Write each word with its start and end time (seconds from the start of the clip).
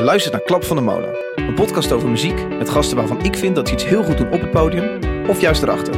Je 0.00 0.06
luistert 0.06 0.34
naar 0.34 0.42
Klap 0.42 0.64
van 0.64 0.76
de 0.76 0.82
Molen. 0.82 1.14
Een 1.36 1.54
podcast 1.54 1.92
over 1.92 2.08
muziek 2.08 2.48
met 2.58 2.70
gasten 2.70 2.96
waarvan 2.96 3.24
ik 3.24 3.36
vind 3.36 3.54
dat 3.54 3.68
ze 3.68 3.74
iets 3.74 3.84
heel 3.84 4.04
goed 4.04 4.18
doen 4.18 4.32
op 4.32 4.40
het 4.40 4.50
podium 4.50 4.98
of 5.28 5.40
juist 5.40 5.62
erachter. 5.62 5.94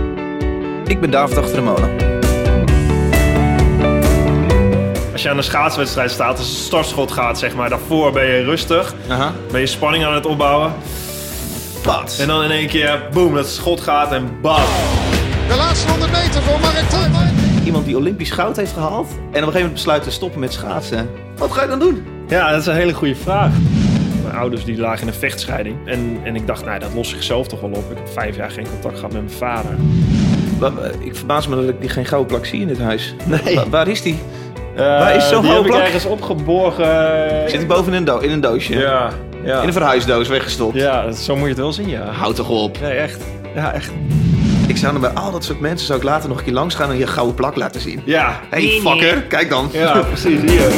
Ik 0.87 1.01
ben 1.01 1.11
David 1.11 1.37
achter 1.37 1.55
de 1.55 1.63
molen. 1.63 1.91
Als 5.13 5.23
je 5.23 5.29
aan 5.31 5.37
een 5.37 5.43
schaatswedstrijd 5.43 6.11
staat, 6.11 6.39
als 6.39 6.49
het 6.49 6.59
startschot 6.59 7.13
gaat, 7.13 7.39
zeg 7.39 7.55
maar, 7.55 7.69
daarvoor 7.69 8.13
ben 8.13 8.27
je 8.27 8.43
rustig. 8.43 8.95
Aha. 9.09 9.33
Ben 9.51 9.61
je 9.61 9.67
spanning 9.67 10.05
aan 10.05 10.15
het 10.15 10.27
opbouwen. 10.27 10.73
Pat. 11.83 12.17
En 12.21 12.27
dan 12.27 12.43
in 12.43 12.51
één 12.51 12.69
keer, 12.69 13.09
boom, 13.13 13.35
dat 13.35 13.49
schot 13.49 13.81
gaat 13.81 14.13
en 14.13 14.41
bam. 14.41 14.63
De 15.49 15.55
laatste 15.57 15.91
100 15.91 16.13
meter 16.13 16.43
voor 16.43 16.61
Mark 16.61 16.89
Tuitman. 16.89 17.29
Iemand 17.65 17.85
die 17.85 17.97
Olympisch 17.97 18.31
goud 18.31 18.57
heeft 18.57 18.73
gehaald 18.73 19.09
en 19.11 19.19
op 19.19 19.27
een 19.27 19.33
gegeven 19.33 19.53
moment 19.53 19.73
besluit 19.73 20.03
te 20.03 20.11
stoppen 20.11 20.41
met 20.41 20.53
schaatsen. 20.53 21.11
Wat 21.37 21.53
ga 21.53 21.63
je 21.63 21.69
dan 21.69 21.79
doen? 21.79 22.07
Ja, 22.29 22.51
dat 22.51 22.61
is 22.61 22.67
een 22.67 22.75
hele 22.75 22.93
goede 22.93 23.17
vraag. 23.17 23.53
Mijn 24.33 24.45
ouders 24.45 24.65
die 24.65 24.79
lagen 24.79 25.01
in 25.01 25.09
een 25.09 25.19
vechtscheiding. 25.19 25.77
En, 25.85 26.19
en 26.25 26.37
ik 26.37 26.47
dacht, 26.47 26.65
nou, 26.65 26.79
dat 26.79 26.95
los 26.95 27.15
ik 27.15 27.23
zelf 27.23 27.47
toch 27.49 27.61
wel 27.61 27.71
op. 27.71 27.91
Ik 27.91 27.97
heb 27.97 28.09
vijf 28.13 28.37
jaar 28.37 28.51
geen 28.51 28.67
contact 28.71 28.95
gehad 28.97 29.13
met 29.13 29.23
mijn 29.23 29.35
vader. 29.37 29.71
Ik 31.01 31.17
verbaas 31.17 31.49
me 31.49 31.57
dat 31.57 31.69
ik 31.69 31.81
die 31.81 31.89
geen 31.89 32.05
gouden 32.07 32.29
plak 32.31 32.47
zie 32.47 32.61
in 32.61 32.67
dit 32.69 32.79
huis. 32.81 33.15
Nee. 33.45 33.55
Wa- 33.55 33.69
waar 33.69 33.89
is 33.89 34.03
die? 34.03 34.19
Waar 34.77 35.17
is 35.17 35.29
zo'n 35.29 35.41
Die 35.43 35.51
heb 35.51 35.61
gouden 35.61 35.65
ik 35.65 35.71
plak? 35.71 35.83
ergens 35.83 36.05
opgeborgen. 36.07 37.51
Zit 37.51 37.59
die 37.59 37.67
boven 37.69 37.93
in 37.93 37.99
een, 37.99 38.05
do- 38.05 38.19
in 38.19 38.31
een 38.31 38.41
doosje? 38.41 38.79
Ja, 38.79 39.11
ja. 39.45 39.61
In 39.61 39.67
een 39.67 39.73
verhuisdoos 39.73 40.29
weggestopt? 40.29 40.75
Ja, 40.75 41.05
dat- 41.05 41.17
zo 41.17 41.33
moet 41.35 41.43
je 41.43 41.49
het 41.49 41.59
wel 41.59 41.73
zien, 41.73 41.89
ja. 41.89 42.05
Houd 42.11 42.37
toch 42.37 42.49
op. 42.49 42.81
Nee, 42.81 42.93
echt. 42.93 43.23
Ja, 43.55 43.73
echt. 43.73 43.91
Ik 44.67 44.77
zou 44.77 44.93
dan 44.93 45.01
bij 45.01 45.11
al 45.11 45.31
dat 45.33 45.45
soort 45.45 45.61
mensen 45.61 45.87
zou 45.87 45.99
ik 45.99 46.05
later 46.05 46.29
nog 46.29 46.39
een 46.39 46.45
keer 46.45 46.53
langs 46.53 46.75
gaan 46.75 46.91
en 46.91 46.99
je 46.99 47.07
gouden 47.07 47.35
plak 47.35 47.57
laten 47.57 47.81
zien. 47.81 48.03
Ja. 48.05 48.41
Hey 48.51 48.63
fucker, 48.83 49.23
kijk 49.23 49.51
dan. 49.51 49.69
Ja, 49.73 49.99
precies, 50.01 50.41
hier. 50.41 50.71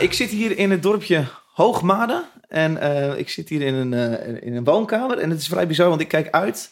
Ik 0.00 0.12
zit 0.12 0.30
hier 0.30 0.58
in 0.58 0.70
het 0.70 0.82
dorpje 0.82 1.24
Hoogmade. 1.52 2.24
En 2.48 2.76
eh, 2.76 3.18
ik 3.18 3.28
zit 3.28 3.48
hier 3.48 3.62
in 3.62 3.74
een, 3.74 3.94
eh, 3.94 4.42
in 4.42 4.56
een 4.56 4.64
woonkamer. 4.64 5.18
En 5.18 5.30
het 5.30 5.40
is 5.40 5.48
vrij 5.48 5.66
bizar, 5.66 5.88
want 5.88 6.00
ik 6.00 6.08
kijk 6.08 6.30
uit 6.30 6.70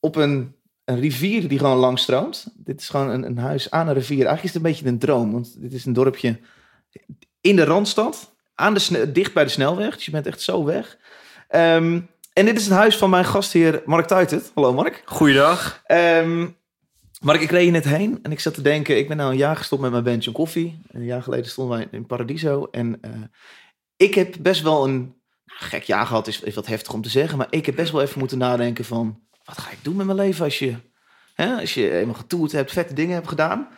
op 0.00 0.16
een, 0.16 0.54
een 0.84 1.00
rivier 1.00 1.48
die 1.48 1.58
gewoon 1.58 1.76
lang 1.76 1.98
stroomt. 1.98 2.46
Dit 2.54 2.80
is 2.80 2.88
gewoon 2.88 3.10
een, 3.10 3.26
een 3.26 3.38
huis 3.38 3.70
aan 3.70 3.88
een 3.88 3.94
rivier. 3.94 4.26
Eigenlijk 4.26 4.44
is 4.44 4.52
het 4.54 4.64
een 4.64 4.70
beetje 4.70 4.86
een 4.86 4.98
droom. 4.98 5.32
Want 5.32 5.60
dit 5.60 5.72
is 5.72 5.84
een 5.84 5.92
dorpje 5.92 6.38
in 7.40 7.56
de 7.56 7.64
Randstad. 7.64 8.34
Aan 8.54 8.74
de 8.74 9.12
dicht 9.12 9.32
bij 9.32 9.44
de 9.44 9.50
snelweg. 9.50 9.94
Dus 9.94 10.04
je 10.04 10.10
bent 10.10 10.26
echt 10.26 10.40
zo 10.40 10.64
weg. 10.64 10.98
Ehm, 11.48 12.00
en 12.32 12.44
dit 12.44 12.56
is 12.56 12.64
het 12.64 12.74
huis 12.74 12.96
van 12.96 13.10
mijn 13.10 13.24
gastheer 13.24 13.82
Mark 13.84 14.06
Tuitert. 14.06 14.50
Hallo 14.54 14.72
Mark. 14.72 15.02
Goeiedag. 15.04 15.82
Ehm 15.86 16.46
maar 17.24 17.42
ik 17.42 17.50
reed 17.50 17.70
net 17.70 17.84
heen 17.84 18.18
en 18.22 18.32
ik 18.32 18.40
zat 18.40 18.54
te 18.54 18.62
denken, 18.62 18.98
ik 18.98 19.08
ben 19.08 19.16
nou 19.16 19.30
een 19.30 19.36
jaar 19.36 19.56
gestopt 19.56 19.82
met 19.82 19.90
mijn 19.90 20.04
bandje 20.04 20.32
Koffie. 20.32 20.80
Een 20.88 21.04
jaar 21.04 21.22
geleden 21.22 21.50
stonden 21.50 21.76
wij 21.76 21.88
in 21.90 22.06
Paradiso. 22.06 22.68
En 22.70 22.98
eh, 23.00 23.10
ik 23.96 24.14
heb 24.14 24.36
best 24.40 24.62
wel 24.62 24.84
een 24.84 24.98
nou, 25.44 25.58
gek 25.58 25.82
jaar 25.82 26.06
gehad, 26.06 26.26
is, 26.26 26.40
is 26.40 26.54
wat 26.54 26.66
heftig 26.66 26.92
om 26.92 27.02
te 27.02 27.08
zeggen. 27.08 27.38
Maar 27.38 27.46
ik 27.50 27.66
heb 27.66 27.74
best 27.74 27.92
wel 27.92 28.02
even 28.02 28.18
moeten 28.18 28.38
nadenken 28.38 28.84
van, 28.84 29.20
wat 29.44 29.58
ga 29.58 29.70
ik 29.70 29.78
doen 29.82 29.96
met 29.96 30.06
mijn 30.06 30.18
leven 30.18 30.44
als 30.44 30.58
je, 30.58 30.74
hè, 31.34 31.60
als 31.60 31.74
je 31.74 31.90
eenmaal 31.90 32.14
getoerd 32.14 32.52
hebt, 32.52 32.72
vette 32.72 32.94
dingen 32.94 33.14
hebt 33.14 33.28
gedaan. 33.28 33.68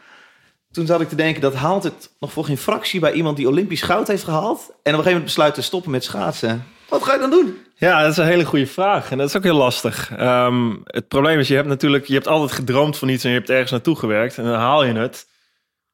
Toen 0.70 0.86
zat 0.86 1.00
ik 1.00 1.08
te 1.08 1.16
denken, 1.16 1.40
dat 1.40 1.54
haalt 1.54 1.82
het 1.82 2.10
nog 2.20 2.32
voor 2.32 2.44
geen 2.44 2.58
fractie 2.58 3.00
bij 3.00 3.12
iemand 3.12 3.36
die 3.36 3.48
Olympisch 3.48 3.82
goud 3.82 4.08
heeft 4.08 4.24
gehaald. 4.24 4.60
En 4.60 4.72
op 4.72 4.76
een 4.76 4.90
gegeven 4.90 5.04
moment 5.04 5.24
besluit 5.24 5.54
te 5.54 5.62
stoppen 5.62 5.90
met 5.90 6.04
schaatsen. 6.04 6.64
Wat 6.88 7.02
ga 7.02 7.12
je 7.12 7.18
dan 7.18 7.30
doen? 7.30 7.58
Ja, 7.74 8.02
dat 8.02 8.10
is 8.10 8.16
een 8.16 8.26
hele 8.26 8.44
goede 8.44 8.66
vraag. 8.66 9.10
En 9.10 9.18
dat 9.18 9.28
is 9.28 9.36
ook 9.36 9.42
heel 9.42 9.56
lastig. 9.56 10.12
Ehm, 10.16 10.74
het 10.84 11.08
probleem 11.08 11.38
is, 11.38 11.48
je 11.48 11.54
hebt 11.54 11.68
natuurlijk, 11.68 12.06
je 12.06 12.14
hebt 12.14 12.28
altijd 12.28 12.52
gedroomd 12.52 12.98
van 12.98 13.08
iets 13.08 13.24
en 13.24 13.30
je 13.30 13.36
hebt 13.36 13.50
ergens 13.50 13.70
naartoe 13.70 13.96
gewerkt. 13.96 14.38
En 14.38 14.44
dan 14.44 14.54
haal 14.54 14.84
je 14.84 14.92
het. 14.92 15.26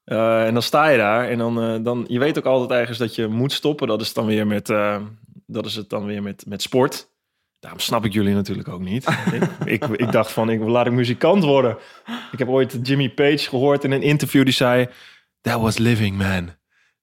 Eh, 0.04 0.46
en 0.46 0.52
dan 0.52 0.62
sta 0.62 0.88
je 0.88 0.98
daar. 0.98 1.28
En 1.28 1.38
dan, 1.38 1.62
eh, 1.62 1.84
dan, 1.84 2.04
je 2.08 2.18
weet 2.18 2.38
ook 2.38 2.46
altijd 2.46 2.80
ergens 2.80 2.98
dat 2.98 3.14
je 3.14 3.26
moet 3.26 3.52
stoppen. 3.52 3.88
Dat 3.88 4.00
is 4.00 4.12
dan 4.12 4.26
weer 4.26 4.46
met, 4.46 4.70
eh, 4.70 5.00
dat 5.46 5.66
is 5.66 5.74
het 5.74 5.90
dan 5.90 6.06
weer 6.06 6.22
met, 6.22 6.44
met 6.46 6.62
sport. 6.62 7.10
Daarom 7.60 7.80
snap 7.80 8.04
ik 8.04 8.12
jullie 8.12 8.34
natuurlijk 8.34 8.68
ook 8.68 8.80
niet. 8.80 9.06
ik, 9.36 9.42
ik, 9.64 9.84
ik 9.84 10.12
dacht 10.12 10.32
van, 10.32 10.50
ik, 10.50 10.60
laat 10.60 10.86
ik 10.86 10.92
muzikant 10.92 11.44
worden. 11.44 11.76
Ik 12.32 12.38
heb 12.38 12.48
ooit 12.48 12.78
Jimmy 12.82 13.10
Page 13.10 13.48
gehoord 13.48 13.84
in 13.84 13.92
een 13.92 14.02
interview 14.02 14.44
die 14.44 14.54
zei... 14.54 14.88
That 15.40 15.60
was 15.60 15.78
living, 15.78 16.16
man. 16.16 16.50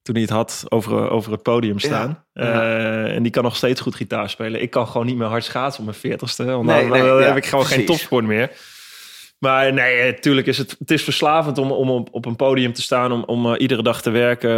Toen 0.01 0.15
hij 0.15 0.23
het 0.23 0.33
had 0.33 0.65
over, 0.69 1.09
over 1.09 1.31
het 1.31 1.43
podium 1.43 1.79
staan. 1.79 2.25
Ja. 2.33 2.43
Eh, 2.43 3.15
en 3.15 3.23
die 3.23 3.31
kan 3.31 3.43
nog 3.43 3.55
steeds 3.55 3.81
goed 3.81 3.95
gitaar 3.95 4.29
spelen. 4.29 4.61
Ik 4.61 4.69
kan 4.69 4.87
gewoon 4.87 5.05
niet 5.05 5.17
meer 5.17 5.27
hard 5.27 5.43
schaatsen 5.43 5.79
op 5.79 5.85
mijn 5.85 5.99
veertigste. 5.99 6.45
Want 6.45 6.65
Nee, 6.65 6.81
dan, 6.81 6.91
nee, 6.91 7.01
dan 7.01 7.19
ja, 7.19 7.27
heb 7.27 7.37
ik 7.37 7.45
gewoon 7.45 7.65
geen 7.65 7.85
topsport 7.85 8.25
meer. 8.25 8.51
Maar 9.39 9.73
nee, 9.73 10.11
natuurlijk 10.11 10.47
is 10.47 10.57
het, 10.57 10.75
het 10.79 10.91
is 10.91 11.03
verslavend 11.03 11.57
om, 11.57 11.71
om 11.71 11.89
op, 11.89 12.07
op 12.11 12.25
een 12.25 12.35
podium 12.35 12.73
te 12.73 12.81
staan. 12.81 13.11
Om, 13.11 13.23
om 13.23 13.53
eh, 13.53 13.61
iedere 13.61 13.83
dag 13.83 14.01
te 14.01 14.09
werken, 14.09 14.49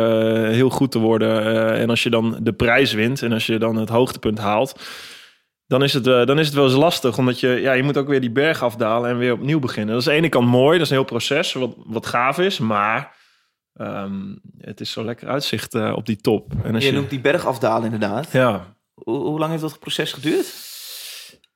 eh, 0.45 0.53
heel 0.53 0.69
goed 0.69 0.91
te 0.91 0.99
worden. 0.99 1.45
Eh, 1.45 1.81
en 1.81 1.89
als 1.89 2.03
je 2.03 2.09
dan 2.09 2.37
de 2.41 2.53
prijs 2.53 2.93
wint 2.93 3.21
en 3.21 3.31
als 3.31 3.45
je 3.45 3.57
dan 3.57 3.75
het 3.75 3.89
hoogtepunt 3.89 4.39
haalt... 4.39 4.79
Dan 5.71 5.83
is, 5.83 5.93
het, 5.93 6.07
eh, 6.07 6.25
dan 6.25 6.39
is 6.39 6.45
het 6.45 6.55
wel 6.55 6.63
eens 6.63 6.73
lastig, 6.73 7.17
omdat 7.17 7.39
je, 7.39 7.47
ja, 7.47 7.73
je 7.73 7.83
moet 7.83 7.97
ook 7.97 8.07
weer 8.07 8.21
die 8.21 8.31
berg 8.31 8.63
afdalen 8.63 9.09
en 9.09 9.17
weer 9.17 9.33
opnieuw 9.33 9.59
beginnen. 9.59 9.93
Dat 9.93 10.01
is 10.01 10.07
aan 10.07 10.13
de 10.13 10.19
ene 10.19 10.29
kant 10.29 10.47
mooi, 10.47 10.77
dat 10.77 10.81
is 10.81 10.89
een 10.89 10.97
heel 10.97 11.05
proces, 11.05 11.53
wat, 11.53 11.73
wat 11.85 12.05
gaaf 12.05 12.39
is, 12.39 12.59
maar 12.59 13.15
ehm, 13.73 14.35
het 14.57 14.79
is 14.81 14.91
zo 14.91 15.03
lekker 15.03 15.27
uitzicht 15.27 15.73
eh, 15.75 15.93
op 15.95 16.05
die 16.05 16.17
top. 16.17 16.53
En 16.63 16.73
als 16.73 16.83
Je 16.83 16.89
je, 16.89 16.95
noemt 16.95 17.09
die 17.09 17.21
berg 17.21 17.45
afdalen 17.45 17.83
inderdaad. 17.91 18.31
ja, 18.31 18.75
Hoe, 18.93 19.17
hoe 19.17 19.39
lang 19.39 19.51
heeft 19.51 19.63
dat 19.63 19.79
proces 19.79 20.13
geduurd? 20.13 20.53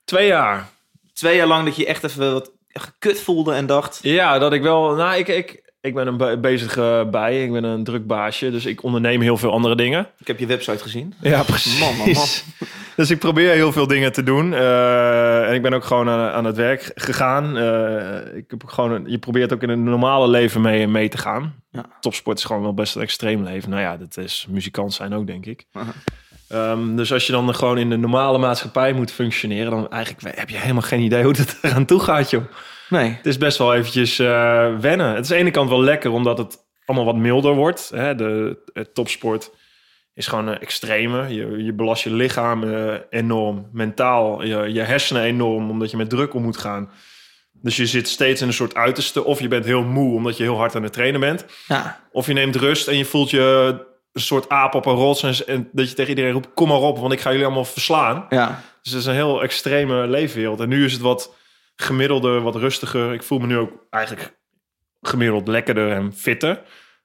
twee 0.03 0.27
jaar. 0.27 0.69
Twee 1.13 1.35
jaar 1.35 1.47
lang 1.47 1.65
dat 1.65 1.75
je 1.75 1.85
echt 1.85 2.03
even 2.03 2.33
wat 2.33 2.51
gekut 2.67 3.19
voelde 3.21 3.53
en 3.53 3.65
dacht... 3.65 3.99
Ja, 4.01 4.37
dat 4.39 4.53
ik 4.53 4.61
wel, 4.61 4.95
nou, 4.95 5.15
ik, 5.17 5.27
ik, 5.27 5.64
ik 5.85 5.93
ben 5.93 6.07
een 6.07 6.17
be- 6.17 6.37
bezig 6.41 6.77
eh, 6.77 7.09
bij, 7.09 7.43
ik 7.43 7.51
ben 7.51 7.63
een 7.63 7.83
druk 7.83 8.07
baasje, 8.07 8.51
dus 8.51 8.65
ik 8.65 8.83
onderneem 8.83 9.21
heel 9.21 9.37
veel 9.37 9.51
andere 9.51 9.75
dingen. 9.75 10.07
Ik 10.19 10.27
heb 10.27 10.39
je 10.39 10.45
website 10.45 10.77
gezien. 10.83 11.13
Ja, 11.21 11.43
precies. 11.43 11.79
Man, 11.79 11.95
man, 11.97 12.11
man. 12.11 12.25
Dus 12.95 13.09
ik 13.09 13.19
probeer 13.19 13.51
heel 13.53 13.71
veel 13.71 13.87
dingen 13.87 14.11
te 14.11 14.23
doen. 14.23 14.53
Eh, 14.53 15.47
en 15.49 15.53
ik 15.53 15.61
ben 15.61 15.73
ook 15.73 15.83
gewoon 15.83 16.09
aan, 16.09 16.31
aan 16.31 16.45
het 16.45 16.55
werk 16.55 16.91
gegaan. 16.95 17.57
Eh, 17.57 18.37
ik 18.37 18.45
heb 18.47 18.63
gewoon, 18.65 18.91
een- 18.91 19.05
je 19.09 19.17
probeert 19.17 19.53
ook 19.53 19.61
in 19.63 19.69
een 19.69 19.83
normale 19.83 20.27
leven 20.27 20.61
mee, 20.61 20.87
mee 20.87 21.09
te 21.09 21.17
gaan. 21.17 21.55
Ja. 21.71 21.85
Topsport 21.99 22.37
is 22.37 22.43
gewoon 22.43 22.61
wel 22.61 22.73
best 22.73 22.95
een 22.95 23.01
extreem 23.01 23.43
leven. 23.43 23.69
Nou 23.69 23.81
ja, 23.81 23.97
dat 23.97 24.17
is 24.17 24.45
muzikant 24.49 24.93
zijn 24.93 25.13
ook, 25.13 25.27
denk 25.27 25.45
ik. 25.45 25.65
Ehm, 26.47 26.95
dus 26.95 27.13
als 27.13 27.25
je 27.25 27.31
dan 27.31 27.55
gewoon 27.55 27.77
in 27.77 27.89
de 27.89 27.97
normale 27.97 28.37
maatschappij 28.37 28.93
moet 28.93 29.11
functioneren... 29.11 29.71
dan 29.71 29.89
eigenlijk 29.89 30.37
heb 30.37 30.49
je 30.49 30.57
helemaal 30.57 30.81
geen 30.81 31.01
idee 31.01 31.23
hoe 31.23 31.33
het 31.37 31.57
eraan 31.61 31.85
toe 31.85 31.99
gaat, 31.99 32.29
joh. 32.29 32.43
Nee. 32.89 33.09
Het 33.09 33.25
is 33.25 33.37
best 33.37 33.57
wel 33.57 33.73
eventjes 33.73 34.19
eh, 34.19 34.75
wennen. 34.79 35.15
Het 35.15 35.25
is 35.25 35.31
aan 35.31 35.37
de 35.37 35.43
ene 35.43 35.51
kant 35.51 35.69
wel 35.69 35.81
lekker, 35.81 36.11
omdat 36.11 36.37
het 36.37 36.57
allemaal 36.85 37.05
wat 37.05 37.15
milder 37.15 37.53
wordt. 37.53 37.91
Hè? 37.93 38.15
De, 38.15 38.57
topsport 38.93 39.51
is 40.13 40.27
gewoon 40.27 40.47
een 40.47 40.59
extreme. 40.59 41.33
Je, 41.33 41.63
je 41.63 41.73
belast 41.73 42.03
je 42.03 42.11
lichaam 42.11 42.63
eh, 42.63 42.93
enorm, 43.09 43.69
mentaal, 43.71 44.43
je, 44.43 44.73
je 44.73 44.81
hersenen 44.81 45.23
enorm, 45.23 45.69
omdat 45.69 45.91
je 45.91 45.97
met 45.97 46.09
druk 46.09 46.33
om 46.33 46.43
moet 46.43 46.57
gaan. 46.57 46.89
Dus 47.51 47.75
je 47.75 47.85
zit 47.85 48.07
steeds 48.07 48.41
in 48.41 48.47
een 48.47 48.53
soort 48.53 48.75
uiterste. 48.75 49.23
Of 49.23 49.39
je 49.39 49.47
bent 49.47 49.65
heel 49.65 49.83
moe, 49.83 50.15
omdat 50.15 50.37
je 50.37 50.43
heel 50.43 50.57
hard 50.57 50.75
aan 50.75 50.83
het 50.83 50.93
trainen 50.93 51.19
bent. 51.19 51.45
Ja. 51.67 51.99
Of 52.11 52.27
je 52.27 52.33
neemt 52.33 52.55
rust 52.55 52.87
en 52.87 52.97
je 52.97 53.05
voelt 53.05 53.29
je 53.29 53.75
een 54.13 54.21
soort 54.21 54.49
aap 54.49 54.73
op 54.73 54.85
een 54.85 54.95
rots. 54.95 55.23
En, 55.23 55.47
en 55.47 55.69
dat 55.71 55.89
je 55.89 55.95
tegen 55.95 56.09
iedereen 56.09 56.31
roept, 56.31 56.53
kom 56.53 56.67
maar 56.67 56.77
op, 56.77 56.97
want 56.99 57.13
ik 57.13 57.19
ga 57.19 57.29
jullie 57.29 57.45
allemaal 57.45 57.65
verslaan. 57.65 58.25
Ja. 58.29 58.61
Dus 58.81 58.91
het 58.91 59.01
is 59.01 59.07
een 59.07 59.13
heel 59.13 59.43
extreme 59.43 60.07
leefwereld. 60.07 60.59
En 60.59 60.69
nu 60.69 60.85
is 60.85 60.93
het 60.93 61.01
wat 61.01 61.33
gemiddelder, 61.75 62.41
wat 62.41 62.55
rustiger. 62.55 63.13
Ik 63.13 63.23
voel 63.23 63.39
me 63.39 63.47
nu 63.47 63.57
ook 63.57 63.71
eigenlijk 63.89 64.37
gemiddeld 65.01 65.47
lekkerder 65.47 65.91
en 65.91 66.13
fitter. 66.13 66.61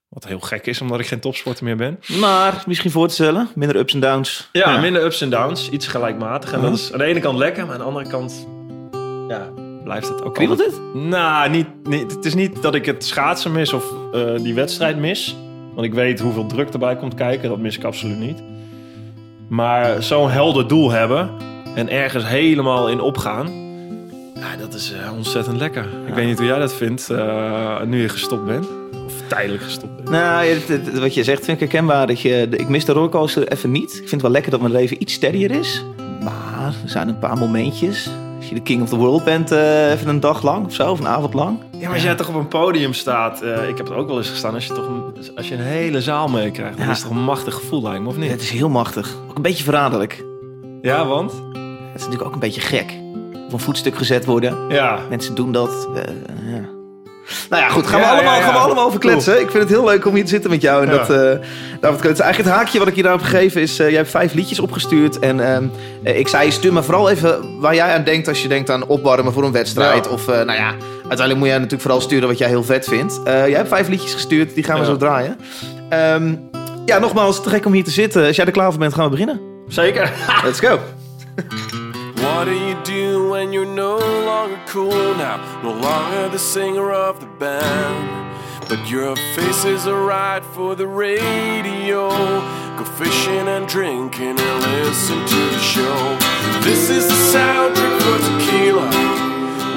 Wat 0.09 0.27
heel 0.27 0.41
gek 0.41 0.67
is, 0.67 0.81
omdat 0.81 1.01
ik 1.01 1.07
geen 1.07 1.21
topsporter 1.21 1.65
meer 1.65 1.77
ben. 1.77 2.01
Maar 2.21 2.63
misschien 2.67 2.91
voor 2.91 3.09
te 3.09 3.15
stellen. 3.15 3.49
Minder 3.55 3.77
ups 3.77 3.95
en 3.95 4.01
downs. 4.01 4.49
Ja, 4.53 4.81
minder 4.81 5.05
ups 5.05 5.21
en 5.21 5.31
downs. 5.31 5.71
Iets 5.71 5.87
gelijkmatig. 5.87 6.53
En 6.53 6.61
dat 6.61 6.75
is 6.75 6.93
aan 6.93 6.99
de 6.99 7.05
ene 7.05 7.21
kant 7.21 7.39
lekker, 7.39 7.65
maar 7.65 7.73
aan 7.73 7.81
de 7.81 7.87
andere 7.87 8.09
kant... 8.09 8.47
Ja, 9.29 9.49
blijft 9.85 10.09
het 10.09 10.23
ook 10.23 10.35
Kriebelt 10.35 10.61
altijd- 10.61 10.77
het? 10.77 10.95
Nou, 10.95 11.51
niet, 11.51 11.67
niet, 11.83 12.13
het 12.13 12.25
is 12.25 12.35
niet 12.35 12.63
dat 12.63 12.75
ik 12.75 12.87
het 12.87 13.05
schaatsen 13.05 13.53
mis 13.53 13.73
of 13.73 13.85
eh, 14.13 14.35
die 14.37 14.55
wedstrijd 14.55 14.97
mis. 14.99 15.37
Want 15.75 15.87
ik 15.87 15.95
weet 15.95 16.21
hoeveel 16.21 16.47
druk 16.47 16.69
erbij 16.73 16.97
komt 16.97 17.15
kijken. 17.15 17.49
Dat 17.49 17.59
mis 17.59 17.77
ik 17.77 17.85
absoluut 17.85 18.19
niet. 18.19 18.43
Maar 19.49 20.03
zo'n 20.03 20.31
helder 20.31 20.69
doel 20.69 20.91
hebben 20.91 21.31
en 21.75 21.89
ergens 21.89 22.27
helemaal 22.27 22.89
in 22.89 23.01
opgaan. 23.01 23.69
Dat 24.59 24.75
is 24.75 24.93
eh, 24.93 25.13
ontzettend 25.17 25.57
lekker. 25.57 25.85
Ik 26.07 26.15
weet 26.15 26.27
niet 26.27 26.39
hoe 26.39 26.47
jij 26.47 26.59
dat 26.59 26.75
vindt 26.75 27.11
eh, 27.11 27.83
nu 27.83 28.01
je 28.03 28.09
gestopt 28.09 28.45
bent. 28.47 28.67
Of 29.07 29.13
tijdelijk 29.27 29.63
gestopt 29.63 29.97
bent. 29.97 30.09
Nou, 30.09 30.47
het- 30.47 30.69
het- 30.69 30.99
wat 30.99 31.15
je 31.15 31.25
zegt 31.25 31.45
vind 31.45 31.61
ik 31.61 31.71
herkenbaar. 31.71 32.07
Dat 32.07 32.21
je, 32.21 32.47
ik 32.51 32.69
mis 32.69 32.85
de 32.85 32.93
rollercoaster 32.93 33.49
even 33.49 33.71
niet. 33.71 33.91
Ik 33.91 33.99
vind 33.99 34.11
het 34.11 34.23
wel 34.23 34.31
lekker 34.31 34.51
dat 34.51 34.61
mijn 34.61 34.73
leven 34.73 35.03
iets 35.03 35.13
steadier 35.13 35.51
is. 35.51 35.85
Maar 36.23 36.75
er 36.83 36.89
zijn 36.89 37.09
een 37.09 37.19
paar 37.19 37.39
momentjes. 37.39 38.11
Als 38.37 38.49
je 38.49 38.55
de 38.55 38.63
king 38.63 38.83
of 38.83 38.89
the 38.89 38.97
world 38.97 39.25
bent, 39.25 39.51
eh, 39.53 39.91
even 39.93 40.09
een 40.09 40.21
dag 40.21 40.43
lang 40.43 40.67
of 40.67 40.75
zo, 40.75 40.91
of 40.91 40.99
een 41.01 41.07
avond 41.09 41.35
lang. 41.35 41.59
Ja, 41.79 41.85
maar 41.85 41.93
als 41.95 42.03
jij 42.03 42.15
toch 42.15 42.29
op 42.29 42.35
een 42.35 42.49
podium 42.49 42.93
staat. 42.93 43.43
ik 43.69 43.77
heb 43.77 43.89
er 43.89 43.95
ook 43.95 44.09
wel 44.09 44.17
eens 44.19 44.29
gestaan. 44.31 44.55
Als 44.55 44.67
je 44.67 44.73
toch 44.75 44.87
een, 44.87 45.03
als 45.37 45.49
je 45.49 45.55
een 45.55 45.61
hele 45.61 46.01
zaal 46.01 46.29
meekrijgt. 46.29 46.77
Dan 46.77 46.87
Ja. 46.87 46.93
is 46.93 46.99
het 46.99 47.07
toch 47.09 47.17
een 47.17 47.25
machtig 47.25 47.55
gevoel, 47.55 47.83
lijkt 47.83 48.03
me, 48.03 48.09
of 48.09 48.17
niet? 48.17 48.31
Het 48.31 48.41
is 48.43 48.51
heel 48.51 48.69
machtig. 48.69 49.17
Ook 49.31 49.37
een 49.37 49.43
beetje 49.43 49.65
verraderlijk. 49.65 50.25
Ja, 50.83 51.07
want? 51.07 51.33
Het 51.33 51.41
is 51.95 52.01
natuurlijk 52.03 52.25
ook 52.25 52.33
een 52.33 52.39
beetje 52.41 52.61
gek. 52.61 52.99
Op 53.51 53.57
een 53.59 53.65
voetstuk 53.65 53.97
gezet 53.97 54.25
worden. 54.25 54.57
Ja. 54.69 54.99
Mensen 55.09 55.35
doen 55.35 55.53
dat. 55.53 55.89
eh, 55.95 56.03
ja. 56.53 56.69
Nou 57.51 57.63
ja, 57.63 57.69
goed. 57.69 57.87
Gaan 57.87 58.01
we, 58.01 58.07
Ja, 58.07 58.13
allemaal, 58.13 58.35
ja, 58.35 58.41
gaan 58.41 58.53
we 58.53 58.59
allemaal 58.59 58.85
over 58.87 58.99
kletsen. 59.01 59.41
Ik 59.41 59.51
vind 59.51 59.63
het 59.63 59.69
heel 59.73 59.85
leuk 59.85 60.07
om 60.07 60.15
hier 60.15 60.23
te 60.25 60.29
zitten 60.31 60.51
met 60.51 60.63
jou. 60.63 60.85
En 60.85 60.91
dat, 60.91 61.01
eh, 61.01 61.17
daarover 61.17 61.41
te 61.81 62.01
kletsen. 62.01 62.25
Eigenlijk 62.25 62.37
het 62.39 62.49
haakje 62.49 62.79
wat 62.79 62.89
ik 62.89 62.95
je 62.97 63.03
daar 63.03 63.13
heb 63.13 63.21
gegeven 63.23 63.61
is... 63.61 63.79
eh, 63.79 63.87
jij 63.89 63.97
hebt 63.97 64.11
vijf 64.11 64.33
liedjes 64.35 64.61
opgestuurd. 64.61 65.19
En 65.19 65.53
ehm, 65.55 65.65
eh, 66.03 66.19
ik 66.19 66.29
zei, 66.29 66.51
stuur 66.51 66.73
me 66.73 66.83
vooral 66.83 67.11
even 67.11 67.61
waar 67.61 67.75
jij 67.75 67.95
aan 67.95 68.05
denkt... 68.05 68.29
als 68.29 68.43
je 68.43 68.49
denkt 68.49 68.71
aan 68.71 68.87
opwarmen 68.87 69.33
voor 69.33 69.45
een 69.45 69.53
wedstrijd. 69.53 70.09
Of, 70.09 70.29
eh, 70.29 70.35
nou 70.35 70.59
ja, 70.59 70.69
uiteindelijk 70.93 71.39
moet 71.39 71.47
jij 71.49 71.57
natuurlijk 71.57 71.83
vooral 71.83 72.01
sturen 72.01 72.29
wat 72.29 72.39
jij 72.39 72.49
heel 72.49 72.65
vet 72.65 72.85
vindt. 72.85 73.21
Eh, 73.25 73.47
jij 73.47 73.57
hebt 73.57 73.69
vijf 73.69 73.89
liedjes 73.89 74.13
gestuurd. 74.13 74.55
Die 74.55 74.65
gaan 74.65 74.79
we 74.79 74.85
zo 74.85 74.97
draaien. 74.97 75.37
Ehm, 75.89 76.35
ja, 76.85 76.99
nogmaals, 76.99 77.43
te 77.43 77.49
gek 77.49 77.67
om 77.67 77.73
hier 77.73 77.85
te 77.85 77.91
zitten. 77.91 78.27
Als 78.27 78.37
jij 78.37 78.47
er 78.47 78.53
klaar 78.53 78.71
voor 78.71 78.81
bent, 78.81 78.95
gaan 78.95 79.05
we 79.05 79.11
beginnen. 79.11 79.41
Zeker. 79.69 80.13
Let's 80.45 80.61
go. 80.61 80.79
What 82.31 82.45
do 82.45 82.55
you 82.55 82.77
do 82.85 83.29
when 83.29 83.53
you're 83.53 83.67
no 83.67 83.99
longer 83.99 84.59
cool 84.67 85.15
now? 85.17 85.37
No 85.63 85.73
longer 85.73 86.29
the 86.29 86.39
singer 86.39 86.91
of 86.93 87.21
the 87.21 87.27
band. 87.27 88.39
But 88.69 88.89
your 88.89 89.17
face 89.35 89.65
is 89.65 89.87
alright 89.87 90.45
for 90.45 90.75
the 90.77 90.87
radio. 90.87 92.09
Go 92.79 92.85
fishing 92.85 93.47
and 93.49 93.67
drinking 93.67 94.39
and 94.41 94.63
listen 94.63 95.19
to 95.27 95.41
the 95.55 95.59
show. 95.59 96.19
This 96.63 96.89
is 96.89 97.09
the 97.09 97.21
soundtrack 97.33 97.97
for 98.05 98.19
tequila. 98.29 98.89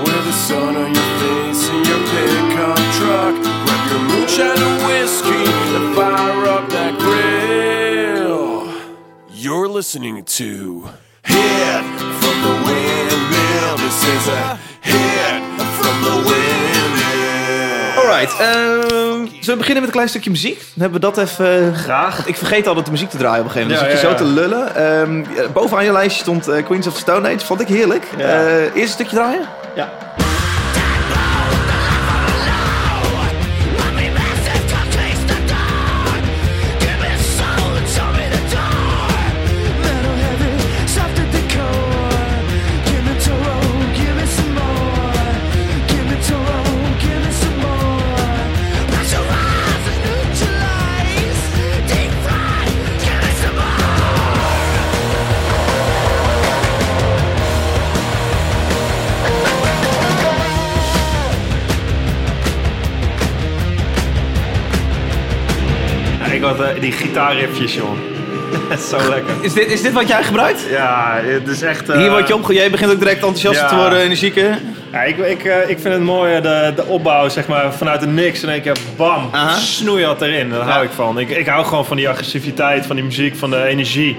With 0.05 0.23
the 0.23 0.31
sun 0.31 0.75
on 0.75 0.94
your 0.94 1.11
face 1.21 1.69
and 1.73 1.85
your 1.89 2.01
pickup 2.13 2.77
truck. 2.97 3.35
Grab 3.65 3.83
your 3.91 4.03
moonshine 4.09 4.61
and 4.69 4.77
whiskey 4.88 5.44
and 5.77 5.95
fire 5.95 6.45
up 6.55 6.69
that 6.69 6.94
grill. 7.00 8.71
You're 9.31 9.67
listening 9.67 10.23
to 10.23 10.89
the 12.43 12.53
Windmill. 12.67 13.75
This 13.85 13.99
is 14.15 14.27
a 14.27 14.57
hit 14.79 15.41
from 15.79 15.95
the 16.07 16.15
Windmill. 16.29 17.97
Alright, 17.97 18.31
ehm, 18.39 19.27
zullen 19.27 19.43
we 19.43 19.55
beginnen 19.55 19.75
met 19.75 19.83
een 19.83 19.91
klein 19.91 20.09
stukje 20.09 20.29
muziek? 20.29 20.57
Dan 20.59 20.81
hebben 20.81 21.01
we 21.01 21.05
dat 21.05 21.17
even... 21.17 21.75
Graag. 21.75 22.15
Want 22.15 22.27
ik 22.27 22.37
vergeet 22.37 22.67
altijd 22.67 22.85
de 22.85 22.91
muziek 22.91 23.09
te 23.09 23.17
draaien 23.17 23.39
op 23.39 23.45
een 23.45 23.51
gegeven 23.51 23.71
moment. 23.71 23.91
Ja, 23.91 23.95
dus 23.95 24.03
ik 24.03 24.09
zit 24.09 24.19
ja, 24.19 24.25
je 24.25 24.33
zo 24.33 24.33
te 24.33 24.41
lullen. 24.41 24.75
Ehm, 24.75 25.51
bovenaan 25.53 25.85
je 25.85 25.91
lijstje 25.91 26.21
stond 26.21 26.47
eh, 26.47 26.65
Queens 26.65 26.87
of 26.87 26.93
the 26.93 26.99
Stone 26.99 27.33
Age. 27.33 27.45
Vond 27.45 27.61
ik 27.61 27.67
heerlijk. 27.67 28.07
Ja. 28.17 28.25
Eh, 28.25 28.61
eerst 28.61 28.75
een 28.75 28.87
stukje 28.87 29.15
draaien? 29.15 29.47
Ja, 29.75 29.89
die 66.83 66.91
gitaarriffjes, 66.91 67.74
joh. 67.74 67.91
Zo 68.89 68.97
lekker. 69.09 69.33
Is 69.41 69.53
dit, 69.53 69.71
is 69.71 69.81
dit 69.81 69.91
wat 69.94 70.07
jij 70.07 70.24
gebruikt? 70.24 70.65
Ja, 70.69 71.19
het 71.24 71.47
is 71.47 71.62
echt... 71.62 71.89
eh, 71.89 71.97
Hier 71.97 72.09
word 72.09 72.27
je 72.27 72.35
opge... 72.35 72.53
Jij 72.53 72.69
begint 72.69 72.91
ook 72.91 73.00
direct 73.00 73.15
enthousiast 73.15 73.59
Ja. 73.59 73.68
te 73.68 73.75
worden, 73.75 74.00
energieker. 74.00 74.57
Ja, 74.91 75.01
ik, 75.03 75.18
ik, 75.18 75.44
eh, 75.45 75.69
ik 75.69 75.80
vind 75.80 75.94
het 75.94 76.03
mooi, 76.03 76.33
eh, 76.35 76.41
de, 76.41 76.74
de 76.75 76.85
opbouw, 76.85 77.30
zeg 77.30 77.47
maar, 77.47 77.74
vanuit 77.74 78.00
de 78.00 78.07
niks. 78.07 78.44
En 78.44 78.50
één 78.50 78.62
keer, 78.62 78.75
bam, 78.97 79.30
snoei 79.57 80.03
dat 80.03 80.21
erin. 80.21 80.50
Daar 80.50 80.62
hou 80.62 80.85
ik 80.85 80.91
van. 80.91 81.19
Ik, 81.19 81.30
ik 81.30 81.45
hou 81.47 81.65
gewoon 81.65 81.85
van 81.85 81.97
die 81.97 82.09
agressiviteit, 82.09 82.86
van 82.86 82.95
die 82.95 83.06
muziek, 83.06 83.36
van 83.36 83.50
de 83.50 83.63
energie 83.63 84.18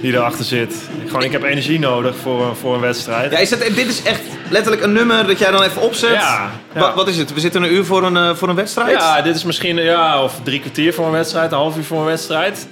die 0.00 0.12
erachter 0.12 0.44
zit. 0.44 0.72
Ik, 1.02 1.08
gewoon, 1.08 1.22
ik 1.22 1.32
heb 1.32 1.42
energie 1.42 1.78
nodig 1.78 2.14
voor, 2.22 2.56
voor 2.60 2.74
een 2.74 2.80
wedstrijd. 2.80 3.32
Ja, 3.32 3.38
is 3.38 3.48
dat, 3.48 3.58
dit 3.60 3.86
is 3.88 4.02
echt 4.02 4.20
letterlijk 4.50 4.82
een 4.84 4.92
nummer 4.92 5.26
dat 5.26 5.38
jij 5.38 5.50
dan 5.50 5.62
even 5.62 5.82
opzet. 5.82 6.10
Ja, 6.14 6.50
ja. 6.74 6.80
Wa- 6.80 6.94
wat 6.94 7.08
is 7.08 7.16
het? 7.18 7.34
We 7.34 7.40
zitten 7.40 7.62
een 7.62 7.72
uur 7.74 7.84
voor 7.84 8.02
een, 8.04 8.16
eh, 8.16 8.34
voor 8.34 8.48
een 8.48 8.54
wedstrijd? 8.54 8.90
Ja, 9.00 9.22
dit 9.22 9.34
is 9.36 9.44
misschien 9.44 9.76
ja, 9.76 10.22
of 10.22 10.40
drie 10.42 10.60
kwartier 10.60 10.94
voor 10.94 11.06
een 11.06 11.12
wedstrijd, 11.12 11.52
een 11.52 11.58
half 11.58 11.76
uur 11.76 11.84
voor 11.84 11.98
een 11.98 12.04
wedstrijd. 12.04 12.68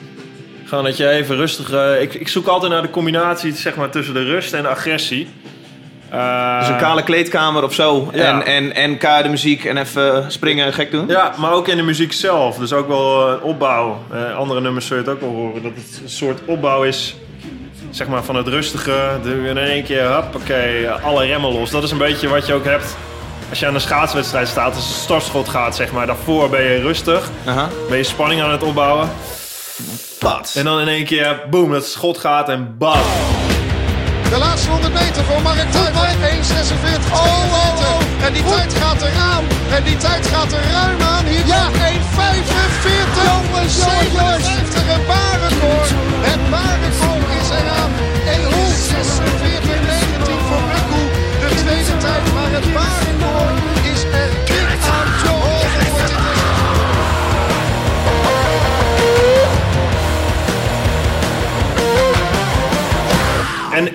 Gewoon 0.65 0.85
dat 0.85 0.97
je 0.97 1.09
even 1.09 1.37
rustig... 1.37 1.71
eh, 1.73 2.01
ik, 2.03 2.15
ik 2.15 2.29
zoek 2.29 2.47
altijd 2.47 2.73
naar 2.73 2.83
de 2.83 2.91
combinatie 2.91 3.55
zeg 3.55 3.75
maar, 3.75 3.91
tussen 3.91 4.15
de 4.15 4.25
rust 4.25 4.53
en 4.53 4.63
de 4.63 4.69
agressie. 4.69 5.29
Eh, 6.11 6.59
Dus 6.59 6.69
een 6.69 6.77
kale 6.77 7.03
kleedkamer 7.03 7.63
of 7.63 7.75
zo. 7.75 8.11
Ja. 8.13 8.41
En, 8.43 8.75
en, 8.75 8.99
en 9.03 9.31
muziek 9.31 9.65
en 9.65 9.77
even 9.77 10.25
springen 10.33 10.67
en 10.67 10.73
gek 10.73 10.91
doen. 10.91 11.09
Ja, 11.09 11.33
maar 11.39 11.53
ook 11.53 11.69
in 11.69 11.77
de 11.77 11.83
muziek 11.83 12.13
zelf. 12.13 12.57
Dus 12.59 12.73
ook 12.73 12.89
wel 12.89 13.39
opbouw. 13.43 14.03
Andere 14.37 14.61
nummers 14.61 14.87
zul 14.87 14.97
je 14.97 15.03
het 15.03 15.13
ook 15.13 15.21
wel 15.21 15.31
horen. 15.31 15.63
Dat 15.63 15.73
het 15.75 16.01
een 16.03 16.09
soort 16.09 16.41
opbouw 16.45 16.83
is, 16.83 17.17
zeg 17.95 18.07
maar, 18.07 18.25
van 18.25 18.37
het 18.37 18.49
rustige. 18.49 19.19
De, 19.23 19.49
in 19.49 19.59
één 19.59 19.85
keer, 19.85 20.15
hoppakee, 20.15 20.91
alle 20.91 21.27
remmen 21.27 21.53
los. 21.53 21.71
Dat 21.71 21.83
is 21.83 21.91
een 21.91 21.99
beetje 21.99 22.29
wat 22.29 22.47
je 22.47 22.55
ook 22.55 22.65
hebt 22.65 22.97
als 23.49 23.59
je 23.59 23.67
aan 23.67 23.75
een 23.75 23.81
schaatswedstrijd 23.81 24.49
staat. 24.49 24.75
Als 24.75 24.89
een 24.89 24.95
startschot 24.95 25.49
gaat, 25.49 25.77
zeg 25.77 25.93
maar. 25.93 26.07
Daarvoor 26.07 26.51
ben 26.51 26.63
je 26.63 26.81
rustig. 26.81 27.31
Aha. 27.45 27.69
Ben 27.89 27.97
je 27.97 28.05
spanning 28.05 28.43
aan 28.43 28.51
het 28.51 28.63
opbouwen. 28.63 29.09
Pat. 30.19 30.55
En 30.57 30.65
dan 30.65 30.81
in 30.81 30.89
één 30.89 31.05
keer, 31.05 31.41
boom, 31.51 31.71
dat 31.71 31.87
schot 31.87 32.19
gaat 32.19 32.49
en 32.49 32.79
bam. 32.79 32.99
De 34.31 34.39
laatste 34.39 34.71
100 34.71 34.93
meter 34.93 35.25
voor 35.25 35.43
Mark 35.43 35.71
Tuitman. 35.71 36.05
1.46. 36.05 36.09
Oh, 37.13 37.19
oh, 37.53 37.79
oh. 37.79 38.27
En 38.27 38.33
die 38.33 38.45
tijd 38.45 38.75
gaat 38.75 39.03
eraan. 39.03 39.45
En 39.71 39.85
die 39.85 39.97
tijd 39.97 40.27
gaat 40.27 40.53
er 40.53 40.63
ruim 40.73 41.01
aan. 41.01 41.25
Hier 41.25 41.47
ja, 41.47 41.71
1.45. 41.71 41.75
Jongens, 43.25 43.77
jongens. 43.77 44.47
Het 44.47 45.07
baanrecord. 45.07 45.24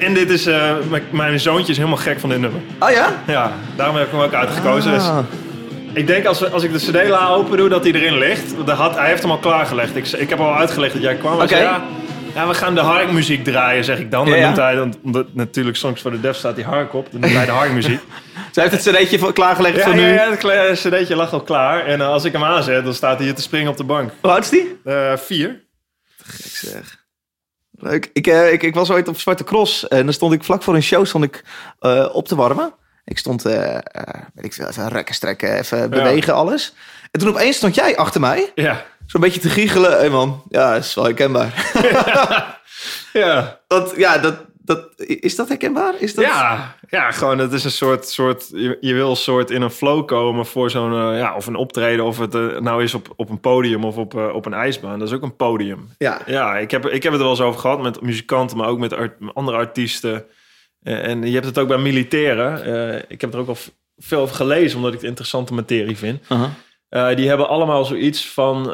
En, 0.10 0.16
dit 0.16 0.30
is, 0.30 0.46
eh, 0.46 0.72
mijn- 1.12 1.40
zoontje 1.40 1.72
is 1.72 1.78
helemaal 1.78 1.98
gek 2.00 2.20
van 2.20 2.30
dit 2.30 2.40
nummer. 2.40 2.60
Oh 2.80 2.90
ja? 2.90 3.24
Ja, 3.28 3.52
daarom 3.76 3.96
heb 3.96 4.06
ik 4.06 4.12
hem 4.12 4.22
ook 4.22 4.34
uitgekozen. 4.34 4.92
Dus 4.92 5.04
Ah. 5.04 5.18
Ik 5.94 6.08
denk 6.08 6.26
als, 6.26 6.40
we, 6.40 6.50
als 6.50 6.64
ik 6.64 6.72
de 6.72 6.78
CD-la 6.80 7.28
open 7.28 7.58
doe, 7.58 7.70
dat 7.70 7.84
hij 7.84 7.94
erin 7.94 8.18
ligt. 8.18 8.44
Hij 8.66 8.75
had, 8.75 8.96
hij 8.96 9.08
heeft 9.08 9.22
hem 9.22 9.32
al 9.32 9.38
klaargelegd. 9.38 9.96
Ik, 9.96 10.08
ik 10.08 10.30
heb 10.30 10.39
al 10.39 10.56
uitgelegd 10.56 10.94
dat 10.94 11.01
jij 11.01 11.16
kwam. 11.16 11.42
Oké. 11.42 11.58
Ja, 11.58 11.82
ja, 12.36 12.48
we 12.48 12.54
gaan 12.54 12.75
de 12.75 12.82
harkmuziek 12.82 13.44
draaien, 13.44 13.84
zeg 13.84 14.00
ik 14.00 14.12
dan. 14.12 14.25
Ja, 14.25 14.30
Dan 14.32 14.39
ja. 14.39 14.46
noemt 14.46 14.58
hij, 14.58 14.75
dan, 14.75 14.94
omdat 15.04 15.25
natuurlijk 15.34 15.78
Songs 15.78 16.01
for 16.01 16.12
the 16.12 16.20
Deaf 16.20 16.36
staat 16.36 16.56
die 16.56 16.66
hark 16.66 16.94
op. 16.94 17.08
Dan 17.12 17.20
noemt 17.22 17.34
hij 17.34 17.46
de 17.46 17.51
harkmuziek. 17.51 18.00
Zij 18.51 18.63
heeft 18.68 18.86
het 18.86 18.96
cd'tje 18.96 19.20
voor- 19.20 19.34
klaargelegd 19.34 19.75
ja, 19.75 19.84
voor 19.84 19.96
nu. 19.96 20.13
ja, 20.13 20.30
het 20.30 20.80
cd'tje 20.80 21.16
lag 21.16 21.34
al 21.34 21.42
klaar. 21.42 21.86
En 21.86 22.01
eh, 22.01 22.08
als 22.08 22.24
ik 22.24 22.32
hem 22.32 22.44
aanzet, 22.44 22.84
dan 22.84 22.94
staat 22.94 23.16
hij 23.18 23.25
hier 23.25 23.36
te 23.36 23.42
springen 23.42 23.72
op 23.72 23.78
de 23.78 23.84
bank. 23.84 24.12
Hoe 24.22 24.32
oud 24.32 24.44
is 24.44 24.50
die? 24.50 24.80
Eh, 24.86 25.18
vier. 25.18 25.62
Ik 26.38 26.51
zeg. 26.51 26.98
Leuk. 27.79 28.09
Ik, 28.13 28.27
eh, 28.27 28.51
ik, 28.51 28.63
ik 28.63 28.74
was 28.74 28.91
ooit 28.91 29.07
op 29.07 29.19
Zwarte 29.19 29.43
Cross 29.43 29.88
en 29.88 30.03
dan 30.03 30.13
stond 30.13 30.33
ik 30.33 30.43
vlak 30.43 30.63
voor 30.63 30.75
een 30.75 30.83
show 30.83 31.05
stond 31.05 31.24
ik, 31.24 31.43
eh, 31.79 32.09
op 32.12 32.27
te 32.27 32.36
warmen. 32.36 32.74
Ik 33.05 33.17
stond, 33.17 33.45
eh 33.45 33.77
weet 34.33 34.45
ik 34.45 34.53
veel, 34.53 34.67
even 34.67 34.88
rekken, 34.89 35.15
strekken, 35.15 35.57
even 35.57 35.89
bewegen, 35.89 36.33
alles. 36.33 36.74
En 37.12 37.19
toen 37.19 37.29
opeens 37.29 37.55
stond 37.55 37.75
jij 37.75 37.98
achter 37.98 38.21
mij, 38.21 38.51
Ja. 38.55 38.86
zo'n 39.05 39.21
beetje 39.21 39.39
te 39.39 39.50
giechelen. 39.50 39.91
Hé 39.91 39.98
hey 39.98 40.09
man, 40.09 40.43
ja, 40.50 40.74
dat 40.74 40.83
is 40.83 40.93
wel 40.93 41.03
herkenbaar. 41.03 41.53
Ja. 43.13 43.59
dat, 43.67 43.93
ja, 43.98 44.17
dat, 44.17 44.36
dat, 44.70 45.08
is 45.22 45.36
dat 45.36 45.48
herkenbaar? 45.48 45.94
Is 46.00 46.16
dat... 46.16 46.26
Ja, 46.26 46.76
ja, 46.90 47.12
gewoon 47.12 47.38
het 47.38 47.54
is 47.54 47.64
een 47.64 47.72
soort, 47.72 48.08
soort 48.08 48.50
je, 48.54 48.78
je 48.82 48.94
wil 48.94 49.10
een 49.10 49.16
soort 49.16 49.52
in 49.52 49.62
een 49.62 49.70
flow 49.72 50.06
komen 50.08 50.46
voor 50.46 50.70
zo'n, 50.70 50.94
eh, 50.94 51.18
ja, 51.20 51.36
of 51.36 51.48
een 51.48 51.56
optreden, 51.56 52.06
of 52.06 52.18
het 52.18 52.36
eh, 52.36 52.60
nou 52.60 52.84
is 52.84 52.94
op, 52.94 53.14
op 53.16 53.30
een 53.30 53.40
podium 53.40 53.84
of 53.84 53.98
op, 53.98 54.16
eh, 54.18 54.34
op 54.34 54.46
een 54.46 54.54
ijsbaan. 54.54 55.00
Dat 55.00 55.08
is 55.08 55.14
ook 55.14 55.22
een 55.22 55.36
podium. 55.36 55.90
Ja. 55.98 56.22
Ja, 56.26 56.58
ik 56.58 56.72
heb, 56.72 56.86
ik 56.86 57.04
heb 57.04 57.12
het 57.12 57.22
er 57.22 57.28
wel 57.28 57.30
eens 57.38 57.42
over 57.46 57.60
gehad 57.60 57.82
met 57.82 58.02
muzikanten, 58.02 58.58
maar 58.58 58.68
ook 58.68 58.80
met 58.80 58.94
art- 58.94 59.18
andere 59.34 59.58
artiesten. 59.58 60.26
En 60.84 61.24
je 61.24 61.34
hebt 61.34 61.46
het 61.46 61.58
ook 61.58 61.68
bij 61.68 61.78
militairen. 61.78 63.06
Ik 63.08 63.22
heb 63.22 63.34
er 63.34 63.40
ook 63.40 63.48
al 63.48 63.58
veel 63.98 64.22
over 64.22 64.36
gelezen, 64.36 64.78
omdat 64.78 64.94
ik 64.94 65.00
het 65.00 65.08
interessante 65.10 65.54
materie 65.54 65.98
vind. 65.98 66.22
Eh, 66.90 67.16
die 67.16 67.28
hebben 67.28 67.48
allemaal 67.50 67.86
zoiets 67.86 68.30
van. 68.30 68.70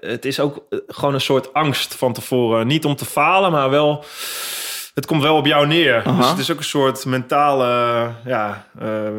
het 0.00 0.24
is 0.24 0.40
ook 0.40 0.66
gewoon 0.86 1.14
een 1.14 1.20
soort 1.20 1.52
angst 1.52 1.94
van 1.94 2.12
tevoren. 2.12 2.66
Niet 2.66 2.84
om 2.84 2.96
te 2.96 3.04
falen, 3.04 3.52
maar 3.52 3.70
wel. 3.70 4.04
Het 4.94 5.06
komt 5.06 5.22
wel 5.22 5.36
op 5.36 5.46
jou 5.46 5.66
neer. 5.66 6.02
Aha. 6.04 6.16
Dus 6.20 6.28
het 6.30 6.38
is 6.38 6.50
ook 6.50 6.58
een 6.58 6.64
soort 6.64 7.04
mentale 7.04 7.64
ja, 8.24 8.66
eh, 8.78 9.06
eh, 9.06 9.12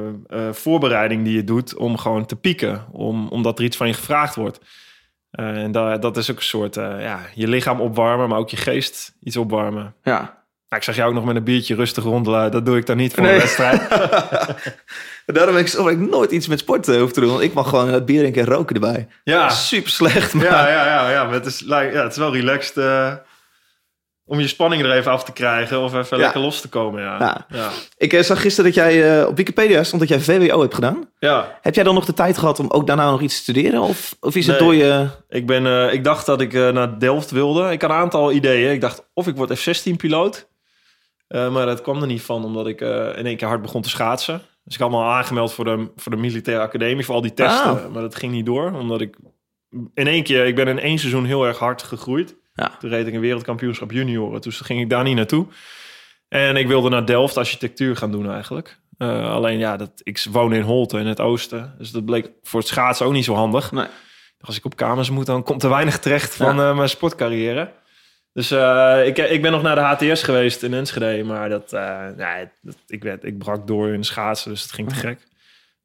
voorbereiding 0.52 1.24
die 1.24 1.36
je 1.36 1.44
doet 1.44 1.76
om 1.76 1.98
gewoon 1.98 2.26
te 2.26 2.36
pieken. 2.36 2.86
Om, 2.92 3.28
omdat 3.28 3.60
er 3.60 3.66
iets 3.66 3.78
van 3.78 3.88
je 3.88 3.94
gevraagd 3.94 4.36
wordt. 4.36 4.60
Eh, 5.32 5.46
en 5.64 5.72
da- 5.72 5.98
dat 5.98 6.18
is 6.18 6.32
ook 6.32 6.38
een 6.38 6.44
soort. 6.44 6.76
ja, 6.76 7.20
je 7.34 7.48
lichaam 7.48 7.82
opwarmen, 7.82 8.30
maar 8.30 8.38
ook 8.38 8.50
je 8.50 8.58
geest 8.58 9.14
iets 9.24 9.38
opwarmen. 9.38 9.96
ja. 10.04 10.40
ik 10.70 10.84
zag 10.84 10.96
jou 10.96 11.10
ook 11.10 11.16
nog 11.16 11.26
met 11.26 11.36
een 11.36 11.44
biertje 11.44 11.76
rustig 11.76 12.04
rondelen. 12.04 12.52
Dat 12.52 12.66
doe 12.66 12.78
ik 12.78 12.86
dan 12.86 12.98
niet 12.98 13.14
voor 13.14 13.24
Nee. 13.24 13.34
een 13.34 13.40
wedstrijd. 13.40 13.90
Daarom 15.26 15.56
heb 15.56 15.66
ik, 15.66 15.74
ik 15.74 15.98
nooit 15.98 16.32
iets 16.32 16.48
met 16.48 16.60
sport 16.60 16.86
hoeven 16.86 17.12
te 17.14 17.20
doen. 17.20 17.30
Want 17.30 17.42
ik 17.42 17.54
mag 17.54 17.70
gewoon 17.70 17.88
het 17.88 18.06
bier 18.06 18.20
drinken 18.20 18.42
en 18.42 18.48
roken 18.48 18.76
erbij. 18.76 19.08
Ja, 19.24 19.50
Super 19.50 19.90
slecht, 19.92 20.34
maar... 20.34 20.46
ja, 20.46 20.68
ja, 20.70 20.86
ja, 20.86 21.10
ja. 21.12 21.24
Maar 21.24 21.34
het, 21.34 21.46
is, 21.46 21.60
like, 21.62 21.90
ja, 21.94 22.04
het 22.04 22.12
is 22.12 22.18
wel 22.18 22.34
relaxed 22.36 22.76
om 24.32 24.40
je 24.40 24.48
spanning 24.48 24.84
er 24.84 24.92
even 24.92 25.12
af 25.12 25.24
te 25.24 25.32
krijgen 25.32 25.80
of 25.82 25.94
even 25.94 26.18
Ja. 26.18 26.24
lekker 26.24 26.42
los 26.42 26.62
te 26.62 26.70
komen. 26.70 27.02
Ja. 27.02 27.16
Ja. 27.20 27.46
Ja. 27.50 27.70
Ik 27.98 28.14
eh, 28.14 28.22
zag 28.24 28.42
gisteren 28.42 28.66
dat 28.74 28.84
jij 28.84 29.20
eh, 29.22 29.28
op 29.28 29.38
Wikipedia 29.38 29.84
stond 29.84 30.02
dat 30.08 30.10
jij 30.10 30.20
VWO 30.20 30.62
hebt 30.62 30.74
gedaan. 30.74 31.10
ja. 31.20 31.58
Heb 31.62 31.76
jij 31.76 31.84
dan 31.84 31.94
nog 31.94 32.06
de 32.06 32.14
tijd 32.14 32.38
gehad 32.38 32.60
om 32.60 32.70
ook 32.70 32.88
daarna 32.88 33.12
nog 33.12 33.22
iets 33.22 33.36
te 33.36 33.42
studeren? 33.42 33.82
Of, 33.82 34.16
of 34.20 34.36
is 34.36 34.48
het 34.48 34.60
door 34.60 34.76
je... 34.76 35.08
Ik, 35.30 35.46
ben, 35.48 35.66
eh, 35.66 35.94
ik 35.94 36.04
dacht 36.04 36.26
dat 36.26 36.42
ik 36.42 36.54
naar 36.54 37.00
Delft 37.00 37.32
wilde. 37.32 37.72
Ik 37.72 37.82
had 37.82 37.92
een 37.92 37.96
aantal 37.98 38.32
ideeën. 38.32 38.72
Ik 38.72 38.82
dacht 38.82 39.10
of 39.14 39.28
ik 39.28 39.36
word 39.36 39.60
F-16-piloot. 39.60 40.50
Eh, 41.28 41.52
maar 41.52 41.66
dat 41.66 41.82
kwam 41.82 42.02
er 42.02 42.08
niet 42.08 42.22
van, 42.22 42.44
omdat 42.46 42.68
ik 42.68 42.82
in 42.82 43.26
één 43.26 43.38
keer 43.38 43.48
hard 43.48 43.62
begon 43.62 43.82
te 43.82 43.90
schaatsen. 43.90 44.42
Dus 44.64 44.74
ik 44.76 44.82
had 44.82 44.90
me 44.90 44.96
al 44.98 45.12
aangemeld 45.12 45.54
voor 45.54 45.66
de, 45.66 45.92
voor 45.96 46.12
de 46.12 46.18
militaire 46.22 46.64
academie, 46.64 47.06
voor 47.06 47.16
al 47.16 47.22
die 47.22 47.34
testen. 47.34 47.70
Ah. 47.86 47.92
Maar 47.94 48.02
dat 48.02 48.16
ging 48.16 48.32
niet 48.32 48.46
door, 48.46 48.72
omdat 48.74 49.02
ik 49.02 49.16
in 49.94 50.08
één 50.08 50.24
keer... 50.24 50.46
Ik 50.46 50.56
ben 50.56 50.68
in 50.68 50.80
één 50.80 51.00
seizoen 51.00 51.26
heel 51.26 51.46
erg 51.46 51.58
hard 51.58 51.84
gegroeid. 51.84 52.36
Ja. 52.62 52.78
Toen 52.80 52.90
reed 52.90 53.08
ik 53.08 53.14
een 53.14 53.20
wereldkampioenschap 53.20 53.92
junioren. 53.92 54.42
Dus 54.42 54.58
toen 54.58 54.66
ging 54.66 54.82
ik 54.82 54.90
daar 54.90 55.04
niet 55.04 55.16
naartoe. 55.16 55.48
En 56.28 56.56
ik 56.56 56.68
wilde 56.68 56.90
naar 56.90 57.06
Delft 57.06 57.38
architectuur 57.38 57.96
gaan 57.96 58.12
doen 58.12 58.32
eigenlijk. 58.32 58.80
Eh, 58.98 59.32
alleen 59.32 59.58
ja, 59.58 59.78
dat, 59.78 59.92
ik 60.04 60.26
woon 60.32 60.54
in 60.54 60.62
Holte 60.62 61.00
in 61.00 61.06
het 61.06 61.20
oosten. 61.20 61.76
Dus 61.78 61.92
dat 61.92 62.06
bleek 62.06 62.32
voor 62.44 62.60
het 62.60 62.70
schaatsen 62.70 63.06
ook 63.06 63.14
niet 63.14 63.26
zo 63.26 63.34
handig. 63.34 63.72
Nee. 63.72 63.88
Als 64.42 64.58
ik 64.58 64.66
op 64.66 64.76
kamers 64.76 65.10
moet, 65.10 65.26
dan 65.26 65.44
komt 65.44 65.64
er 65.64 65.70
weinig 65.70 66.00
terecht 66.00 66.36
van 66.36 66.60
eh, 66.60 66.76
mijn 66.76 66.90
sportcarrière. 66.90 67.72
Dus 68.34 68.52
eh, 68.52 69.06
ik, 69.06 69.18
ik 69.18 69.42
ben 69.42 69.52
nog 69.52 69.62
naar 69.62 69.76
de 70.00 70.08
HTS 70.08 70.24
geweest 70.24 70.64
in 70.64 70.74
Enschede. 70.74 71.24
Maar 71.24 71.50
dat, 71.50 71.72
nee, 72.18 72.50
dat, 72.62 72.78
ik, 72.88 73.04
werd, 73.04 73.24
ik 73.24 73.38
brak 73.38 73.68
door 73.68 73.94
in 73.94 74.04
schaatsen, 74.04 74.52
dus 74.52 74.62
het 74.62 74.72
ging 74.72 74.90
te 74.90 74.96
gek. 74.96 75.20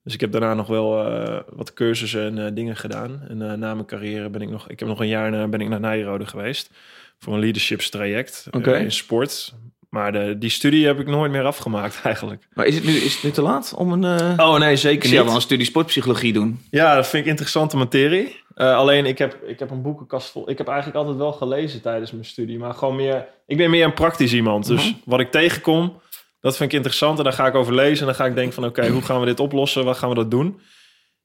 Dus 0.07 0.15
ik 0.15 0.21
heb 0.21 0.33
daarna 0.33 0.55
nog 0.55 0.67
wel 0.67 1.07
eh, 1.07 1.39
wat 1.53 1.73
cursussen 1.73 2.27
en 2.27 2.47
eh, 2.47 2.55
dingen 2.55 2.77
gedaan. 2.77 3.23
En 3.29 3.43
eh, 3.51 3.57
na 3.57 3.75
mijn 3.75 3.87
carrière 3.87 4.29
ben 4.31 4.41
ik 4.43 4.51
nog... 4.51 4.69
Ik 4.69 4.79
heb 4.79 4.89
nog 4.89 5.01
een 5.01 5.09
jaar 5.09 5.31
na, 5.31 5.49
ben 5.49 5.61
ik 5.61 5.69
naar 5.69 5.81
Nijrode 5.81 6.27
geweest. 6.27 6.71
Voor 7.19 7.35
een 7.35 7.41
leadershipstraject 7.41 8.47
eh, 8.51 8.61
Oké. 8.61 8.77
in 8.77 8.93
sport. 8.93 9.55
Maar 9.89 10.13
de, 10.13 10.37
die 10.39 10.51
studie 10.51 10.87
heb 10.87 11.01
ik 11.01 11.07
nooit 11.07 11.31
meer 11.33 11.45
afgemaakt 11.45 12.01
eigenlijk. 12.05 12.49
Maar 12.55 12.67
is 12.67 12.75
het 12.75 12.85
nu, 12.85 12.93
is 12.93 13.15
het 13.15 13.23
nu 13.23 13.31
te 13.31 13.43
laat 13.43 13.75
om 13.77 13.93
een... 13.93 14.05
eh 14.39 14.49
Oh 14.49 14.59
nee, 14.59 14.73
ik 14.73 14.79
zeker 14.79 15.05
zie 15.05 15.15
jou 15.15 15.27
wel 15.27 15.35
een 15.35 15.41
studie 15.41 15.67
sportpsychologie 15.67 16.33
doen. 16.33 16.61
Ja, 16.71 16.95
dat 16.95 17.07
vind 17.07 17.25
ik 17.25 17.31
interessante 17.31 17.77
materie. 17.77 18.45
Eh, 18.55 18.77
alleen 18.77 19.07
ik 19.07 19.19
heb, 19.19 19.37
ik 19.47 19.59
heb 19.59 19.71
een 19.71 19.83
boekenkast 19.83 20.31
vol. 20.31 20.51
Ik 20.51 20.59
heb 20.59 20.67
eigenlijk 20.69 20.99
altijd 20.99 21.17
wel 21.17 21.33
gelezen 21.33 21.81
tijdens 21.83 22.13
mijn 22.13 22.25
studie. 22.25 22.59
Maar 22.59 22.75
gewoon 22.75 22.97
meer. 22.97 23.27
Ik 23.47 23.57
ben 23.57 23.71
meer 23.71 23.85
een 23.85 23.95
praktisch 23.95 24.33
iemand. 24.33 24.67
Dus 24.67 24.95
wat 25.05 25.21
ik 25.21 25.31
tegenkom, 25.31 26.01
dat 26.41 26.57
vind 26.57 26.71
ik 26.71 26.77
interessant. 26.77 27.19
En 27.19 27.25
daar 27.25 27.33
ga 27.33 27.47
ik 27.47 27.55
over 27.55 27.75
lezen. 27.75 28.01
En 28.01 28.07
dan 28.07 28.15
ga 28.15 28.27
ik 28.27 28.35
denken 28.35 28.55
van 28.55 28.65
oké, 28.65 28.89
hoe 28.89 29.03
gaan 29.03 29.21
we 29.21 29.27
dit 29.27 29.41
oplossen? 29.41 29.85
Wat 29.85 29.97
gaan 29.99 30.09
we 30.09 30.15
dat 30.15 30.31
doen? 30.31 30.61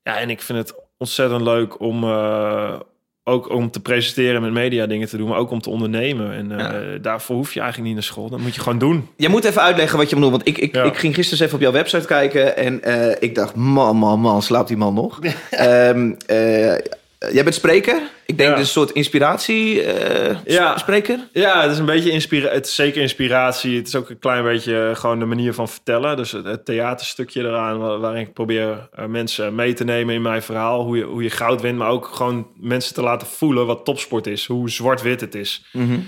Ja, 0.04 0.18
en 0.20 0.30
ik 0.30 0.42
vind 0.42 0.58
het 0.58 0.74
ontzettend 0.98 1.42
leuk 1.42 1.80
om. 1.80 2.04
eh, 2.04 2.80
ook 3.24 3.50
om 3.50 3.72
te 3.72 3.82
presenteren 3.82 4.42
met 4.42 4.52
media 4.52 4.86
dingen 4.86 5.08
te 5.08 5.18
doen, 5.18 5.28
maar 5.30 5.38
ook 5.38 5.52
om 5.52 5.62
te 5.62 5.70
ondernemen. 5.70 6.32
En 6.34 6.52
eh, 6.60 7.00
daarvoor 7.02 7.36
hoef 7.36 7.54
je 7.54 7.60
eigenlijk 7.60 7.88
niet 7.88 7.98
naar 8.00 8.08
school. 8.12 8.30
Dat 8.30 8.40
moet 8.40 8.56
je 8.56 8.62
gewoon 8.62 8.78
doen. 8.78 9.08
Jij 9.18 9.30
moet 9.30 9.44
even 9.46 9.62
uitleggen 9.62 9.98
wat 9.98 10.10
je 10.10 10.16
bedoelt. 10.16 10.34
Want 10.34 10.48
ik, 10.48 10.58
ik, 10.58 10.76
Ja. 10.76 10.84
ik 10.84 10.98
ging 10.98 11.16
gisteren 11.16 11.44
even 11.46 11.56
op 11.56 11.62
jouw 11.62 11.72
website 11.72 12.06
kijken. 12.08 12.58
En 12.58 12.84
eh, 12.84 13.16
ik 13.20 13.36
dacht, 13.36 13.56
man, 13.56 13.96
man, 13.98 14.20
man, 14.20 14.42
slaapt 14.42 14.68
die 14.68 14.78
man 14.78 14.94
nog? 14.94 15.20
Ehm, 15.50 16.12
eh, 16.26 16.74
jij 17.32 17.44
bent 17.44 17.56
spreker. 17.56 18.02
Ik 18.26 18.38
denk 18.38 18.50
Ja. 18.50 18.56
dus 18.56 18.66
een 18.66 18.72
soort 18.72 18.92
inspiratie 18.92 19.84
eh, 19.84 20.38
Ja. 20.46 20.78
spreker. 20.78 21.20
Ja, 21.32 21.62
het 21.62 21.72
is 21.72 21.78
een 21.78 21.86
beetje 21.86 22.12
inspira 22.12 22.50
het 22.52 22.66
is 22.66 22.76
zeker 22.76 23.02
inspiratie. 23.02 23.78
Het 23.78 23.88
is 23.88 23.96
ook 23.96 24.10
een 24.10 24.20
klein 24.20 24.44
beetje 24.44 24.90
eh, 24.90 24.96
gewoon 24.96 25.20
de 25.20 25.26
manier 25.26 25.54
van 25.54 25.70
vertellen. 25.70 26.18
Dus 26.18 26.32
het, 26.32 26.46
het 26.46 26.66
theaterstukje 26.66 27.42
eraan, 27.42 27.78
wa- 27.80 27.98
waarin 27.98 28.22
ik 28.22 28.34
probeer 28.34 28.90
eh, 28.92 29.06
mensen 29.06 29.56
mee 29.56 29.74
te 29.74 29.84
nemen 29.84 30.16
in 30.16 30.22
mijn 30.22 30.42
verhaal. 30.42 30.84
Hoe 30.84 30.98
je, 30.98 31.04
hoe 31.04 31.24
je 31.24 31.30
goud 31.30 31.62
wint, 31.62 31.78
maar 31.78 31.90
ook 31.90 32.06
gewoon 32.06 32.48
mensen 32.60 32.94
te 32.94 33.02
laten 33.02 33.28
voelen 33.28 33.66
wat 33.66 33.86
topsport 33.86 34.28
is. 34.28 34.46
Hoe 34.46 34.70
zwart-wit 34.70 35.22
het 35.22 35.36
is. 35.36 35.66
Mhm. 35.72 36.00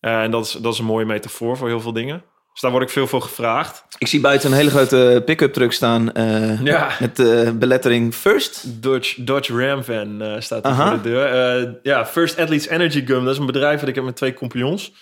Eh, 0.00 0.22
en 0.22 0.30
dat 0.30 0.44
is, 0.46 0.52
dat 0.52 0.72
is 0.72 0.78
een 0.78 0.84
mooie 0.84 1.04
metafoor 1.06 1.56
voor 1.56 1.68
heel 1.68 1.80
veel 1.80 1.92
dingen. 1.92 2.22
Dus 2.52 2.60
daar 2.60 2.70
word 2.70 2.82
ik 2.82 2.90
veel 2.90 3.06
voor 3.06 3.22
gevraagd. 3.22 3.84
Ik 3.98 4.06
zie 4.06 4.20
buiten 4.20 4.50
een 4.50 4.56
hele 4.56 4.70
grote 4.70 5.22
pick-up 5.24 5.52
truck 5.52 5.72
staan. 5.72 6.12
eh, 6.12 6.60
Ja. 6.62 6.88
Met 7.00 7.16
de 7.16 7.54
belettering 7.58 8.14
First. 8.14 8.64
Dodge, 8.82 9.24
Dodge 9.24 9.66
Ram 9.66 9.84
van 9.84 10.22
eh, 10.22 10.40
staat 10.40 10.64
er 10.64 10.70
Aha. 10.70 10.88
voor 10.88 11.02
de 11.02 11.08
deur. 11.08 11.26
Eh, 11.60 11.68
ja, 11.82 12.06
First 12.06 12.38
Athletes 12.38 12.68
Energy 12.68 13.06
Gum. 13.06 13.24
Dat 13.24 13.32
is 13.34 13.38
een 13.40 13.46
bedrijf 13.46 13.80
dat 13.80 13.88
ik 13.88 13.94
heb 13.94 14.04
met 14.04 14.16
twee 14.16 14.34
compagnons. 14.34 14.92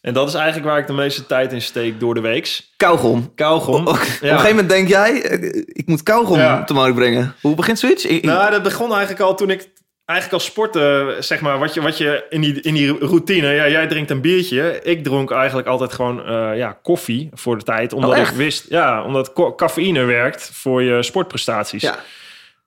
En 0.00 0.14
dat 0.14 0.28
is 0.28 0.34
eigenlijk 0.34 0.66
waar 0.66 0.78
ik 0.78 0.86
de 0.86 0.92
meeste 0.92 1.26
tijd 1.26 1.52
in 1.52 1.62
steek 1.62 2.00
door 2.00 2.14
de 2.14 2.20
weeks. 2.20 2.72
Kauwgom. 2.76 3.32
Kauwgom. 3.34 3.74
Op, 3.74 3.88
op 3.88 3.94
een 3.94 4.00
gegeven 4.00 4.48
moment 4.48 4.68
denk 4.68 4.88
jij, 4.88 5.22
eh, 5.22 5.62
ik 5.66 5.86
moet 5.86 6.02
kauwgom 6.02 6.38
Ja. 6.38 6.60
op 6.60 6.66
de 6.66 6.74
markt 6.74 6.94
brengen. 6.94 7.34
Hoe 7.40 7.54
begint 7.54 7.78
zoiets? 7.78 8.04
Ik- 8.04 8.24
Nou, 8.24 8.50
dat 8.50 8.62
begon 8.62 8.90
eigenlijk 8.90 9.20
al 9.20 9.34
toen 9.36 9.50
ik 9.50 9.68
eigenlijk 10.10 10.32
als 10.32 10.44
sporten, 10.44 11.24
zeg 11.24 11.40
maar, 11.40 11.58
wat 11.58 11.74
je, 11.74 11.80
wat 11.80 11.98
je 11.98 12.24
in, 12.30 12.40
die, 12.40 12.60
in 12.60 12.74
die 12.74 12.98
routine, 12.98 13.46
ja, 13.52 13.68
jij 13.68 13.86
drinkt 13.86 14.10
een 14.10 14.20
biertje. 14.20 14.80
Ik 14.82 15.04
dronk 15.04 15.30
eigenlijk 15.30 15.68
altijd 15.68 15.92
gewoon 15.92 16.24
eh, 16.26 16.56
ja, 16.56 16.78
koffie 16.82 17.28
voor 17.32 17.58
de 17.58 17.64
tijd. 17.64 17.92
Omdat 17.92 18.10
Oh, 18.10 18.16
ik 18.18 18.26
wist, 18.28 18.66
ja, 18.68 19.02
omdat 19.04 19.32
cafeïne 19.56 20.04
werkt 20.04 20.50
voor 20.52 20.82
je 20.82 21.02
sportprestaties. 21.02 21.82
ja. 21.82 21.96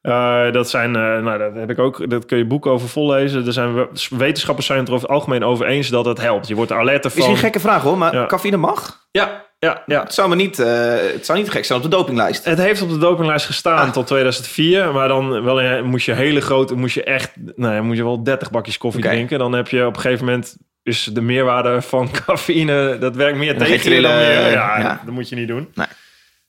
Eh, 0.01 0.51
dat 0.53 0.69
zijn, 0.69 0.95
eh, 0.95 1.01
nou, 1.01 1.37
dat 1.37 1.55
heb 1.55 1.69
ik 1.69 1.79
ook, 1.79 2.09
dat 2.09 2.25
kun 2.25 2.37
je 2.37 2.45
boeken 2.45 2.71
over 2.71 2.89
vollezen. 2.89 3.45
Er 3.45 3.53
zijn 3.53 3.73
we- 3.75 3.87
wetenschappers 4.09 4.65
zijn 4.67 4.79
het 4.79 4.87
er 4.87 4.93
over 4.93 5.07
het 5.07 5.15
algemeen 5.17 5.43
over 5.43 5.65
eens 5.65 5.87
dat 5.89 6.05
het 6.05 6.21
helpt. 6.21 6.47
Je 6.47 6.55
wordt 6.55 6.71
er 6.71 6.77
alerter 6.77 7.09
van. 7.09 7.19
Misschien 7.19 7.35
een 7.35 7.43
gekke 7.43 7.59
vraag 7.59 7.81
hoor, 7.81 7.97
maar 7.97 8.13
Ja. 8.15 8.25
cafeïne 8.25 8.57
mag? 8.57 9.05
Ja, 9.11 9.45
ja, 9.63 9.83
ja. 9.85 10.01
Het 10.03 10.13
zou, 10.13 10.29
me 10.29 10.35
niet, 10.35 10.59
eh, 10.59 10.95
het 11.13 11.25
zou 11.25 11.37
niet 11.39 11.49
gek 11.49 11.65
zijn 11.65 11.77
op 11.77 11.83
de 11.83 11.95
dopinglijst. 11.97 12.45
Het 12.45 12.57
heeft 12.57 12.81
op 12.81 12.89
de 12.89 12.97
dopinglijst 12.97 13.45
gestaan 13.45 13.87
Ah. 13.87 13.93
tot 13.93 14.07
2004. 14.07 14.91
Maar 14.93 15.07
dan 15.07 15.43
wel, 15.43 15.59
in- 15.61 15.85
moest 15.85 16.05
je 16.05 16.13
hele 16.13 16.41
grote, 16.41 16.75
moest 16.75 16.95
je 16.95 17.03
echt, 17.03 17.31
nou 17.55 17.73
ja, 17.75 17.81
moet 17.81 17.97
je 17.97 18.03
wel 18.03 18.23
30 18.23 18.51
bakjes 18.51 18.77
koffie 18.77 19.01
drinken. 19.01 19.39
Dan 19.39 19.53
heb 19.53 19.67
je 19.67 19.85
op 19.85 19.95
een 19.95 20.01
gegeven 20.01 20.25
moment 20.25 20.57
is 20.83 21.03
de 21.13 21.21
meerwaarde 21.21 21.81
van 21.81 22.09
cafeïne, 22.25 22.97
dat 22.97 23.15
werkt 23.15 23.37
meer 23.37 23.57
tegen 23.57 23.71
je 23.73 23.77
dan 23.77 23.85
trillen, 23.85 24.15
meer. 24.17 24.29
eh, 24.45 24.51
Ja, 24.51 24.79
ja. 24.79 25.01
dat 25.05 25.13
moet 25.13 25.29
je 25.29 25.35
niet 25.35 25.47
doen. 25.47 25.69
Nee. 25.73 25.87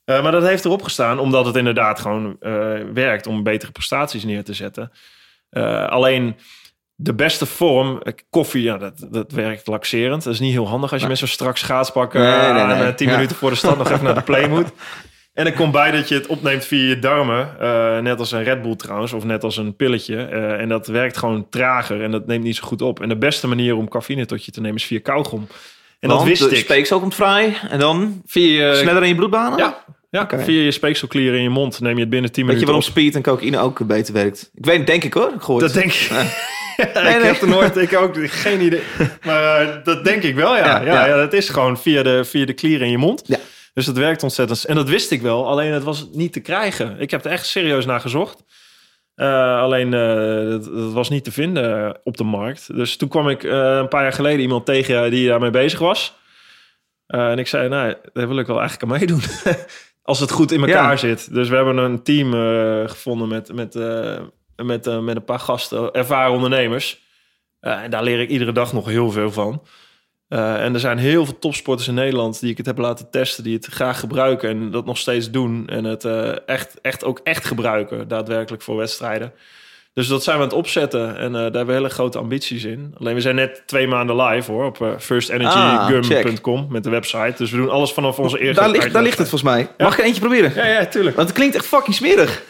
Eh, 0.04 0.22
maar 0.22 0.32
dat 0.32 0.46
heeft 0.46 0.64
erop 0.64 0.82
gestaan, 0.82 1.18
omdat 1.18 1.46
het 1.46 1.56
inderdaad 1.56 2.00
gewoon 2.00 2.36
eh, 2.40 2.52
werkt 2.94 3.26
om 3.26 3.42
betere 3.42 3.72
prestaties 3.72 4.24
neer 4.24 4.44
te 4.44 4.54
zetten. 4.54 4.92
Eh, 5.50 5.86
alleen 5.88 6.36
de 6.96 7.14
beste 7.14 7.46
vorm, 7.46 8.00
eh, 8.02 8.12
koffie, 8.30 8.62
ja, 8.62 8.76
dat, 8.78 9.06
dat 9.10 9.32
werkt 9.32 9.66
laxerend. 9.66 10.24
Dat 10.24 10.32
is 10.32 10.40
niet 10.40 10.52
heel 10.52 10.68
handig 10.68 10.92
als 10.92 11.02
je 11.02 11.08
met 11.08 11.18
zo'n 11.18 11.28
eh, 12.14 12.20
Nee, 12.22 12.52
nee, 12.52 12.62
aan, 12.62 12.78
nee. 12.78 12.86
eh, 12.88 12.94
10 12.94 13.08
Ja. 13.08 13.14
minuten 13.14 13.36
voor 13.36 13.50
de 13.50 13.56
stad 13.56 13.78
nog 13.78 13.90
even 13.90 14.04
naar 14.04 14.14
de 14.14 14.22
play 14.22 14.48
moet. 14.54 14.66
En 15.34 15.46
er 15.46 15.52
komt 15.52 15.72
bij 15.72 15.90
dat 15.90 16.08
je 16.08 16.14
het 16.14 16.26
opneemt 16.26 16.64
via 16.64 16.88
je 16.88 16.98
darmen. 16.98 17.60
eh, 17.60 17.98
net 17.98 18.18
als 18.18 18.32
een 18.32 18.42
Red 18.44 18.62
Bull 18.62 18.76
trouwens, 18.76 19.12
of 19.12 19.24
net 19.24 19.44
als 19.44 19.56
een 19.56 19.76
pilletje. 19.76 20.16
En 20.58 20.68
dat 20.68 20.86
werkt 20.86 21.16
gewoon 21.16 21.46
trager 21.50 22.02
en 22.02 22.10
dat 22.10 22.26
neemt 22.26 22.44
niet 22.44 22.56
zo 22.56 22.66
goed 22.66 22.82
op. 22.82 23.00
En 23.00 23.08
de 23.08 23.16
beste 23.16 23.46
manier 23.46 23.76
om 23.76 23.88
cafeïne 23.88 24.26
tot 24.26 24.44
je 24.44 24.52
te 24.52 24.60
nemen 24.60 24.76
is 24.76 24.84
via 24.84 25.00
kauwgom. 25.02 25.46
En 26.00 26.08
dat 26.08 26.18
Want 26.18 26.28
wist 26.28 26.48
de 26.50 26.56
ik. 26.56 26.64
speeksel 26.64 27.00
komt 27.00 27.14
vrij 27.14 27.56
en 27.70 27.78
dan 27.78 28.22
Via 28.26 28.68
je, 28.68 28.74
sneller 28.76 29.02
in 29.02 29.08
je 29.08 29.14
bloedbanen? 29.14 29.58
ja, 29.58 29.84
ja, 30.10 30.28
via 30.38 30.62
je 30.62 30.70
speekselklieren 30.70 31.36
in 31.36 31.42
je 31.42 31.48
mond 31.50 31.80
neem 31.80 31.94
je 31.94 32.00
het 32.00 32.10
binnen 32.10 32.32
10 32.32 32.46
Weet 32.46 32.52
je 32.60 32.60
minuten 32.66 32.82
waarom 32.84 32.84
op. 32.84 32.90
speed 33.04 33.14
en 33.14 33.22
cocaïne 33.22 33.58
ook 33.58 33.86
beter 33.86 34.14
werkt? 34.14 34.50
Ik 34.54 34.64
weet, 34.64 34.86
denk 34.86 35.04
ik 35.04 35.12
hoor. 35.14 35.32
Ik. 35.34 35.60
Dat 35.60 35.72
denk 35.72 35.92
ik. 35.92 36.10
Nee, 36.94 37.14
ik 37.16 37.22
heb 37.22 37.40
er 37.40 37.48
nooit, 37.48 37.76
ik 37.76 37.96
ook 37.96 38.16
geen 38.30 38.60
idee. 38.60 38.82
Maar 39.24 39.60
eh, 39.60 39.84
dat 39.84 40.04
denk 40.04 40.22
ik 40.22 40.34
wel, 40.34 40.56
ja. 40.56 40.80
Ja, 40.82 41.06
Ja, 41.06 41.16
dat 41.16 41.32
is 41.32 41.48
gewoon 41.48 41.78
via 41.78 42.02
de, 42.02 42.24
via 42.24 42.46
de 42.46 42.52
klieren 42.52 42.84
in 42.86 42.90
je 42.90 42.98
mond. 42.98 43.22
Ja. 43.26 43.36
Dus 43.74 43.86
dat 43.86 43.96
werkt 43.96 44.22
ontzettend. 44.22 44.64
En 44.64 44.74
dat 44.74 44.88
wist 44.88 45.10
ik 45.10 45.22
wel, 45.22 45.48
alleen 45.48 45.72
het 45.72 45.82
was 45.82 46.08
niet 46.12 46.32
te 46.32 46.40
krijgen. 46.40 47.00
Ik 47.00 47.10
heb 47.10 47.24
er 47.24 47.30
echt 47.30 47.46
serieus 47.46 47.84
naar 47.86 48.00
gezocht. 48.00 48.44
Eh, 49.14 49.58
alleen 49.60 49.94
eh, 49.94 50.50
dat, 50.50 50.64
dat 50.64 50.92
was 50.92 51.08
niet 51.08 51.24
te 51.24 51.32
vinden 51.32 51.98
op 52.04 52.16
de 52.16 52.24
markt. 52.24 52.74
Dus 52.76 52.96
toen 52.96 53.08
kwam 53.08 53.28
ik 53.28 53.42
een 53.42 53.88
paar 53.88 54.02
jaar 54.02 54.12
geleden 54.12 54.40
iemand 54.40 54.66
tegen 54.66 55.10
die 55.10 55.28
daarmee 55.28 55.50
bezig 55.50 55.78
was. 55.78 56.14
En 57.06 57.38
ik 57.38 57.46
zei, 57.46 57.68
nou, 57.68 57.94
daar 58.12 58.28
wil 58.28 58.38
ik 58.38 58.46
wel 58.46 58.60
eigenlijk 58.60 58.92
aan 58.92 58.98
meedoen. 58.98 59.20
Als 60.02 60.20
het 60.20 60.30
goed 60.30 60.52
in 60.52 60.60
elkaar 60.60 60.90
Ja. 60.90 60.96
zit. 60.96 61.34
Dus 61.34 61.48
we 61.48 61.56
hebben 61.56 61.76
een 61.76 62.02
team 62.02 62.32
gevonden 62.88 63.28
met, 63.28 63.52
met, 63.52 63.74
met, 64.56 64.86
eh, 64.86 64.98
met 64.98 65.16
een 65.16 65.24
paar 65.24 65.38
gasten, 65.38 65.92
ervaren 65.92 66.32
ondernemers. 66.32 67.02
Eh, 67.60 67.82
en 67.82 67.90
daar 67.90 68.02
leer 68.02 68.20
ik 68.20 68.28
iedere 68.28 68.52
dag 68.52 68.72
nog 68.72 68.86
heel 68.86 69.10
veel 69.10 69.32
van. 69.32 69.62
Eh, 70.28 70.64
en 70.64 70.74
er 70.74 70.80
zijn 70.80 70.98
heel 70.98 71.24
veel 71.24 71.38
topsporters 71.38 71.88
in 71.88 71.94
Nederland 71.94 72.40
die 72.40 72.50
ik 72.50 72.56
het 72.56 72.66
heb 72.66 72.78
laten 72.78 73.10
testen, 73.10 73.44
die 73.44 73.54
het 73.54 73.66
graag 73.66 74.00
gebruiken 74.00 74.48
en 74.48 74.70
dat 74.70 74.84
nog 74.84 74.98
steeds 74.98 75.30
doen. 75.30 75.68
En 75.68 75.84
het 75.84 76.04
echt, 76.46 76.80
echt 76.80 77.04
ook 77.04 77.20
echt 77.22 77.44
gebruiken, 77.44 78.08
daadwerkelijk 78.08 78.62
voor 78.62 78.76
wedstrijden. 78.76 79.32
Dus 79.92 80.06
dat 80.08 80.22
zijn 80.22 80.36
we 80.36 80.42
aan 80.42 80.48
het 80.48 80.58
opzetten 80.58 81.16
en 81.16 81.32
daar 81.32 81.42
hebben 81.42 81.66
we 81.66 81.72
hele 81.72 81.88
grote 81.88 82.18
ambities 82.18 82.64
in. 82.64 82.94
Alleen 82.98 83.14
we 83.14 83.20
zijn 83.20 83.34
net 83.34 83.62
twee 83.66 83.86
maanden 83.86 84.16
live 84.16 84.52
hoor, 84.52 84.64
op 84.64 84.96
firstenergygum.com 84.98 86.66
met 86.70 86.84
de 86.84 86.90
website. 86.90 87.34
Dus 87.36 87.50
we 87.50 87.56
doen 87.56 87.70
alles 87.70 87.92
vanaf 87.92 88.18
onze 88.18 88.38
eerste 88.38 88.62
daar, 88.62 88.70
ligt, 88.70 88.92
daar 88.92 89.02
ligt 89.02 89.18
het 89.18 89.28
volgens 89.28 89.52
mij. 89.52 89.68
Mag 89.78 89.92
ik 89.92 89.98
er 89.98 90.04
eentje 90.04 90.20
proberen? 90.20 90.52
Ja, 90.54 90.66
ja, 90.66 90.86
tuurlijk. 90.86 91.16
Want 91.16 91.28
het 91.28 91.36
klinkt 91.36 91.56
echt 91.56 91.66
fucking 91.66 91.94
smerig. 91.94 92.42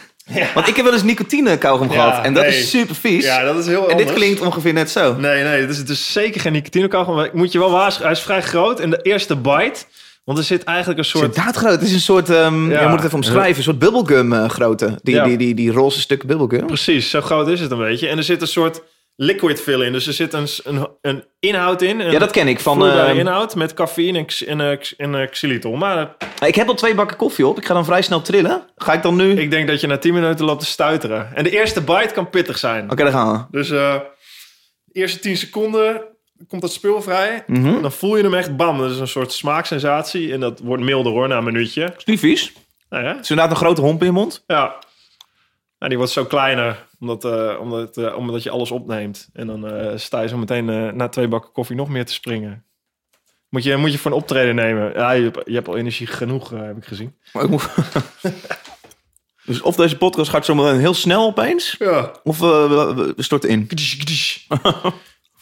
Want 0.54 0.68
ik 0.68 0.76
heb 0.76 0.84
wel 0.84 0.94
eens 0.94 1.02
nicotine 1.02 1.58
kauwgom 1.58 1.88
Ja, 1.88 1.94
gehad. 1.94 2.24
En 2.24 2.34
dat 2.34 2.42
nee. 2.46 2.58
is 2.58 2.70
super 2.70 2.94
vies. 2.94 3.24
Ja, 3.24 3.44
dat 3.44 3.58
is 3.58 3.66
heel 3.66 3.90
en 3.90 3.96
dit 3.96 4.12
klinkt 4.12 4.40
ongeveer 4.40 4.72
net 4.72 4.90
zo. 4.90 5.14
Nee, 5.14 5.42
nee, 5.42 5.60
het 5.60 5.70
is 5.70 5.84
dus 5.84 6.12
zeker 6.12 6.40
geen 6.40 6.52
nicotine 6.52 6.88
kauwgom. 6.88 7.14
maar 7.14 7.24
Ik 7.24 7.32
moet 7.32 7.52
je 7.52 7.58
wel 7.58 7.70
waarschuwen, 7.70 8.08
hij 8.08 8.16
is 8.18 8.24
vrij 8.24 8.42
groot. 8.42 8.80
En 8.80 8.90
de 8.90 8.98
eerste 9.02 9.36
bite, 9.36 9.80
want 10.24 10.38
er 10.38 10.44
zit 10.44 10.64
eigenlijk 10.64 10.98
een 10.98 11.04
Het 11.04 11.14
is 11.14 11.20
soort... 11.20 11.34
inderdaad 11.36 11.56
groot. 11.56 11.72
Het 11.72 11.82
is 11.82 11.92
een 11.92 12.00
soort, 12.00 12.28
Ja. 12.28 12.44
je 12.50 12.86
moet 12.88 12.96
het 12.96 13.04
even 13.04 13.14
omschrijven, 13.14 13.56
een 13.56 13.62
soort 13.62 13.78
bubblegum 13.78 14.48
grootte. 14.48 14.98
Die, 15.02 15.14
Ja. 15.14 15.24
die, 15.24 15.36
die, 15.36 15.54
die 15.54 15.72
roze 15.72 16.00
stukken 16.00 16.28
bubblegum. 16.28 16.66
Precies, 16.66 17.10
zo 17.10 17.20
groot 17.20 17.48
is 17.48 17.60
het 17.60 17.70
een 17.70 17.78
beetje. 17.78 18.08
En 18.08 18.16
er 18.16 18.24
zit 18.24 18.40
een 18.40 18.46
soort 18.48 18.82
liquid 19.16 19.61
fill 19.61 19.80
in. 19.83 19.92
Dus 19.92 20.06
er 20.06 20.12
zit 20.12 20.33
een, 20.33 20.47
een, 20.64 20.88
een 21.00 21.25
inhoud 21.40 21.83
in. 21.83 22.00
Een 22.00 22.11
Ja, 22.11 22.18
dat 22.18 22.30
ken 22.30 22.49
ik 22.49 22.61
van... 22.61 22.87
ehm, 22.87 23.18
inhoud 23.18 23.54
met 23.54 23.75
cafeïne 23.75 24.18
en, 24.18 24.47
en, 24.47 24.61
eh, 24.61 24.78
en 24.97 25.14
eh, 25.14 25.30
xylitol. 25.30 25.76
Maar 25.76 26.14
eh, 26.38 26.49
ik 26.49 26.54
heb 26.54 26.68
al 26.68 26.75
twee 26.75 26.94
bakken 26.94 27.16
koffie 27.16 27.47
op. 27.47 27.59
Ik 27.59 27.66
ga 27.66 27.75
dan 27.75 27.85
vrij 27.85 28.02
snel 28.02 28.23
trillen. 28.23 28.62
Ga 28.76 28.92
ik 28.92 29.02
dan 29.02 29.16
nu... 29.16 29.33
Oké, 29.33 29.40
ik 29.40 29.50
denk 29.50 29.68
dat 29.68 29.80
je 29.80 29.87
na 29.87 29.99
10 29.99 30.14
minuten 30.14 30.44
loopt 30.44 30.61
te 30.61 30.66
stuiteren. 30.66 31.30
En 31.35 31.44
de 31.44 31.50
eerste 31.50 31.80
bite 31.80 32.14
kan 32.14 32.30
pittig 32.30 32.59
zijn. 32.59 32.88
daar 32.88 33.11
gaan 33.11 33.33
we. 33.33 33.59
Dus 33.59 33.68
de 33.68 34.02
eerste 34.92 35.18
10 35.18 35.37
seconden 35.37 36.02
komt 36.49 36.62
dat 36.62 36.73
spul 36.73 37.02
vrij. 37.02 37.44
Mhm. 37.47 37.83
Dan 37.83 37.92
voel 37.92 38.16
je 38.16 38.23
hem 38.23 38.35
echt 38.35 38.56
bam. 38.56 38.78
Dat 38.78 38.90
is 38.90 38.99
een 38.99 39.09
soort 39.09 39.33
smaaksensatie. 39.33 40.33
En 40.33 40.40
dat 40.40 40.61
wordt 40.61 40.83
milder 40.83 41.12
hoor, 41.12 41.28
na 41.28 41.37
een 41.37 41.44
minuutje. 41.44 41.94
Is 41.97 42.04
niet 42.04 42.21
vies. 42.21 42.52
Nou 42.90 43.04
ja, 43.04 43.09
Het 43.11 43.21
is 43.21 43.30
inderdaad 43.30 43.54
een 43.54 43.62
grote 43.62 43.80
homp 43.80 44.00
in 44.00 44.06
je 44.06 44.12
mond. 44.12 44.44
ja. 44.47 44.76
Nou, 45.84 45.96
die 45.96 46.04
wordt 46.04 46.18
zo 46.20 46.24
kleiner, 46.24 46.86
omdat, 47.00 47.24
eh, 47.24 47.56
omdat, 47.60 47.96
eh, 47.96 48.16
omdat 48.16 48.42
je 48.42 48.50
alles 48.50 48.70
opneemt. 48.70 49.28
En 49.32 49.46
dan 49.46 49.66
eh, 49.68 49.96
sta 49.96 50.20
je 50.20 50.28
zo 50.28 50.36
meteen 50.36 50.96
na 50.96 51.08
twee 51.08 51.28
bakken 51.28 51.52
koffie 51.52 51.76
nog 51.76 51.88
meer 51.88 52.04
te 52.06 52.12
springen. 52.12 52.64
Moet 53.48 53.62
je, 53.62 53.76
moet 53.76 53.92
je 53.92 53.98
voor 53.98 54.10
een 54.10 54.16
optreden 54.16 54.54
nemen. 54.54 54.92
Ja, 54.92 55.10
je, 55.10 55.22
hebt- 55.22 55.42
je 55.48 55.54
hebt 55.54 55.68
al 55.68 55.76
energie 55.76 56.06
genoeg, 56.06 56.50
heb 56.50 56.76
ik 56.76 56.84
gezien. 56.84 57.14
Maar 57.32 57.44
ik 57.44 57.50
moet... 57.50 57.68
dus 59.46 59.60
of 59.62 59.76
deze 59.76 59.96
podcast 59.96 60.30
gaat 60.30 60.44
zometeen 60.44 60.78
heel 60.80 60.94
snel 60.94 61.26
opeens. 61.26 61.76
Ja. 61.78 62.12
Of 62.22 62.38
we, 62.38 62.46
we- 63.16 63.22
storten 63.22 63.48
in. 63.48 63.68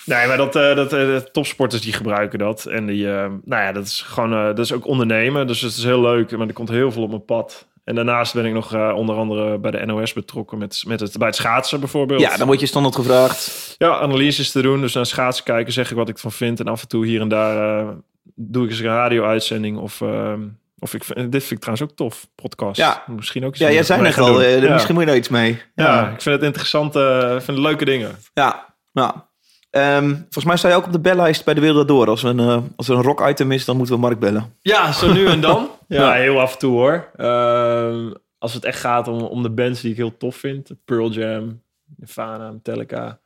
Nee, 0.04 0.26
maar 0.26 0.36
dat, 0.36 0.56
eh, 0.56 0.74
dat, 0.76 0.90
de 0.90 1.28
topsporters 1.32 1.82
die 1.82 1.92
gebruiken 1.92 2.38
dat. 2.38 2.66
En 2.66 2.86
die, 2.86 3.04
nou 3.06 3.40
ja, 3.46 3.72
dat 3.72 3.84
is 3.86 4.02
gewoon, 4.02 4.30
dat 4.30 4.58
is 4.58 4.72
ook 4.72 4.86
ondernemen. 4.86 5.46
Dus 5.46 5.60
het 5.60 5.72
is 5.76 5.84
heel 5.84 6.00
leuk, 6.00 6.36
maar 6.36 6.46
er 6.46 6.52
komt 6.52 6.68
heel 6.68 6.92
veel 6.92 7.02
op 7.02 7.08
mijn 7.08 7.24
pad. 7.24 7.68
En 7.84 7.94
daarnaast 7.94 8.34
ben 8.34 8.44
ik 8.44 8.52
nog 8.52 8.74
eh, 8.74 8.92
onder 8.96 9.16
andere 9.16 9.58
bij 9.58 9.70
de 9.70 9.86
NOS 9.86 10.12
betrokken 10.12 10.58
met, 10.58 10.82
met 10.86 11.00
het, 11.00 11.18
bij 11.18 11.26
het 11.26 11.36
schaatsen 11.36 11.80
bijvoorbeeld. 11.80 12.20
Ja, 12.20 12.36
dan 12.36 12.46
word 12.46 12.60
je 12.60 12.66
standaard 12.66 12.94
gevraagd. 12.94 13.74
Ja, 13.78 13.98
analyses 13.98 14.50
te 14.50 14.62
doen. 14.62 14.80
Dus 14.80 14.92
naar 14.94 15.06
schaatsen 15.06 15.44
kijken, 15.44 15.72
zeg 15.72 15.90
ik 15.90 15.96
wat 15.96 16.08
ik 16.08 16.14
ervan 16.14 16.32
vind. 16.32 16.60
En 16.60 16.66
af 16.68 16.82
en 16.82 16.88
toe 16.88 17.06
hier 17.06 17.20
en 17.20 17.28
daar 17.28 17.78
eh, 17.80 17.88
doe 18.34 18.64
ik 18.64 18.70
eens 18.70 18.78
een 18.78 18.84
radio-uitzending. 18.86 19.78
Of, 19.78 20.00
eh, 20.00 20.32
of 20.78 20.94
ik, 20.94 21.04
vind- 21.04 21.32
dit 21.32 21.40
vind 21.44 21.50
ik 21.50 21.58
trouwens 21.60 21.90
ook 21.90 21.96
tof, 21.96 22.26
podcast. 22.34 22.76
Ja. 22.78 23.02
Misschien 23.06 23.44
ook 23.44 23.50
iets 23.50 23.60
Ja, 23.60 23.70
jij 23.70 23.82
zei 23.82 24.00
net 24.02 24.14
gaan 24.14 24.24
al, 24.24 24.42
eh, 24.42 24.62
ja. 24.62 24.72
misschien 24.72 24.94
moet 24.94 25.02
je 25.02 25.08
daar 25.08 25.18
iets 25.18 25.28
mee. 25.28 25.62
ja. 25.74 26.02
ik 26.10 26.20
vind 26.22 26.34
het 26.34 26.44
interessant, 26.44 26.94
ik 26.96 27.42
vind 27.42 27.46
het 27.46 27.58
leuke 27.58 27.84
dingen. 27.84 28.16
Ja, 28.34 28.74
ja. 28.92 29.30
Ehm, 29.72 30.08
volgens 30.10 30.44
mij 30.44 30.56
sta 30.56 30.68
je 30.68 30.74
ook 30.74 30.86
op 30.86 30.92
de 30.92 31.00
bellijst 31.00 31.44
bij 31.44 31.54
de 31.54 31.60
Wereld 31.60 31.88
Door. 31.88 32.08
Als, 32.08 32.22
we 32.22 32.28
een, 32.28 32.38
eh, 32.38 32.58
als 32.76 32.88
er 32.88 32.96
een 32.96 33.02
rock-item 33.02 33.52
is, 33.52 33.64
dan 33.64 33.76
moeten 33.76 33.94
we 33.94 34.00
Mark 34.00 34.18
bellen. 34.18 34.54
Ja, 34.60 34.92
zo 34.92 35.12
nu 35.12 35.26
en 35.26 35.40
dan. 35.40 35.68
Ja. 35.88 36.14
ja, 36.14 36.22
heel 36.22 36.40
af 36.40 36.52
en 36.52 36.58
toe 36.58 36.72
hoor. 36.72 37.10
Ehm, 37.16 38.10
als 38.38 38.54
het 38.54 38.64
echt 38.64 38.80
gaat 38.80 39.08
om, 39.08 39.22
om 39.22 39.42
de 39.42 39.50
bands 39.50 39.80
die 39.80 39.90
ik 39.90 39.96
heel 39.96 40.16
tof 40.16 40.36
vind. 40.36 40.70
Pearl 40.84 41.10
Jam, 41.10 41.62
Nirvana, 41.96 42.50
Metallica. 42.50 43.18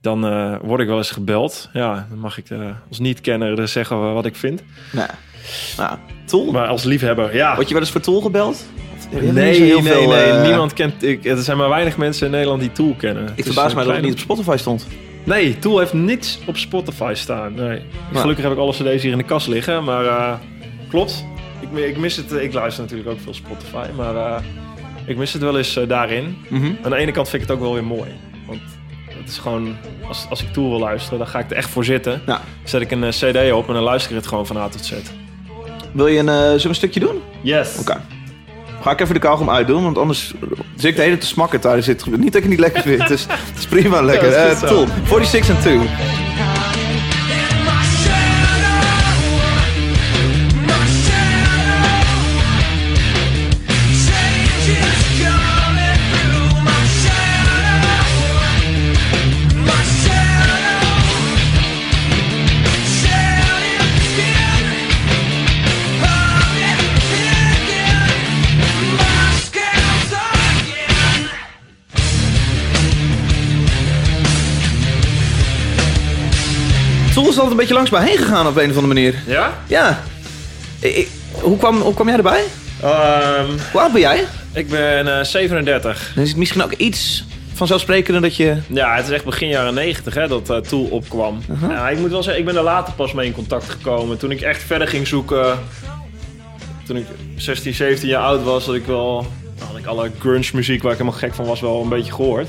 Dan 0.00 0.26
eh, 0.26 0.56
word 0.62 0.80
ik 0.80 0.86
wel 0.86 0.96
eens 0.96 1.10
gebeld. 1.10 1.68
Ja, 1.72 2.06
dan 2.08 2.18
mag 2.18 2.38
ik 2.38 2.50
eh, 2.50 2.70
als 2.88 2.98
niet-kenner 2.98 3.58
er 3.58 3.68
zeggen 3.68 4.14
wat 4.14 4.26
ik 4.26 4.36
vind. 4.36 4.62
Nou, 4.92 5.08
nou, 5.76 5.98
Tool? 6.24 6.52
Maar 6.52 6.66
als 6.66 6.84
liefhebber, 6.84 7.34
ja. 7.34 7.54
Word 7.54 7.66
je 7.68 7.74
wel 7.74 7.82
eens 7.82 7.92
voor 7.92 8.00
Tool 8.00 8.20
gebeld? 8.20 8.64
Nee, 9.10 9.32
nee, 9.32 9.82
veel, 9.82 10.08
nee. 10.08 10.32
Niemand 10.32 10.72
kent... 10.72 11.02
Ik, 11.02 11.24
er 11.24 11.36
zijn 11.36 11.56
maar 11.56 11.68
weinig 11.68 11.96
mensen 11.96 12.26
in 12.26 12.32
Nederland 12.32 12.60
die 12.60 12.72
Tool 12.72 12.94
kennen. 12.98 13.32
Ik 13.34 13.44
verbaas 13.44 13.74
mij 13.74 13.84
dat 13.84 13.94
het 13.94 14.04
niet 14.04 14.12
op 14.12 14.18
Spotify 14.18 14.56
stond. 14.58 14.86
Nee, 15.24 15.58
Tool 15.58 15.78
heeft 15.78 15.92
niets 15.92 16.38
op 16.46 16.56
Spotify 16.56 17.12
staan. 17.14 17.54
Nee. 17.54 17.82
Gelukkig 18.12 18.44
heb 18.44 18.52
ik 18.52 18.58
alle 18.58 18.72
cd's 18.72 19.02
hier 19.02 19.12
in 19.12 19.18
de 19.18 19.24
kast 19.24 19.46
liggen, 19.46 19.84
maar 19.84 20.04
eh, 20.06 20.32
klopt. 20.88 21.24
Ik, 21.60 21.78
ik 21.84 21.96
mis 21.96 22.16
het. 22.16 22.32
eh, 22.32 22.42
Ik 22.42 22.52
luister 22.52 22.82
natuurlijk 22.82 23.10
ook 23.10 23.20
veel 23.20 23.34
Spotify, 23.34 23.86
maar 23.96 24.16
eh, 24.16 24.42
ik 25.06 25.16
mis 25.16 25.32
het 25.32 25.42
wel 25.42 25.56
eens 25.58 25.78
daarin. 25.88 26.36
Mhm. 26.48 26.70
Aan 26.82 26.90
de 26.90 26.96
ene 26.96 27.12
kant 27.12 27.28
vind 27.28 27.42
ik 27.42 27.48
het 27.48 27.56
ook 27.58 27.62
wel 27.64 27.72
weer 27.74 27.84
mooi. 27.84 28.10
Want 28.46 28.60
het 29.08 29.28
is 29.28 29.38
gewoon, 29.38 29.76
als, 30.08 30.26
als 30.30 30.42
ik 30.42 30.52
Tool 30.52 30.70
wil 30.70 30.78
luisteren, 30.78 31.18
dan 31.18 31.28
ga 31.28 31.38
ik 31.38 31.50
er 31.50 31.56
echt 31.56 31.70
voor 31.70 31.84
zitten. 31.84 32.22
Ja. 32.26 32.40
Zet 32.64 32.80
ik 32.80 32.90
een 32.90 33.08
cd 33.10 33.52
op 33.52 33.68
en 33.68 33.74
dan 33.74 33.82
luister 33.82 34.10
ik 34.10 34.16
het 34.16 34.26
gewoon 34.26 34.46
van 34.46 34.56
A 34.56 34.68
tot 34.68 34.84
Z. 34.84 34.92
Wil 35.92 36.06
je 36.06 36.18
een, 36.18 36.26
zullen 36.26 36.60
we 36.62 36.68
een 36.68 36.74
stukje 36.74 37.00
doen? 37.00 37.16
Yes. 37.42 37.78
Oké. 37.80 38.00
Ga 38.82 38.90
ik 38.90 39.00
even 39.00 39.14
de 39.14 39.20
kauwgom 39.20 39.50
uitdoen, 39.50 39.82
want 39.82 39.98
anders 39.98 40.34
zit 40.76 40.90
ik 40.90 40.96
de 40.96 41.02
hele 41.02 41.18
te 41.18 41.26
smakken 41.26 41.60
dit. 41.60 42.06
Niet 42.06 42.18
dat 42.18 42.26
ik 42.26 42.32
het 42.32 42.48
niet 42.48 42.58
lekker 42.58 42.82
vind, 42.82 43.08
dus 43.08 43.26
het 43.28 43.58
is 43.58 43.66
prima 43.66 44.02
lekker. 44.02 44.30
Ja, 44.30 44.54
zo. 44.54 44.66
Tool, 44.66 44.86
46 45.24 45.50
and 45.50 45.60
2. 45.60 46.21
Een 77.52 77.58
beetje 77.58 77.74
langs 77.74 77.90
mij 77.90 78.04
heen 78.08 78.16
gegaan 78.18 78.46
op 78.46 78.56
een 78.56 78.70
of 78.70 78.76
andere 78.76 78.86
manier. 78.94 79.14
Ja? 79.26 79.58
Ja. 79.66 80.02
Ik- 80.80 80.94
ik- 80.96 81.08
hoe, 81.32 81.56
kwam, 81.58 81.80
hoe 81.80 81.94
kwam 81.94 82.06
jij 82.08 82.16
erbij? 82.16 82.42
Ehm, 82.82 83.46
Hoe 83.72 83.80
oud 83.80 83.92
ben 83.92 84.00
jij? 84.00 84.24
ik 84.52 84.68
ben 84.68 85.18
eh, 85.18 85.24
37. 85.24 86.12
Dan 86.14 86.22
is 86.22 86.28
het 86.28 86.38
misschien 86.38 86.62
ook 86.62 86.72
iets 86.72 87.24
vanzelfsprekender 87.54 88.22
dat 88.22 88.36
je... 88.36 88.56
Ja, 88.66 88.94
het 88.96 89.04
is 89.06 89.10
echt 89.10 89.24
begin 89.24 89.48
jaren 89.48 89.74
90 89.74 90.14
hè, 90.14 90.28
dat 90.28 90.50
eh, 90.50 90.56
Tool 90.56 90.84
opkwam. 90.84 91.40
ja, 91.68 91.88
ik 91.88 91.98
moet 91.98 92.10
wel 92.10 92.22
zeggen, 92.22 92.40
ik 92.40 92.46
ben 92.48 92.56
er 92.56 92.62
later 92.62 92.92
pas 92.92 93.12
mee 93.12 93.26
in 93.26 93.32
contact 93.32 93.68
gekomen. 93.70 94.18
Toen 94.18 94.30
ik 94.30 94.40
echt 94.40 94.62
verder 94.62 94.88
ging 94.88 95.06
zoeken, 95.06 95.58
toen 96.86 96.96
ik 96.96 97.06
16, 97.36 97.74
17 97.74 98.08
jaar 98.08 98.22
oud 98.22 98.42
was, 98.42 98.64
dat 98.64 98.74
ik 98.74 98.86
wel, 98.86 99.26
had 99.68 99.78
ik 99.78 99.86
alle 99.86 100.10
grunge 100.18 100.50
muziek 100.52 100.82
waar 100.82 100.92
ik 100.92 100.98
helemaal 100.98 101.18
gek 101.18 101.34
van 101.34 101.44
was 101.44 101.60
wel 101.60 101.82
een 101.82 101.88
beetje 101.88 102.12
gehoord. 102.12 102.48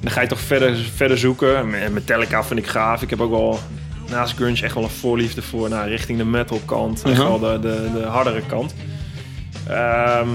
Dan 0.00 0.10
ga 0.10 0.20
je 0.20 0.26
toch 0.26 0.40
verder, 0.40 0.76
verder 0.94 1.18
zoeken. 1.18 1.74
En 1.82 1.92
Metallica 1.92 2.44
vind 2.44 2.60
ik 2.60 2.66
gaaf. 2.66 3.02
Ik 3.02 3.10
heb 3.10 3.20
ook 3.20 3.30
wel 3.30 3.60
naast 4.10 4.34
grunge 4.36 4.62
echt 4.62 4.74
wel 4.74 4.82
een 4.82 4.90
voorliefde 4.90 5.42
voor 5.42 5.68
nou, 5.68 5.88
richting 5.88 6.18
de 6.18 6.24
metal 6.24 6.60
kant. 6.64 7.02
Echt 7.02 7.18
Mhm. 7.18 7.28
wel 7.28 7.38
de, 7.38 7.58
de, 7.60 7.90
de 8.00 8.06
hardere 8.06 8.42
kant. 8.46 8.74
Ehm, 9.68 10.28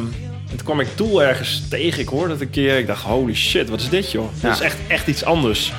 en 0.49 0.55
toen 0.59 0.63
kwam 0.65 0.79
ik 0.79 0.87
Tool 0.95 1.23
ergens 1.23 1.63
tegen. 1.69 1.99
Ik 2.01 2.07
hoorde 2.07 2.31
het 2.31 2.41
een 2.41 2.49
keer. 2.49 2.77
Ik 2.77 2.87
dacht, 2.87 3.03
holy 3.03 3.33
shit, 3.35 3.69
wat 3.69 3.79
is 3.81 3.89
dit 3.89 4.11
joh? 4.11 4.25
Ja. 4.41 4.47
Dit 4.49 4.57
is 4.59 4.65
echt, 4.65 4.77
echt 4.87 5.07
iets 5.07 5.23
anders. 5.25 5.71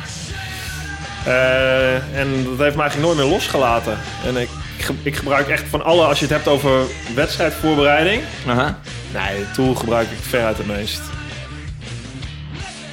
Eh, 1.27 1.95
en 2.19 2.45
dat 2.45 2.59
heeft 2.59 2.75
me 2.77 2.83
eigenlijk 2.83 3.01
nooit 3.01 3.17
meer 3.17 3.27
losgelaten. 3.27 3.99
En 4.27 4.37
ik, 4.37 4.49
ik 4.79 4.85
ge- 4.85 4.95
ik 5.03 5.17
gebruik 5.17 5.49
echt 5.49 5.65
van 5.69 5.85
alle, 5.85 6.05
als 6.05 6.19
je 6.19 6.25
het 6.25 6.35
hebt 6.35 6.49
over 6.49 6.81
wedstrijdvoorbereiding. 7.15 8.23
Aha. 8.49 8.79
Nee, 9.13 9.45
Tool 9.55 9.75
gebruik 9.75 10.11
ik 10.11 10.19
veruit 10.21 10.57
het 10.57 10.67
meest. 10.67 11.01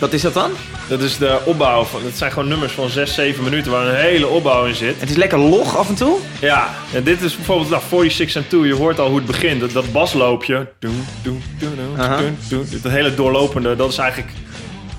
Wat 0.01 0.13
is 0.13 0.21
dat 0.21 0.33
dan? 0.33 0.51
Dat 0.87 1.01
is 1.01 1.17
de 1.17 1.39
opbouw. 1.45 1.83
Van, 1.83 2.03
het 2.03 2.17
zijn 2.17 2.31
gewoon 2.31 2.47
nummers 2.47 2.73
van 2.73 2.89
6, 2.89 3.13
7 3.13 3.43
minuten 3.43 3.71
waar 3.71 3.87
een 3.87 3.95
hele 3.95 4.27
opbouw 4.27 4.65
in 4.65 4.75
zit. 4.75 4.99
Het 4.99 5.09
is 5.09 5.15
lekker 5.15 5.37
log 5.39 5.77
af 5.77 5.89
en 5.89 5.95
toe. 5.95 6.17
Ja, 6.39 6.69
en 6.93 7.03
dit 7.03 7.21
is 7.21 7.35
bijvoorbeeld 7.35 7.69
nou, 7.69 7.81
46 7.89 8.35
and 8.35 8.49
2. 8.49 8.61
Je 8.67 8.73
hoort 8.73 8.99
al 8.99 9.07
hoe 9.07 9.17
het 9.17 9.25
begint. 9.25 9.59
Dat, 9.59 9.71
dat 9.71 9.91
basloopje. 9.91 10.67
Doen, 10.79 11.05
doen, 11.21 11.43
doen, 11.59 11.75
doen, 11.75 11.99
Aha. 12.05 12.17
doen, 12.17 12.37
doen. 12.49 12.67
Dat 12.81 12.91
hele 12.91 13.13
doorlopende, 13.15 13.75
dat 13.75 13.91
is 13.91 13.97
eigenlijk... 13.97 14.31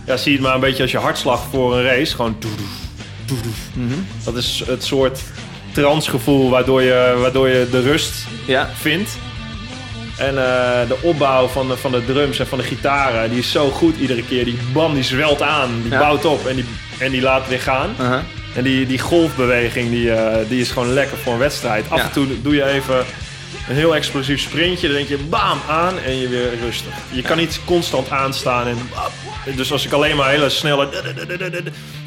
Ja, 0.06 0.16
zie 0.16 0.30
je 0.32 0.38
het 0.38 0.46
maar 0.46 0.54
een 0.54 0.60
beetje 0.60 0.82
als 0.82 0.90
je 0.92 0.98
hartslag 0.98 1.42
voor 1.50 1.76
een 1.76 1.84
race. 1.84 2.14
Gewoon... 2.14 2.36
doe, 2.38 2.50
doe, 2.56 2.66
doe, 3.26 3.38
doe. 3.42 3.84
Mhm. 3.84 3.98
Dat 4.24 4.36
is 4.36 4.62
het 4.66 4.84
soort 4.84 5.20
transgevoel 5.72 6.50
waardoor 6.50 6.82
je, 6.82 7.16
waardoor 7.20 7.48
je 7.48 7.68
de 7.70 7.80
rust 7.80 8.12
Ja. 8.46 8.70
vindt. 8.74 9.10
En 10.16 10.29
eh, 10.38 10.88
de 10.88 10.96
opbouw 11.01 11.46
van 11.48 11.68
de, 11.68 11.77
van 11.77 11.90
de 11.92 12.05
drums 12.05 12.38
en 12.38 12.46
van 12.46 12.59
de 12.59 12.64
gitaren, 12.64 13.31
die 13.31 13.38
is 13.38 13.51
zo 13.51 13.70
goed 13.70 13.96
iedere 13.96 14.22
keer. 14.25 14.44
Die 14.44 14.59
bam, 14.72 14.94
die 14.94 15.03
zwelt 15.03 15.42
aan, 15.42 15.81
die 15.83 15.92
Ja. 15.92 15.98
bouwt 15.98 16.25
op 16.25 16.46
en 16.46 16.55
die, 16.57 16.64
en 16.98 17.11
die 17.11 17.20
laat 17.20 17.48
weer 17.48 17.61
gaan. 17.61 17.94
Aha. 17.98 18.22
En 18.55 18.62
die, 18.64 18.87
die 18.87 18.98
golfbeweging, 18.98 19.90
die, 19.90 20.12
eh, 20.12 20.48
die 20.48 20.61
is 20.61 20.70
gewoon 20.70 20.92
lekker 20.92 21.16
voor 21.18 21.33
een 21.33 21.38
wedstrijd. 21.38 21.85
Af 21.88 21.98
Ja. 21.98 22.05
en 22.05 22.12
toe 22.12 22.27
doe 22.42 22.55
je 22.55 22.64
even 22.64 23.05
een 23.68 23.75
heel 23.75 23.94
explosief 23.94 24.40
sprintje. 24.40 24.87
Dan 24.87 24.96
denk 24.96 25.09
je 25.09 25.18
bam 25.18 25.61
aan 25.68 25.98
en 25.98 26.18
je 26.20 26.29
weer 26.29 26.48
rustig. 26.64 26.92
Je 27.11 27.22
kan 27.22 27.37
niet 27.37 27.61
constant 27.64 28.11
aanstaan. 28.11 28.66
En, 28.66 28.79
dus 29.57 29.72
als 29.72 29.87
ik 29.87 29.92
alleen 29.92 30.16
maar 30.16 30.31
hele 30.31 30.48
snelle... 30.48 30.88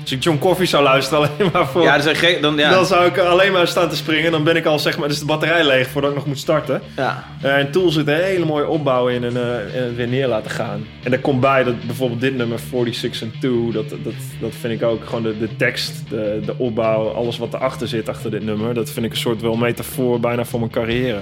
Als 0.01 0.11
ik 0.13 0.23
John 0.23 0.37
Coffee 0.37 0.65
zou 0.65 0.83
luisteren 0.83 1.29
alleen 1.29 1.49
maar 1.53 1.67
voor... 1.67 1.81
Ja. 1.81 1.97
Dan, 2.41 2.57
ja. 2.57 2.69
Dan 2.69 2.85
zou 2.85 3.05
ik 3.05 3.17
alleen 3.17 3.51
maar 3.51 3.67
staan 3.67 3.89
te 3.89 3.95
springen. 3.95 4.31
Dan 4.31 4.43
ben 4.43 4.55
ik 4.55 4.65
al, 4.65 4.79
zeg 4.79 4.97
maar, 4.97 5.07
dus 5.07 5.19
de 5.19 5.25
batterij 5.25 5.63
leeg 5.63 5.87
voordat 5.87 6.09
ik 6.09 6.15
nog 6.15 6.25
moet 6.25 6.39
starten. 6.39 6.81
ja. 6.95 7.23
Eh, 7.41 7.57
en 7.57 7.71
Tool 7.71 7.89
zit 7.89 8.07
een 8.07 8.13
hele 8.13 8.45
mooie 8.45 8.67
opbouw 8.67 9.07
in 9.07 9.23
en, 9.23 9.37
eh, 9.37 9.75
en 9.75 9.83
het 9.83 9.95
weer 9.95 10.07
neer 10.07 10.27
laten 10.27 10.51
gaan. 10.51 10.85
En 11.03 11.11
daar 11.11 11.19
komt 11.19 11.39
bij 11.39 11.63
dat 11.63 11.85
bijvoorbeeld 11.85 12.21
dit 12.21 12.35
nummer 12.35 12.59
46 12.59 13.21
and 13.21 13.41
2, 13.41 13.71
dat, 13.71 13.89
dat, 13.89 14.13
dat 14.41 14.51
vind 14.59 14.81
ik 14.81 14.87
ook 14.87 15.05
gewoon 15.05 15.23
de, 15.23 15.37
de 15.37 15.55
tekst, 15.55 16.09
de, 16.09 16.41
de 16.45 16.57
opbouw, 16.57 17.07
alles 17.07 17.37
wat 17.37 17.53
erachter 17.53 17.87
zit 17.87 18.09
achter 18.09 18.31
dit 18.31 18.43
nummer. 18.43 18.73
Dat 18.73 18.89
vind 18.89 19.05
ik 19.05 19.11
een 19.11 19.17
soort 19.17 19.41
wel 19.41 19.55
metafoor 19.55 20.19
bijna 20.19 20.45
voor 20.45 20.59
mijn 20.59 20.71
carrière. 20.71 21.19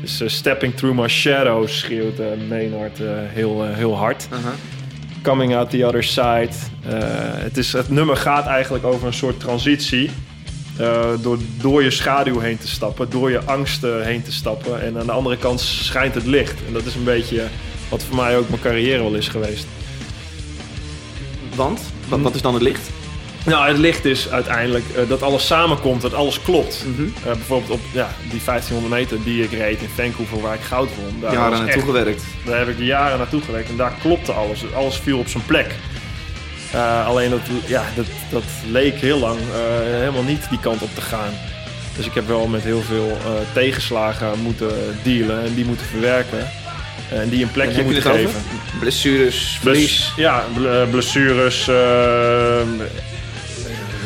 Dus 0.00 0.20
eh, 0.20 0.28
Stepping 0.28 0.74
Through 0.74 1.00
My 1.00 1.08
Shadows 1.08 1.78
schreeuwt 1.78 2.20
uh, 2.20 2.26
Maynard 2.48 2.98
heel, 3.32 3.64
heel 3.64 3.96
hard. 3.96 4.28
Uh-huh. 4.32 4.52
Coming 5.26 5.54
Out 5.56 5.70
The 5.70 5.86
Other 5.86 6.04
Side. 6.04 6.48
Eh, 6.82 6.92
het, 7.42 7.56
is, 7.56 7.72
het 7.72 7.90
nummer 7.90 8.16
gaat 8.16 8.46
eigenlijk 8.46 8.84
over 8.84 9.06
een 9.06 9.14
soort 9.14 9.40
transitie. 9.40 10.10
eh, 10.78 11.10
door, 11.20 11.38
door 11.60 11.82
je 11.82 11.90
schaduw 11.90 12.38
heen 12.38 12.58
te 12.58 12.68
stappen, 12.68 13.10
door 13.10 13.30
je 13.30 13.40
angsten 13.44 14.04
heen 14.04 14.22
te 14.22 14.32
stappen. 14.32 14.82
En 14.82 14.98
aan 14.98 15.06
de 15.06 15.12
andere 15.12 15.36
kant 15.36 15.60
schijnt 15.60 16.14
het 16.14 16.26
licht. 16.26 16.54
En 16.66 16.72
dat 16.72 16.84
is 16.84 16.94
een 16.94 17.04
beetje 17.04 17.46
wat 17.88 18.02
voor 18.02 18.16
mij 18.16 18.36
ook 18.36 18.48
mijn 18.48 18.60
carrière 18.60 19.02
wel 19.02 19.14
is 19.14 19.28
geweest. 19.28 19.66
Want? 21.54 21.80
Wat, 22.08 22.20
wat 22.20 22.34
is 22.34 22.42
dan 22.42 22.54
het 22.54 22.62
licht? 22.62 22.90
Nou, 23.46 23.68
het 23.68 23.78
licht 23.78 24.04
is 24.04 24.30
uiteindelijk 24.30 24.84
eh, 24.96 25.08
dat 25.08 25.22
alles 25.22 25.46
samenkomt, 25.46 26.02
dat 26.02 26.14
alles 26.14 26.42
klopt. 26.42 26.84
Mhm. 26.86 27.02
Eh, 27.16 27.22
bijvoorbeeld 27.32 27.70
op 27.70 27.80
ja, 27.92 28.08
die 28.30 28.40
1500 28.44 28.94
meter 29.00 29.24
die 29.24 29.42
ik 29.42 29.50
reed 29.52 29.80
in 29.80 29.88
Vancouver, 29.94 30.40
waar 30.40 30.54
ik 30.54 30.60
goud 30.60 30.88
won. 30.96 31.20
Daar, 31.20 31.32
Jaren 31.32 31.50
naartoe 31.50 31.68
echt- 31.74 31.84
gewerkt. 31.84 32.22
daar 32.44 32.58
heb 32.58 32.68
ik 32.68 32.78
jaren 32.78 33.18
naartoe 33.18 33.40
gewerkt 33.42 33.68
en 33.68 33.76
daar 33.76 33.92
klopte 34.00 34.32
alles. 34.32 34.64
Alles 34.74 34.96
viel 34.96 35.18
op 35.18 35.28
zijn 35.28 35.44
plek. 35.46 35.74
Eh, 36.72 37.06
alleen 37.06 37.30
dat, 37.30 37.40
ja, 37.66 37.84
dat, 37.96 38.06
dat 38.30 38.42
leek 38.70 38.94
heel 38.94 39.18
lang 39.18 39.38
helemaal 39.98 40.22
niet 40.22 40.46
die 40.50 40.60
kant 40.60 40.82
op 40.82 40.94
te 40.94 41.00
gaan. 41.00 41.32
Dus 41.96 42.06
ik 42.06 42.14
heb 42.14 42.26
wel 42.26 42.46
met 42.46 42.62
heel 42.62 42.82
veel 42.82 43.16
tegenslagen 43.54 44.38
moeten 44.42 44.70
dealen 45.02 45.44
en 45.44 45.54
die 45.54 45.64
moeten 45.64 45.86
verwerken. 45.86 46.48
En 47.10 47.28
die 47.28 47.38
een 47.40 47.46
En 47.46 47.52
plekje 47.52 47.82
moeten 47.82 48.02
geven. 48.02 48.26
over? 48.26 48.40
Blessures, 48.80 49.58
Bless- 49.62 49.78
verlies. 49.78 50.12
Ja, 50.16 50.44
bl- 50.54 50.90
blessures. 50.90 51.68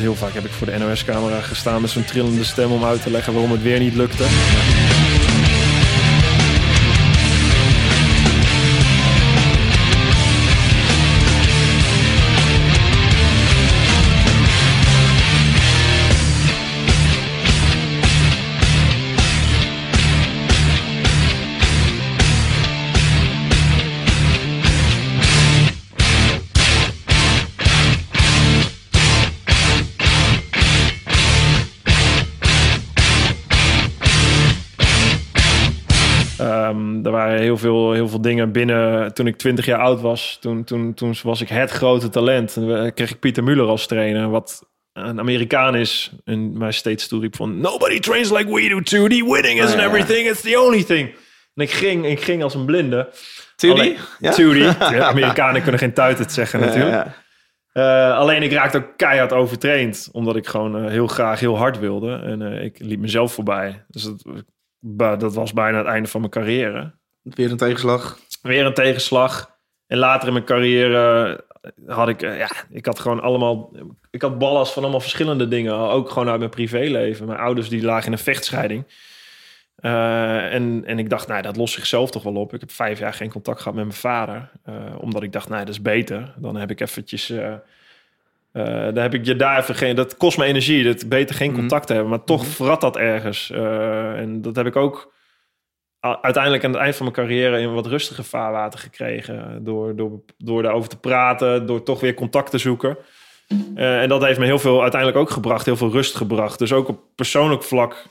Heel 0.01 0.15
vaak 0.15 0.33
heb 0.33 0.45
ik 0.45 0.51
voor 0.51 0.67
de 0.67 0.79
NOS-camera 0.79 1.41
gestaan 1.41 1.81
met 1.81 1.91
zo'n 1.91 2.05
trillende 2.05 2.45
stem 2.45 2.73
om 2.73 2.85
uit 2.85 3.03
te 3.03 3.11
leggen 3.11 3.33
waarom 3.33 3.53
het 3.53 3.63
weer 3.63 3.79
niet 3.79 3.95
lukte. 3.95 4.25
Binnen 38.53 39.15
toen 39.15 39.27
ik 39.27 39.37
20 39.37 39.65
jaar 39.67 39.79
oud 39.79 40.01
was. 40.01 40.39
Toen, 40.41 40.65
toen, 40.65 40.95
toen 40.95 41.15
was 41.23 41.41
ik 41.41 41.49
het 41.49 41.71
grote 41.71 42.09
talent. 42.09 42.57
En 42.57 42.67
we- 42.67 42.93
kreeg 42.95 43.11
ik 43.11 43.21
Pieter 43.21 43.45
Muller 43.45 43.67
als 43.67 43.87
trainer, 43.87 44.31
wat 44.31 44.69
een 44.93 45.19
Amerikaan 45.19 45.75
is. 45.77 46.13
En 46.25 46.59
mij 46.59 46.73
steeds 46.73 47.09
toeriep 47.09 47.37
van... 47.37 47.61
Nobody 47.61 48.01
trains 48.01 48.31
like 48.31 48.55
we 48.55 48.69
do, 48.69 48.81
Tootie. 48.81 49.25
Winning 49.25 49.63
isn't 49.63 49.81
ja. 49.81 49.87
everything, 49.87 50.29
it's 50.29 50.41
the 50.41 50.61
only 50.61 50.85
thing. 50.85 51.09
En 51.55 51.63
ik 51.63 51.71
ging, 51.71 52.07
ik 52.07 52.21
ging 52.21 52.43
als 52.43 52.55
een 52.55 52.65
blinde. 52.65 53.09
Alleen- 53.63 53.97
Ja? 54.19 54.33
Amerikanen 55.09 55.63
kunnen 55.63 55.81
geen 55.81 55.93
tuit 55.93 56.33
zeggen 56.33 56.61
natuurlijk. 56.61 56.91
Ja, 56.95 57.05
ja. 57.05 57.15
Eh, 57.73 58.19
alleen 58.19 58.43
ik 58.43 58.53
raakte 58.53 58.77
ook 58.79 58.97
keihard 58.97 59.33
overtraind. 59.33 60.09
Omdat 60.13 60.37
ik 60.37 60.47
gewoon 60.47 60.85
eh, 60.85 60.91
heel 60.91 61.07
graag 61.07 61.41
heel 61.41 61.57
hard 61.57 61.79
wilde. 61.79 62.13
En 62.17 62.43
eh, 62.43 62.65
ik 62.65 62.79
liep 62.79 63.01
mezelf 63.01 63.33
voorbij. 63.33 63.85
Dus 63.89 64.03
dat, 64.81 65.21
dat 65.21 65.35
was 65.35 65.53
bijna 65.53 65.79
het 65.79 65.87
einde 65.87 66.09
van 66.09 66.21
mijn 66.21 66.33
carrière. 66.33 66.99
Weer 67.23 67.51
een 67.51 67.57
tegenslag. 67.57 68.19
Weer 68.43 68.67
een 68.67 68.75
tegenslag. 68.75 69.59
En 69.87 69.99
later 69.99 70.27
in 70.27 70.33
mijn 70.33 70.45
carrière 70.45 71.45
had 71.87 72.09
ik... 72.09 72.23
eh, 72.23 72.39
ja, 72.39 72.49
ik 72.71 72.87
had 72.87 72.99
gewoon 72.99 73.21
allemaal... 73.21 73.73
Ik 74.11 74.23
had 74.23 74.39
ballast 74.39 74.73
van 74.73 74.83
allemaal 74.83 75.01
verschillende 75.01 75.49
dingen. 75.49 75.75
Ook 75.75 76.11
gewoon 76.11 76.29
uit 76.29 76.39
mijn 76.39 76.51
privéleven. 76.51 77.27
Mijn 77.27 77.39
ouders 77.39 77.69
die 77.69 77.83
lagen 77.83 78.07
in 78.07 78.13
een 78.13 78.19
vechtscheiding. 78.19 78.85
Eh, 79.77 80.55
en, 80.55 80.83
en 80.87 80.99
ik 80.99 81.11
dacht, 81.11 81.29
nou, 81.29 81.43
dat 81.43 81.57
lost 81.57 81.75
zichzelf 81.75 82.11
toch 82.11 82.23
wel 82.23 82.35
op. 82.37 82.55
Ik 82.55 82.61
heb 82.61 82.71
vijf 82.71 82.99
jaar 82.99 83.13
geen 83.15 83.31
contact 83.31 83.59
gehad 83.59 83.75
met 83.75 83.85
mijn 83.85 83.97
vader. 83.97 84.51
eh, 84.65 84.75
omdat 84.99 85.23
ik 85.23 85.33
dacht, 85.33 85.49
nou, 85.49 85.61
dat 85.65 85.75
is 85.75 85.83
beter. 85.83 86.35
Dan 86.37 86.57
heb 86.57 86.71
ik 86.71 86.81
eventjes... 86.81 87.33
dan 88.53 88.97
heb 88.97 89.15
ik 89.15 89.25
je 89.27 89.37
daar 89.37 89.59
even 89.59 89.75
geen... 89.75 89.97
Dat 89.97 90.17
kost 90.17 90.39
me 90.39 90.45
energie. 90.45 90.85
Dat 90.85 91.09
beter 91.09 91.35
geen 91.35 91.51
Mhm. 91.51 91.59
contact 91.59 91.87
te 91.87 91.93
hebben. 91.93 92.11
Maar 92.11 92.25
toch 92.25 92.47
vrat 92.47 92.81
dat 92.81 92.97
ergens. 92.97 93.51
En 93.51 94.43
dat 94.43 94.57
heb 94.57 94.67
ik 94.67 94.77
ook 94.77 95.13
uiteindelijk 96.01 96.65
aan 96.65 96.73
het 96.73 96.81
eind 96.81 96.97
van 96.97 97.05
mijn 97.05 97.17
carrière 97.17 97.61
in 97.61 97.75
wat 97.75 97.87
rustiger 97.87 98.25
vaarwater 98.25 98.79
gekregen. 98.79 99.65
Door, 99.65 99.97
door, 99.97 100.21
door 100.39 100.63
daarover 100.63 100.89
te 100.89 100.99
praten, 100.99 101.67
door 101.67 101.83
toch 101.83 102.01
weer 102.01 102.15
contact 102.15 102.51
te 102.51 102.59
zoeken. 102.59 102.97
Eh, 103.75 104.03
en 104.03 104.09
dat 104.09 104.25
heeft 104.25 104.39
me 104.39 104.45
heel 104.45 104.59
veel 104.59 104.83
uiteindelijk 104.83 105.21
ook 105.21 105.31
gebracht, 105.31 105.67
heel 105.67 105.77
veel 105.77 105.91
rust 105.91 106.15
gebracht. 106.15 106.59
Dus 106.59 106.73
ook 106.73 106.89
op 106.89 107.01
persoonlijk 107.15 107.63
vlak 107.63 108.05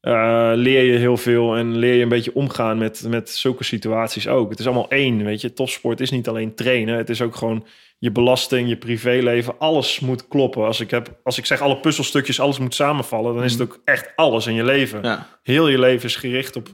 eh, 0.00 0.50
leer 0.54 0.82
je 0.82 0.98
heel 0.98 1.16
veel 1.16 1.56
en 1.56 1.76
leer 1.76 1.94
je 1.94 2.02
een 2.02 2.08
beetje 2.08 2.34
omgaan 2.34 2.78
met, 2.78 3.04
met 3.08 3.30
zulke 3.30 3.64
situaties 3.64 4.28
ook. 4.28 4.50
Het 4.50 4.58
is 4.58 4.66
allemaal 4.66 4.88
één, 4.88 5.24
weet 5.24 5.40
je. 5.40 5.52
Topsport 5.52 6.00
is 6.00 6.10
niet 6.10 6.28
alleen 6.28 6.54
trainen, 6.54 6.96
het 6.96 7.08
is 7.08 7.22
ook 7.22 7.36
gewoon 7.36 7.66
je 7.98 8.10
belasting, 8.10 8.68
je 8.68 8.76
privéleven, 8.76 9.58
alles 9.58 10.00
moet 10.00 10.28
kloppen. 10.28 10.64
Als 10.64 10.80
ik, 10.80 10.90
heb, 10.90 11.20
als 11.22 11.38
ik 11.38 11.46
zeg 11.46 11.60
alle 11.60 11.80
puzzelstukjes, 11.80 12.40
alles 12.40 12.58
moet 12.58 12.74
samenvallen, 12.74 13.34
dan 13.34 13.44
is 13.44 13.52
het 13.52 13.62
ook 13.62 13.80
echt 13.84 14.12
alles 14.16 14.46
in 14.46 14.54
je 14.54 14.64
leven. 14.64 15.02
Ja. 15.02 15.26
Heel 15.42 15.68
je 15.68 15.78
leven 15.78 16.04
is 16.04 16.16
gericht 16.16 16.56
op 16.56 16.68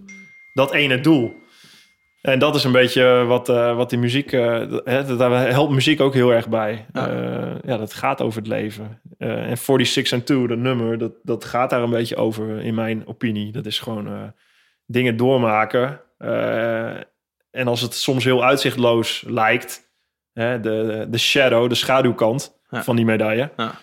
dat 0.56 0.72
ene 0.72 1.00
doel. 1.00 1.44
En 2.22 2.38
dat 2.38 2.54
is 2.54 2.64
een 2.64 2.72
beetje 2.72 3.24
wat, 3.24 3.48
eh, 3.48 3.76
wat 3.76 3.90
die 3.90 3.98
muziek... 3.98 4.32
eh, 4.32 4.62
hè, 4.84 5.16
daar 5.16 5.48
helpt 5.50 5.72
muziek 5.72 6.00
ook 6.00 6.14
heel 6.14 6.32
erg 6.32 6.48
bij. 6.48 6.86
Ja. 6.92 7.12
Ja, 7.12 7.56
ja 7.64 7.76
dat 7.76 7.92
gaat 7.94 8.20
over 8.20 8.38
het 8.38 8.48
leven. 8.48 9.00
Eh, 9.18 9.50
en 9.50 9.56
46 9.58 10.12
and 10.12 10.26
2, 10.26 10.46
dat 10.46 10.58
nummer, 10.58 10.98
dat, 10.98 11.12
dat 11.22 11.44
gaat 11.44 11.70
daar 11.70 11.82
een 11.82 11.90
beetje 11.90 12.16
over, 12.16 12.60
in 12.60 12.74
mijn 12.74 13.06
opinie. 13.06 13.52
Dat 13.52 13.66
is 13.66 13.78
gewoon 13.78 14.06
eh, 14.06 14.22
dingen 14.86 15.16
doormaken. 15.16 16.00
Eh, 16.18 16.90
en 17.50 17.66
als 17.68 17.80
het 17.80 17.94
soms 17.94 18.24
heel 18.24 18.44
uitzichtloos 18.44 19.24
lijkt... 19.26 19.84
Hè, 20.32 20.60
de, 20.60 21.06
de 21.10 21.18
shadow, 21.18 21.68
de 21.68 21.74
schaduwkant 21.74 22.58
Ja. 22.70 22.82
van 22.82 22.96
die 22.96 23.04
medaille... 23.04 23.50
Ja. 23.56 23.74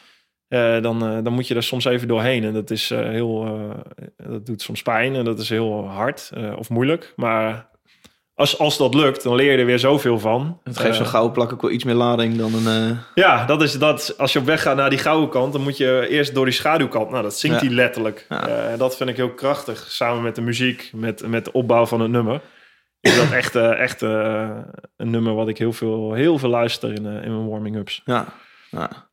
Eh, 0.54 0.82
dan, 0.82 1.06
eh, 1.06 1.18
dan 1.24 1.34
moet 1.34 1.48
je 1.48 1.56
er 1.56 1.64
soms 1.64 1.86
even 1.86 2.08
doorheen. 2.08 2.44
En 2.44 2.54
dat, 2.54 2.70
is, 2.70 2.92
eh, 2.92 3.00
heel, 3.00 3.60
dat 4.16 4.46
doet 4.46 4.62
soms 4.62 4.82
pijn 4.82 5.16
en 5.16 5.26
dat 5.26 5.40
is 5.40 5.50
heel 5.50 5.88
hard 5.88 6.32
of 6.58 6.70
moeilijk. 6.70 7.14
Maar 7.16 7.70
als, 8.34 8.60
als 8.60 8.78
dat 8.78 8.94
lukt, 8.94 9.24
dan 9.24 9.36
leer 9.36 9.52
je 9.52 9.58
er 9.58 9.66
weer 9.66 9.80
zoveel 9.80 10.20
van. 10.20 10.60
Het 10.64 10.78
geeft 10.78 10.96
zo'n 10.96 11.06
gouden 11.06 11.32
plak 11.34 11.54
ook 11.54 11.62
wel 11.62 11.72
iets 11.72 11.84
meer 11.84 11.96
lading 11.96 12.38
dan 12.38 12.68
een... 12.68 12.98
ja, 13.16 13.46
dat 13.46 13.62
is 13.62 13.74
dat. 13.80 14.14
Als 14.18 14.34
je 14.34 14.40
op 14.40 14.46
weg 14.46 14.62
gaat 14.62 14.76
naar 14.76 14.90
die 14.90 15.00
gouden 15.00 15.30
kant, 15.30 15.54
dan 15.54 15.62
moet 15.62 15.78
je 15.78 16.08
eerst 16.10 16.34
door 16.34 16.46
die 16.46 16.54
schaduwkant. 16.54 17.10
Nou, 17.10 17.24
dat 17.24 17.40
zingt 17.40 17.62
Ja. 17.62 17.66
hij 17.66 17.76
letterlijk. 17.76 18.26
Ja. 18.30 18.78
Dat 18.78 18.98
vind 18.98 19.10
ik 19.10 19.16
heel 19.16 19.34
krachtig. 19.34 19.86
Samen 19.90 20.24
met 20.24 20.36
de 20.36 20.42
muziek, 20.42 20.90
met, 20.96 21.28
met 21.28 21.46
de 21.46 21.52
opbouw 21.52 21.86
van 21.86 22.00
het 22.00 22.12
nummer. 22.12 22.42
Is 23.00 23.16
dat 23.16 23.32
echt, 23.42 23.56
echt 23.56 24.02
een 24.02 25.10
nummer 25.10 25.34
wat 25.34 25.48
ik 25.48 25.58
heel 25.58 25.74
veel, 25.74 26.14
heel 26.14 26.38
veel 26.38 26.50
luister 26.50 26.90
in, 26.90 27.06
in 27.06 27.36
mijn 27.36 27.50
warming-ups. 27.50 28.02
Ja, 28.06 28.26
ja. 28.70 29.12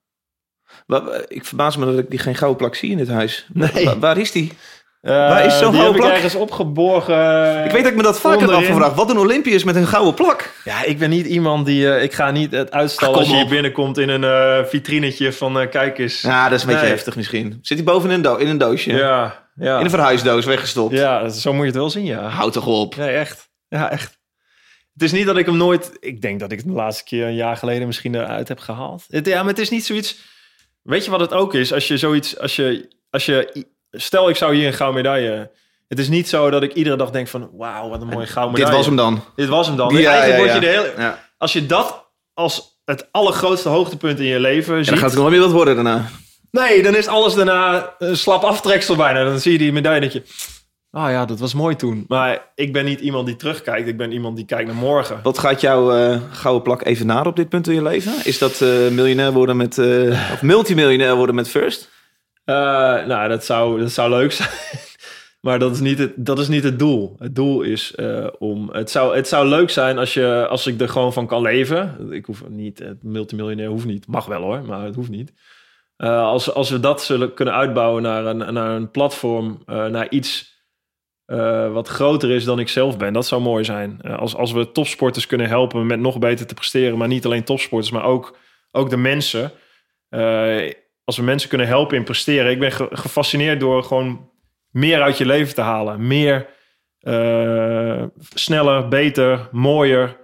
Ik 1.28 1.44
verbaas 1.44 1.76
me 1.76 1.84
dat 1.84 1.98
ik 1.98 2.10
die 2.10 2.18
geen 2.18 2.34
gouden 2.34 2.58
plak 2.58 2.74
zie 2.74 2.90
in 2.90 2.96
dit 2.96 3.08
huis. 3.08 3.46
Nee. 3.52 3.84
Wa- 3.84 3.98
waar 3.98 4.18
is 4.18 4.32
die? 4.32 4.52
Eh, 5.00 5.12
Waar 5.12 5.44
is 5.46 5.58
zo'n 5.58 5.70
die 5.70 5.80
gouden 5.80 5.84
heb 5.84 5.94
ik 5.94 6.00
plak? 6.00 6.12
ergens 6.12 6.34
opgeborgen. 6.34 7.64
Ik 7.64 7.70
weet 7.70 7.82
dat 7.82 7.90
ik 7.90 7.96
me 7.96 8.02
dat 8.02 8.20
vaker 8.20 8.40
heb 8.40 8.50
afgevraagd. 8.50 8.94
Wat 8.94 9.08
doen 9.08 9.18
Olympiërs 9.18 9.64
met 9.64 9.76
een 9.76 9.86
gouden 9.86 10.14
plak? 10.14 10.52
Ja, 10.64 10.84
ik 10.84 10.98
ben 10.98 11.10
niet 11.10 11.26
iemand 11.26 11.66
die... 11.66 11.92
eh, 11.94 12.02
ik 12.02 12.12
ga 12.12 12.30
niet 12.30 12.52
het 12.52 12.70
uitstallen 12.70 13.14
Ach, 13.14 13.20
als 13.20 13.30
je 13.30 13.36
hier 13.36 13.46
binnenkomt 13.48 13.98
in 13.98 14.08
een 14.08 14.24
eh, 14.24 14.64
vitrinetje 14.68 15.32
van... 15.32 15.60
eh, 15.60 15.68
kijk 15.70 15.98
eens. 15.98 16.20
Ja, 16.20 16.44
dat 16.48 16.52
is 16.58 16.60
een 16.62 16.66
beetje 16.68 16.82
Nee. 16.82 16.92
heftig 16.92 17.16
misschien. 17.16 17.58
Zit 17.62 17.76
hij 17.76 17.86
boven 17.86 18.08
in 18.10 18.14
een, 18.16 18.22
do- 18.22 18.36
in 18.36 18.48
een 18.48 18.58
doosje? 18.58 18.92
ja, 18.92 19.48
ja. 19.54 19.78
In 19.78 19.84
een 19.84 19.90
verhuisdoos 19.90 20.44
weggestopt? 20.44 20.94
ja, 20.94 21.28
zo 21.28 21.50
moet 21.52 21.60
je 21.60 21.66
het 21.66 21.76
wel 21.76 21.90
zien, 21.90 22.04
ja. 22.04 22.28
Houd 22.28 22.52
toch 22.52 22.66
op. 22.66 22.96
Nee, 22.96 23.10
echt. 23.10 23.50
Ja, 23.68 23.90
echt. 23.90 24.18
Het 24.92 25.02
is 25.02 25.12
niet 25.12 25.26
dat 25.26 25.36
ik 25.36 25.46
hem 25.46 25.56
nooit... 25.56 25.90
Ik 26.00 26.20
denk 26.20 26.40
dat 26.40 26.52
ik 26.52 26.58
het 26.58 26.66
de 26.66 26.72
laatste 26.72 27.04
keer 27.04 27.26
een 27.26 27.34
jaar 27.34 27.56
geleden 27.56 27.86
misschien 27.86 28.14
eruit 28.14 28.48
heb 28.48 28.58
gehaald. 28.58 29.04
Het, 29.08 29.26
ja, 29.26 29.38
maar 29.40 29.48
het 29.50 29.58
is 29.58 29.70
niet 29.70 29.84
zoiets... 29.84 30.18
Weet 30.82 31.04
je 31.04 31.10
wat 31.10 31.20
het 31.20 31.32
ook 31.32 31.54
is? 31.54 31.72
Als 31.72 31.88
je 31.88 31.96
zoiets... 31.96 32.38
Als 32.38 32.56
je, 32.56 32.88
als 33.10 33.26
je, 33.26 33.66
stel, 33.90 34.28
ik 34.28 34.36
zou 34.36 34.54
hier 34.54 34.66
een 34.66 34.72
gouden 34.72 35.02
medaille 35.02 35.50
het 35.90 35.98
is 35.98 36.08
niet 36.08 36.28
zo 36.28 36.50
dat 36.50 36.62
ik 36.62 36.72
iedere 36.72 36.96
dag 36.96 37.10
denk 37.10 37.28
van... 37.28 37.50
Wauw, 37.52 37.88
wat 37.88 38.00
een 38.00 38.06
mooie 38.06 38.26
gouden 38.26 38.54
Dit 38.54 38.64
medaille. 38.64 38.76
was 38.76 38.86
hem 38.86 38.96
dan. 38.96 39.24
Dit 39.36 39.48
was 39.48 39.66
hem 39.66 39.76
dan. 39.76 39.96
Ja, 39.96 40.24
ja, 40.24 40.36
word 40.36 40.48
ja. 40.48 40.54
je 40.54 40.60
de 40.60 40.66
hele... 40.66 40.92
Ja. 40.96 41.18
Als 41.38 41.52
je 41.52 41.66
dat 41.66 42.04
als 42.34 42.80
het 42.84 43.08
allergrootste 43.10 43.68
hoogtepunt 43.68 44.18
in 44.18 44.26
je 44.26 44.40
leven 44.40 44.76
ziet... 44.76 44.88
dan 44.88 44.98
gaat 44.98 45.10
het 45.10 45.18
nog 45.18 45.30
meer 45.30 45.40
wat 45.40 45.50
worden 45.50 45.74
daarna. 45.74 46.08
Nee, 46.50 46.82
dan 46.82 46.96
is 46.96 47.06
alles 47.06 47.34
daarna 47.34 47.94
een 47.98 48.16
slap 48.16 48.42
aftreksel 48.42 48.96
bijna. 48.96 49.24
Dan 49.24 49.40
zie 49.40 49.52
je 49.52 49.58
die 49.58 49.72
medaille 49.72 50.00
dat 50.00 50.12
je... 50.12 50.22
Ah 50.90 51.10
ja, 51.10 51.24
dat 51.24 51.38
was 51.38 51.54
mooi 51.54 51.76
toen. 51.76 52.04
Maar 52.08 52.50
ik 52.54 52.72
ben 52.72 52.84
niet 52.84 53.00
iemand 53.00 53.26
die 53.26 53.36
terugkijkt. 53.36 53.88
Ik 53.88 53.96
ben 53.96 54.12
iemand 54.12 54.36
die 54.36 54.44
kijkt 54.44 54.66
naar 54.66 54.76
morgen. 54.76 55.20
Wat 55.22 55.38
gaat 55.38 55.60
jouw 55.60 55.92
eh, 55.92 56.20
gouden 56.30 56.62
plak 56.62 56.84
even 56.84 57.06
naar 57.06 57.26
op 57.26 57.36
dit 57.36 57.48
punt 57.48 57.68
in 57.68 57.74
je 57.74 57.82
leven? 57.82 58.12
Is 58.24 58.38
dat 58.38 58.60
eh, 58.60 58.88
miljonair 58.90 59.32
worden 59.32 59.56
met... 59.56 59.78
eh, 59.78 60.30
of 60.32 60.42
multimiljonair 60.42 61.16
worden 61.16 61.34
met 61.34 61.48
First? 61.48 61.90
Eh, 62.44 62.54
nou, 63.06 63.28
dat 63.28 63.44
zou, 63.44 63.80
dat 63.80 63.90
zou 63.90 64.10
leuk 64.10 64.32
zijn. 64.32 64.48
maar 65.46 65.58
dat 65.58 65.72
is, 65.72 65.80
niet 65.80 65.98
het, 65.98 66.12
dat 66.16 66.38
is 66.38 66.48
niet 66.48 66.64
het 66.64 66.78
doel. 66.78 67.16
Het 67.18 67.34
doel 67.34 67.62
is 67.62 67.94
eh, 67.94 68.26
om... 68.38 68.68
Het 68.72 68.90
zou, 68.90 69.16
het 69.16 69.28
zou 69.28 69.48
leuk 69.48 69.70
zijn 69.70 69.98
als, 69.98 70.14
je, 70.14 70.46
als 70.48 70.66
ik 70.66 70.80
er 70.80 70.88
gewoon 70.88 71.12
van 71.12 71.26
kan 71.26 71.42
leven. 71.42 72.08
Ik 72.10 72.24
hoef 72.24 72.42
niet... 72.48 72.78
Het 72.78 73.02
multimiljonair 73.02 73.68
hoeft 73.68 73.86
niet. 73.86 74.06
Mag 74.06 74.26
wel 74.26 74.42
hoor, 74.42 74.62
maar 74.62 74.84
het 74.84 74.94
hoeft 74.94 75.10
niet. 75.10 75.32
Eh, 75.96 76.22
als, 76.22 76.54
als 76.54 76.70
we 76.70 76.80
dat 76.80 77.02
zullen 77.02 77.34
kunnen 77.34 77.54
uitbouwen 77.54 78.02
naar 78.02 78.26
een, 78.26 78.54
naar 78.54 78.70
een 78.70 78.90
platform, 78.90 79.62
eh, 79.66 79.86
naar 79.86 80.10
iets 80.10 80.58
eh, 81.30 81.72
wat 81.72 81.88
groter 81.88 82.30
is 82.30 82.44
dan 82.44 82.58
ik 82.58 82.68
zelf 82.68 82.96
ben. 82.98 83.12
Dat 83.12 83.26
zou 83.26 83.42
mooi 83.42 83.64
zijn. 83.64 83.98
Eh, 84.02 84.18
als, 84.18 84.36
als 84.36 84.52
we 84.52 84.72
topsporters 84.72 85.26
kunnen 85.26 85.48
helpen 85.48 85.86
met 85.86 86.00
nog 86.00 86.18
beter 86.18 86.46
te 86.46 86.54
presteren, 86.54 86.98
maar 86.98 87.08
niet 87.08 87.24
alleen 87.24 87.44
topsporters, 87.44 87.90
maar 87.92 88.04
ook, 88.04 88.36
ook 88.72 88.90
de 88.90 88.96
mensen. 88.96 89.52
Eh, 90.08 90.72
als 91.04 91.16
we 91.16 91.22
mensen 91.22 91.48
kunnen 91.48 91.66
helpen 91.66 91.96
in 91.96 92.04
presteren. 92.04 92.50
Ik 92.50 92.58
ben 92.58 92.72
ge- 92.72 92.88
gefascineerd 92.90 93.60
door 93.60 93.82
gewoon 93.84 94.30
meer 94.70 95.02
uit 95.02 95.18
je 95.18 95.26
leven 95.26 95.54
te 95.54 95.60
halen. 95.60 96.06
Meer, 96.06 96.46
sneller, 98.34 98.88
beter, 98.88 99.48
mooier 99.52 100.16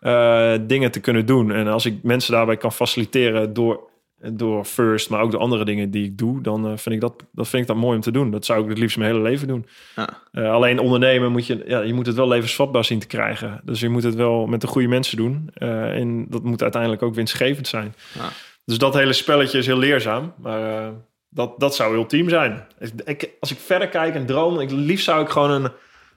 Ja. 0.00 0.58
dingen 0.58 0.90
te 0.90 1.00
kunnen 1.00 1.26
doen. 1.26 1.52
En 1.52 1.68
als 1.68 1.86
ik 1.86 2.02
mensen 2.02 2.32
daarbij 2.32 2.56
kan 2.56 2.72
faciliteren 2.72 3.52
door, 3.52 3.89
door 4.20 4.64
First, 4.64 5.10
maar 5.10 5.20
ook 5.20 5.30
door 5.30 5.40
andere 5.40 5.64
dingen 5.64 5.90
die 5.90 6.04
ik 6.04 6.18
doe, 6.18 6.42
dan 6.42 6.66
eh, 6.66 6.76
vind, 6.76 6.94
ik 6.94 7.00
dat, 7.00 7.24
dat 7.32 7.48
vind 7.48 7.62
ik 7.62 7.68
dat 7.68 7.76
mooi 7.76 7.96
om 7.96 8.02
te 8.02 8.10
doen. 8.10 8.30
Dat 8.30 8.44
zou 8.44 8.62
ik 8.62 8.68
het 8.68 8.78
liefst 8.78 8.96
mijn 8.96 9.10
hele 9.10 9.22
leven 9.22 9.48
doen. 9.48 9.66
Ja. 9.96 10.08
Eh, 10.32 10.52
alleen 10.52 10.78
ondernemen 10.78 11.32
moet 11.32 11.46
je, 11.46 11.62
ja, 11.66 11.80
je 11.80 11.94
moet 11.94 12.06
het 12.06 12.16
wel 12.16 12.28
levensvatbaar 12.28 12.84
zien 12.84 12.98
te 12.98 13.06
krijgen. 13.06 13.60
Dus 13.64 13.80
je 13.80 13.88
moet 13.88 14.02
het 14.02 14.14
wel 14.14 14.46
met 14.46 14.60
de 14.60 14.66
goede 14.66 14.88
mensen 14.88 15.16
doen. 15.16 15.50
Eh, 15.54 15.96
en 15.96 16.26
dat 16.28 16.42
moet 16.42 16.62
uiteindelijk 16.62 17.02
ook 17.02 17.14
winstgevend 17.14 17.68
zijn. 17.68 17.94
Ja. 18.14 18.28
Dus 18.64 18.78
dat 18.78 18.94
hele 18.94 19.12
spelletje 19.12 19.58
is 19.58 19.66
heel 19.66 19.78
leerzaam. 19.78 20.34
Maar 20.36 20.92
dat, 21.28 21.60
dat 21.60 21.74
zou 21.74 21.94
ultiem 21.94 22.28
zijn. 22.28 22.66
Ik, 23.04 23.30
als 23.40 23.50
ik 23.50 23.58
verder 23.58 23.88
kijk 23.88 24.14
en 24.14 24.26
droom, 24.26 24.60
ik, 24.60 24.70
liefst 24.70 25.04
zou 25.04 25.22
ik 25.22 25.28
gewoon 25.28 25.50
een, 25.50 25.70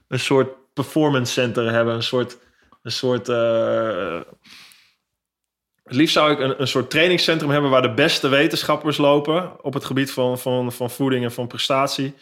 een 0.08 0.20
soort 0.20 0.48
performance 0.74 1.32
center 1.32 1.72
hebben. 1.72 1.94
Een 1.94 2.02
soort, 2.02 2.38
een 2.82 2.92
soort 2.92 3.28
liefst 5.94 6.14
zou 6.14 6.32
ik 6.32 6.38
een, 6.38 6.60
een 6.60 6.68
soort 6.68 6.90
trainingscentrum 6.90 7.50
hebben 7.50 7.70
waar 7.70 7.82
de 7.82 7.94
beste 7.94 8.28
wetenschappers 8.28 8.96
lopen 8.96 9.64
op 9.64 9.74
het 9.74 9.84
gebied 9.84 10.10
van, 10.10 10.38
van, 10.38 10.72
van 10.72 10.90
voeding 10.90 11.24
en 11.24 11.32
van 11.32 11.46
prestatie. 11.46 12.14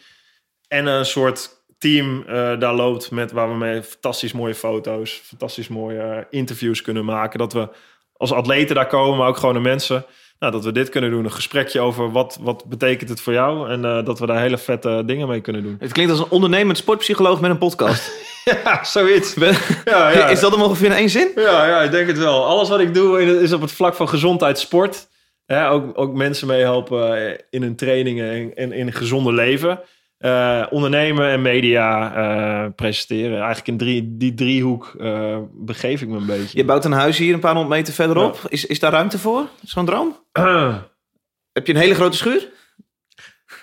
En 0.67 0.85
een 0.85 1.05
soort 1.05 1.63
team 1.77 2.23
eh, 2.27 2.59
daar 2.59 2.73
loopt 2.73 3.11
met 3.11 3.31
waar 3.31 3.49
we 3.49 3.55
mee 3.55 3.83
fantastisch 3.83 4.33
mooie 4.33 4.55
foto's, 4.55 5.21
fantastisch 5.23 5.67
mooie 5.67 5.99
eh, 5.99 6.17
interviews 6.29 6.81
kunnen 6.81 7.05
maken. 7.05 7.39
Dat 7.39 7.53
we 7.53 7.69
als 8.17 8.31
atleten 8.31 8.75
daar 8.75 8.87
komen, 8.87 9.17
maar 9.17 9.27
ook 9.27 9.37
gewoon 9.37 9.53
de 9.53 9.59
mensen. 9.59 10.05
Nou, 10.39 10.51
dat 10.51 10.63
we 10.63 10.71
dit 10.71 10.89
kunnen 10.89 11.09
doen. 11.09 11.25
Een 11.25 11.31
gesprekje 11.31 11.79
over 11.79 12.11
wat, 12.11 12.37
wat 12.41 12.65
betekent 12.65 13.09
het 13.09 13.21
voor 13.21 13.33
jou. 13.33 13.69
En 13.69 13.85
eh, 13.85 14.05
dat 14.05 14.19
we 14.19 14.25
daar 14.25 14.41
hele 14.41 14.57
vette 14.57 15.03
dingen 15.05 15.27
mee 15.27 15.41
kunnen 15.41 15.63
doen. 15.63 15.75
Het 15.79 15.91
klinkt 15.91 16.11
als 16.11 16.21
een 16.21 16.29
ondernemend 16.29 16.77
sportpsycholoog 16.77 17.41
met 17.41 17.51
een 17.51 17.57
podcast. 17.57 18.11
Ja, 18.63 18.83
zoiets. 18.83 19.33
Ben- 19.33 19.55
Ja, 19.85 20.09
ja. 20.09 20.27
Is 20.33 20.39
dat 20.39 20.51
hem 20.51 20.61
ongeveer 20.61 20.85
in 20.85 20.91
één 20.97 21.09
zin? 21.09 21.31
Ja, 21.35 21.65
ja, 21.67 21.81
ik 21.81 21.91
denk 21.91 22.07
het 22.07 22.17
wel. 22.17 22.45
Alles 22.45 22.69
wat 22.69 22.79
ik 22.79 22.93
doe 22.93 23.41
is 23.41 23.51
op 23.53 23.61
het 23.61 23.71
vlak 23.71 23.95
van 23.95 24.09
gezondheid, 24.09 24.59
sport. 24.59 25.07
Ook, 25.47 25.97
ook 25.99 26.13
mensen 26.13 26.47
meehelpen 26.47 27.27
eh, 27.27 27.37
in 27.49 27.61
hun 27.61 27.75
trainingen 27.75 28.55
en, 28.55 28.71
in 28.71 28.87
een 28.87 28.93
gezonde 28.93 29.33
leven. 29.33 29.79
Eh, 30.17 30.65
ondernemen 30.69 31.29
en 31.29 31.41
media 31.41 32.15
eh, 32.15 32.69
presenteren. 32.75 33.37
Eigenlijk 33.37 33.67
in 33.67 33.77
drie, 33.77 34.17
die 34.17 34.33
driehoek 34.33 34.93
eh, 34.99 35.37
begeef 35.51 36.01
ik 36.01 36.07
me 36.07 36.17
een 36.17 36.25
beetje. 36.25 36.57
Je 36.57 36.65
bouwt 36.65 36.85
een 36.85 36.91
huis 36.91 37.17
hier 37.17 37.33
een 37.33 37.39
paar 37.39 37.55
honderd 37.55 37.75
meter 37.77 37.93
verderop. 37.93 38.39
Is, 38.47 38.65
is 38.65 38.79
daar 38.79 38.91
ruimte 38.91 39.19
voor? 39.19 39.45
Zo'n 39.63 39.85
droom? 39.85 40.17
Heb 41.53 41.67
je 41.67 41.73
een 41.73 41.79
hele 41.79 41.95
grote 41.95 42.17
schuur? 42.17 42.49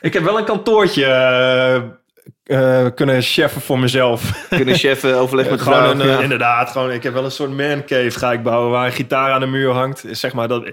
ik 0.00 0.12
heb 0.12 0.22
wel 0.22 0.38
een 0.38 0.44
kantoortje 0.44 1.04
eh, 2.50 2.86
eh, 2.86 2.94
kunnen 2.94 3.22
cheffen 3.22 3.60
voor 3.60 3.78
mezelf. 3.78 4.32
Kunnen 4.48 4.74
chef 4.74 5.04
eh, 5.04 5.20
overleg 5.20 5.50
met 5.50 5.58
de 5.58 5.64
gewoon 5.64 5.78
vrouw? 5.78 5.90
een, 5.90 6.00
en, 6.00 6.08
eh, 6.08 6.14
eh, 6.14 6.22
inderdaad, 6.22 6.70
gewoon, 6.70 6.92
ik 6.92 7.02
heb 7.02 7.12
wel 7.12 7.24
een 7.24 7.30
soort 7.30 7.56
man 7.56 7.84
cave 7.84 8.10
ga 8.10 8.32
ik 8.32 8.42
bouwen 8.42 8.70
waar 8.70 8.86
een 8.86 8.92
gitaar 8.92 9.32
aan 9.32 9.40
de 9.40 9.46
muur 9.46 9.70
hangt. 9.70 10.04
Zeg 10.10 10.32
maar 10.32 10.48
dat, 10.48 10.70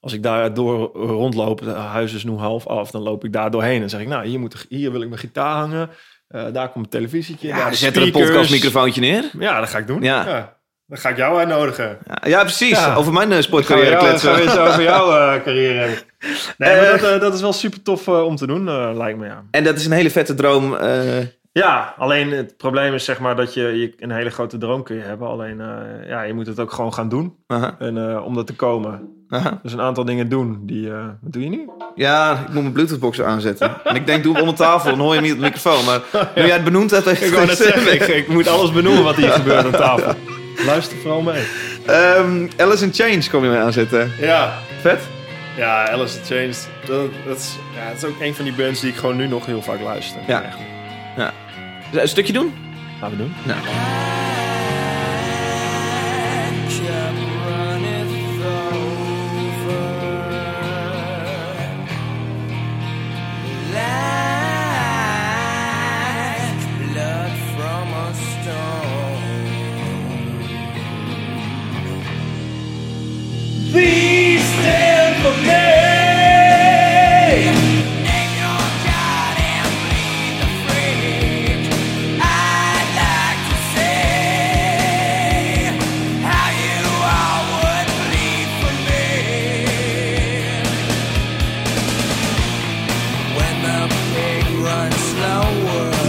als 0.00 0.12
ik 0.12 0.22
daar 0.22 0.54
door 0.54 0.90
rondloop, 0.94 1.60
het 1.60 1.76
huis 1.76 2.14
is 2.14 2.24
nu 2.24 2.32
half 2.32 2.66
af, 2.66 2.90
dan 2.90 3.02
loop 3.02 3.24
ik 3.24 3.32
daar 3.32 3.50
doorheen 3.50 3.82
en 3.82 3.90
zeg 3.90 4.00
ik, 4.00 4.08
nou, 4.08 4.26
hier, 4.26 4.40
moet, 4.40 4.66
hier 4.68 4.92
wil 4.92 5.02
ik 5.02 5.08
mijn 5.08 5.20
gitaar 5.20 5.54
hangen. 5.54 5.90
Eh, 6.32 6.46
daar 6.52 6.68
komt 6.68 6.84
een 6.84 6.90
televisietje. 6.90 7.48
daar 7.48 7.58
ja, 7.58 7.70
de 7.70 7.76
zet 7.76 7.96
er 7.96 8.02
een 8.02 8.10
podcastmicrofoontje 8.10 9.00
neer. 9.00 9.30
Ja, 9.38 9.60
dat 9.60 9.68
ga 9.68 9.78
ik 9.78 9.86
doen. 9.86 10.02
Ja. 10.02 10.26
Ja. 10.26 10.60
Dan 10.92 11.00
ga 11.00 11.08
ik 11.08 11.16
jou 11.16 11.38
uitnodigen. 11.38 11.98
Ja, 12.06 12.28
ja, 12.28 12.40
precies. 12.40 12.78
Ja. 12.78 12.94
Over 12.94 13.12
mijn 13.12 13.26
eh, 13.28 13.32
Gaan 13.34 13.42
sportcarrière 13.42 13.90
jou, 13.90 14.02
kletsen. 14.04 14.28
gaan 14.30 14.38
we 14.38 14.44
eens 14.50 14.58
over 14.58 14.82
jouw 14.82 15.10
eh, 15.16 15.42
carrière 15.44 15.78
hebben. 15.78 15.98
Nee, 16.58 16.76
maar 16.76 16.92
Eh. 16.92 17.00
dat, 17.02 17.20
dat 17.20 17.34
is 17.34 17.40
wel 17.40 17.52
super 17.52 17.82
tof 17.82 18.08
om 18.08 18.36
te 18.36 18.46
doen, 18.46 18.68
eh, 18.68 18.90
lijkt 18.94 19.18
me 19.18 19.26
ja. 19.26 19.42
En 19.50 19.64
dat 19.64 19.76
is 19.76 19.86
een 19.86 19.92
hele 19.92 20.10
vette 20.10 20.34
droom. 20.34 20.74
eh, 20.76 21.18
Ja, 21.52 21.94
alleen 21.98 22.30
het 22.30 22.56
probleem 22.56 22.94
is 22.94 23.04
zeg 23.04 23.18
maar 23.20 23.36
dat 23.36 23.54
je, 23.54 23.62
je 23.62 23.92
een 23.98 24.10
hele 24.10 24.30
grote 24.30 24.58
droom 24.58 24.82
kun 24.82 24.96
je 24.96 25.02
hebben. 25.02 25.28
Alleen 25.28 25.60
eh, 25.60 26.08
ja, 26.08 26.22
je 26.22 26.34
moet 26.34 26.46
het 26.46 26.60
ook 26.60 26.72
gewoon 26.72 26.94
gaan 26.94 27.08
doen. 27.08 27.34
En 27.78 28.10
eh, 28.10 28.24
om 28.24 28.34
dat 28.34 28.46
te 28.46 28.54
komen. 28.54 29.08
Dus 29.62 29.72
een 29.72 29.80
aantal 29.80 30.04
dingen 30.04 30.28
doen. 30.28 30.58
Die, 30.62 30.90
eh, 30.90 31.04
wat 31.20 31.32
doe 31.32 31.42
je 31.42 31.48
nu? 31.48 31.68
Ja, 31.94 32.32
ik 32.32 32.52
moet 32.52 32.62
mijn 32.62 32.72
bluetoothboxer 32.72 33.24
aanzetten. 33.24 33.70
En 33.84 33.94
ik 33.94 34.06
denk, 34.06 34.22
doe 34.22 34.32
hem 34.32 34.40
onder 34.42 34.56
tafel, 34.56 34.90
dan 34.90 34.98
hoor 35.00 35.08
je 35.08 35.14
hem 35.14 35.22
niet 35.22 35.32
op 35.32 35.38
de 35.38 35.44
microfoon. 35.44 35.84
Maar 35.84 36.00
nu 36.34 36.42
jij 36.42 36.50
het 36.54 36.64
benoemd 36.64 36.90
hebt... 36.90 37.04
heeft 37.10 37.22
Ik 37.22 37.34
het 37.34 37.56
zeggen, 37.56 37.92
ik, 37.94 38.00
ik 38.06 38.28
moet 38.28 38.48
alles 38.48 38.72
benoemen 38.72 39.04
wat 39.04 39.16
hier 39.16 39.30
gebeurt 39.40 39.64
aan 39.64 39.70
tafel. 39.70 40.14
Luister 40.66 40.96
vooral 40.96 41.20
mee. 41.20 41.42
Ehm, 41.86 42.46
Alice 42.56 42.84
in 42.84 42.92
Change 42.92 43.30
kom 43.30 43.44
je 43.44 43.50
mee 43.50 43.58
aanzetten. 43.58 44.12
Ja, 44.20 44.58
Vet. 44.80 45.00
ja 45.56 45.88
Alice 45.90 46.18
in 46.18 46.24
Chains. 46.24 46.66
Dat, 46.86 47.10
dat, 47.26 47.38
is, 47.38 47.56
ja, 47.74 47.88
dat 47.88 47.96
is 47.96 48.04
ook 48.04 48.20
een 48.20 48.34
van 48.34 48.44
die 48.44 48.54
bands 48.54 48.80
die 48.80 48.90
ik 48.90 48.96
gewoon 48.96 49.16
nu 49.16 49.26
nog 49.26 49.46
heel 49.46 49.62
vaak 49.62 49.80
luister. 49.80 50.20
Ja. 50.26 50.42
Eigenlijk. 50.42 50.70
Een 51.92 52.08
stukje 52.08 52.32
doen? 52.32 52.54
Gaan 53.00 53.10
we 53.10 53.16
doen. 53.16 53.34
Nou. 53.42 53.58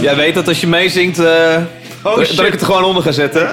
Jij 0.04 0.16
weet 0.16 0.34
dat 0.34 0.48
als 0.48 0.60
je 0.60 0.66
meezingt, 0.66 1.18
eh 1.18 1.56
dat, 2.02 2.18
ik 2.46 2.52
het 2.52 2.60
er 2.60 2.66
gewoon 2.66 2.84
onder 2.84 3.02
ga 3.02 3.12
zetten. 3.12 3.52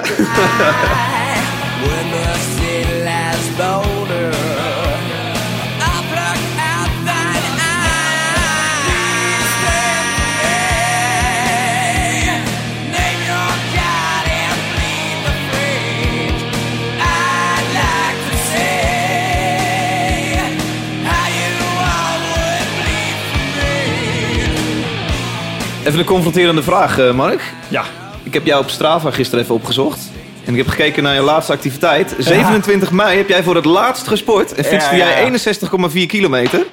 Even 25.86 25.98
een 25.98 26.04
confronterende 26.04 26.62
vraag, 26.62 26.98
eh, 26.98 27.12
Mark. 27.14 27.40
Ja. 27.68 27.84
Ik 28.22 28.34
heb 28.34 28.46
jou 28.46 28.62
op 28.62 28.70
Strava 28.70 29.10
gisteren 29.10 29.44
even 29.44 29.54
opgezocht. 29.54 30.00
En 30.44 30.52
ik 30.52 30.58
heb 30.58 30.68
gekeken 30.68 31.02
naar 31.02 31.14
je 31.14 31.20
laatste 31.20 31.52
activiteit. 31.52 32.14
27 32.18 32.90
mei 32.92 33.16
heb 33.16 33.28
jij 33.28 33.42
voor 33.42 33.54
het 33.54 33.64
laatst 33.64 34.06
gesport. 34.06 34.54
En 34.54 34.64
fietste 34.64 34.96
Ja, 34.96 35.06
ja, 35.06 35.10
jij 35.10 35.24
ja. 35.24 35.88
61,4 35.88 36.06
kilometer. 36.06 36.66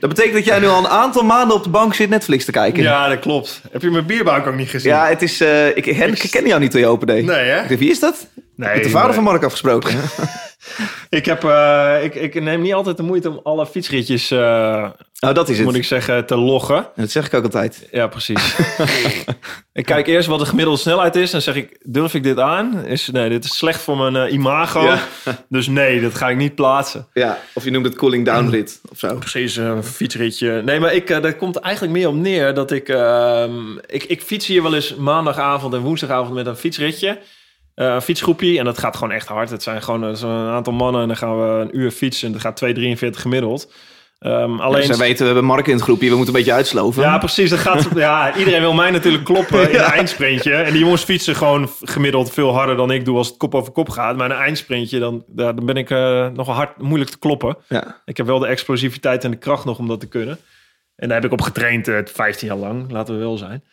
Dat 0.00 0.08
betekent 0.08 0.34
dat 0.34 0.44
jij 0.44 0.58
nu 0.58 0.66
al 0.66 0.78
een 0.78 0.88
aantal 0.88 1.22
maanden 1.22 1.56
op 1.56 1.62
de 1.64 1.68
bank 1.70 1.94
zit 1.94 2.08
Netflix 2.08 2.44
te 2.44 2.50
kijken. 2.52 2.82
Ja, 2.82 3.08
dat 3.08 3.18
klopt. 3.18 3.60
Heb 3.72 3.82
je 3.82 3.90
mijn 3.90 4.06
bierbank 4.06 4.46
ook 4.46 4.54
niet 4.54 4.68
gezien? 4.68 4.90
Ja, 4.92 5.06
het 5.08 5.22
is... 5.22 5.40
eh, 5.40 5.66
ik, 5.68 5.86
ik, 5.86 6.22
ik 6.22 6.30
ken 6.30 6.46
jou 6.46 6.60
niet 6.60 6.70
toen 6.70 6.80
je 6.80 6.86
open 6.86 7.06
deed. 7.06 7.24
Nee, 7.24 7.44
hè? 7.44 7.56
Dacht, 7.56 7.78
Wie 7.78 7.90
is 7.90 8.00
dat? 8.00 8.26
Nee, 8.56 8.74
Met 8.74 8.82
de 8.82 8.90
vader 8.90 9.06
nee. 9.06 9.14
van 9.14 9.24
Mark 9.24 9.42
afgesproken. 9.44 9.90
Ik, 11.08 11.24
heb, 11.26 11.44
eh, 11.44 11.94
ik, 12.02 12.14
ik 12.14 12.42
neem 12.42 12.60
niet 12.60 12.74
altijd 12.74 12.96
de 12.96 13.02
moeite 13.02 13.30
om 13.30 13.40
alle 13.42 13.66
fietsritjes, 13.66 14.30
Oh, 15.20 15.34
dat 15.34 15.48
is 15.48 15.56
het. 15.56 15.66
moet 15.66 15.74
ik 15.74 15.84
zeggen, 15.84 16.26
te 16.26 16.36
loggen. 16.36 16.88
Dat 16.96 17.10
zeg 17.10 17.26
ik 17.26 17.34
ook 17.34 17.44
altijd. 17.44 17.88
Ja, 17.90 18.06
precies. 18.06 18.56
ik 19.72 19.84
kijk 19.84 20.06
eerst 20.06 20.28
wat 20.28 20.38
de 20.38 20.46
gemiddelde 20.46 20.80
snelheid 20.80 21.16
is. 21.16 21.30
Dan 21.30 21.42
zeg 21.42 21.54
ik, 21.54 21.78
durf 21.82 22.14
ik 22.14 22.22
dit 22.22 22.38
aan? 22.38 22.84
Is, 22.84 23.08
nee, 23.08 23.28
dit 23.28 23.44
is 23.44 23.56
slecht 23.56 23.80
voor 23.80 23.96
mijn 23.96 24.16
eh, 24.16 24.32
imago. 24.32 24.82
Ja. 24.82 24.98
Dus 25.48 25.66
nee, 25.66 26.00
dat 26.00 26.14
ga 26.14 26.28
ik 26.28 26.36
niet 26.36 26.54
plaatsen. 26.54 27.06
Ja, 27.12 27.38
of 27.52 27.64
je 27.64 27.70
noemt 27.70 27.84
het 27.84 27.94
cooling 27.94 28.24
down 28.24 28.48
rit 28.48 28.80
of 28.90 28.98
zo. 28.98 29.14
Precies, 29.14 29.56
een 29.56 29.84
fietsritje. 29.84 30.62
Nee, 30.64 30.80
maar 30.80 30.94
ik, 30.94 31.10
eh 31.10 31.22
daar 31.22 31.34
komt 31.34 31.56
eigenlijk 31.56 31.94
meer 31.94 32.08
op 32.08 32.14
neer 32.14 32.54
dat 32.54 32.70
ik, 32.70 32.88
ehm, 32.88 33.78
ik... 33.86 34.04
Ik 34.04 34.22
fiets 34.22 34.46
hier 34.46 34.62
wel 34.62 34.74
eens 34.74 34.94
maandagavond 34.94 35.74
en 35.74 35.80
woensdagavond 35.80 36.34
met 36.34 36.46
een 36.46 36.56
fietsritje. 36.56 37.18
Eh, 37.74 37.86
een 37.86 38.02
fietsgroepje. 38.02 38.58
En 38.58 38.64
dat 38.64 38.78
gaat 38.78 38.96
gewoon 38.96 39.12
echt 39.12 39.28
hard. 39.28 39.50
Het 39.50 39.62
zijn 39.62 39.82
gewoon 39.82 40.04
eh, 40.04 40.14
zo'n 40.14 40.30
aantal 40.30 40.72
mannen. 40.72 41.02
En 41.02 41.06
dan 41.06 41.16
gaan 41.16 41.40
we 41.40 41.60
een 41.60 41.78
uur 41.78 41.90
fietsen. 41.90 42.26
En 42.26 42.32
dat 42.32 42.42
gaat 42.42 42.64
2,43 42.64 43.20
gemiddeld. 43.20 43.72
Ehm, 44.18 44.60
alleen... 44.60 44.82
Ze 44.82 44.96
weten, 44.96 45.18
we 45.18 45.24
hebben 45.24 45.44
Mark 45.44 45.66
in 45.66 45.74
het 45.74 45.82
groepje. 45.82 46.08
We 46.08 46.16
moeten 46.16 46.34
een 46.34 46.40
beetje 46.40 46.56
uitsloven. 46.56 47.02
Ja, 47.02 47.18
precies. 47.18 47.50
Dat 47.50 47.58
gaat, 47.58 47.88
ja, 47.94 48.36
iedereen 48.36 48.60
wil 48.60 48.72
mij 48.72 48.90
natuurlijk 48.90 49.24
kloppen 49.24 49.70
in 49.70 49.78
een 49.78 49.84
eindsprintje. 49.84 50.54
En 50.54 50.72
die 50.72 50.80
jongens 50.80 51.04
fietsen 51.04 51.36
gewoon 51.36 51.70
gemiddeld 51.80 52.32
veel 52.32 52.52
harder 52.54 52.76
dan 52.76 52.90
ik 52.90 53.04
doe 53.04 53.16
als 53.16 53.28
het 53.28 53.36
kop 53.36 53.54
over 53.54 53.72
kop 53.72 53.88
gaat. 53.88 54.16
Maar 54.16 54.30
in 54.30 54.36
een 54.36 54.42
eindsprintje, 54.42 54.98
dan, 54.98 55.24
dan 55.26 55.66
ben 55.66 55.76
ik 55.76 55.90
eh, 55.90 56.28
nogal 56.28 56.54
hard 56.54 56.80
moeilijk 56.80 57.10
te 57.10 57.18
kloppen. 57.18 57.56
Ja. 57.68 58.02
Ik 58.04 58.16
heb 58.16 58.26
wel 58.26 58.38
de 58.38 58.46
explosiviteit 58.46 59.24
en 59.24 59.30
de 59.30 59.36
kracht 59.36 59.64
nog 59.64 59.78
om 59.78 59.88
dat 59.88 60.00
te 60.00 60.08
kunnen. 60.08 60.38
En 60.96 61.08
daar 61.08 61.16
heb 61.20 61.26
ik 61.26 61.32
op 61.32 61.40
getraind 61.40 61.88
eh, 61.88 61.98
15 62.04 62.48
jaar 62.48 62.56
lang, 62.56 62.90
laten 62.90 63.14
we 63.14 63.20
wel 63.20 63.36
zijn. 63.36 63.64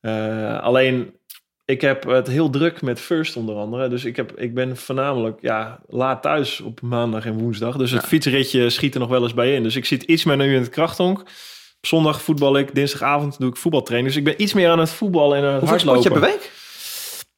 Eh, 0.00 0.60
alleen, 0.60 1.14
ik 1.70 1.80
heb 1.80 2.04
het 2.04 2.26
heel 2.26 2.50
druk 2.50 2.82
met 2.82 3.00
First 3.00 3.36
onder 3.36 3.54
andere. 3.56 3.88
Dus 3.88 4.04
ik, 4.04 4.16
heb, 4.16 4.32
ik 4.36 4.54
ben 4.54 4.76
voornamelijk 4.76 5.38
ja, 5.40 5.80
laat 5.88 6.22
thuis 6.22 6.60
op 6.60 6.80
maandag 6.82 7.24
en 7.26 7.38
woensdag. 7.38 7.76
Dus 7.76 7.90
het 7.90 8.06
fietsritje 8.06 8.70
schiet 8.70 8.94
er 8.94 9.00
nog 9.00 9.08
wel 9.08 9.22
eens 9.22 9.34
bij 9.34 9.54
in. 9.54 9.62
Dus 9.62 9.76
ik 9.76 9.84
zit 9.84 10.02
iets 10.02 10.24
meer 10.24 10.36
nu 10.36 10.54
in 10.54 10.60
het 10.60 10.70
krachthonk. 10.70 11.18
Op 11.20 11.86
zondag 11.86 12.22
voetbal 12.22 12.58
ik, 12.58 12.74
dinsdagavond 12.74 13.38
doe 13.38 13.50
ik 13.50 13.56
voetbaltraining. 13.56 14.08
Dus 14.14 14.18
ik 14.22 14.24
ben 14.24 14.42
iets 14.42 14.52
meer 14.52 14.70
aan 14.70 14.78
het 14.78 14.90
voetballen 14.90 15.36
en 15.38 15.44
aan 15.44 15.52
het 15.54 15.60
Hoeveel 15.68 15.76
hardlopen. 15.76 16.02
sport 16.02 16.14
je 16.14 16.20
per 16.20 16.30
week? 16.30 16.50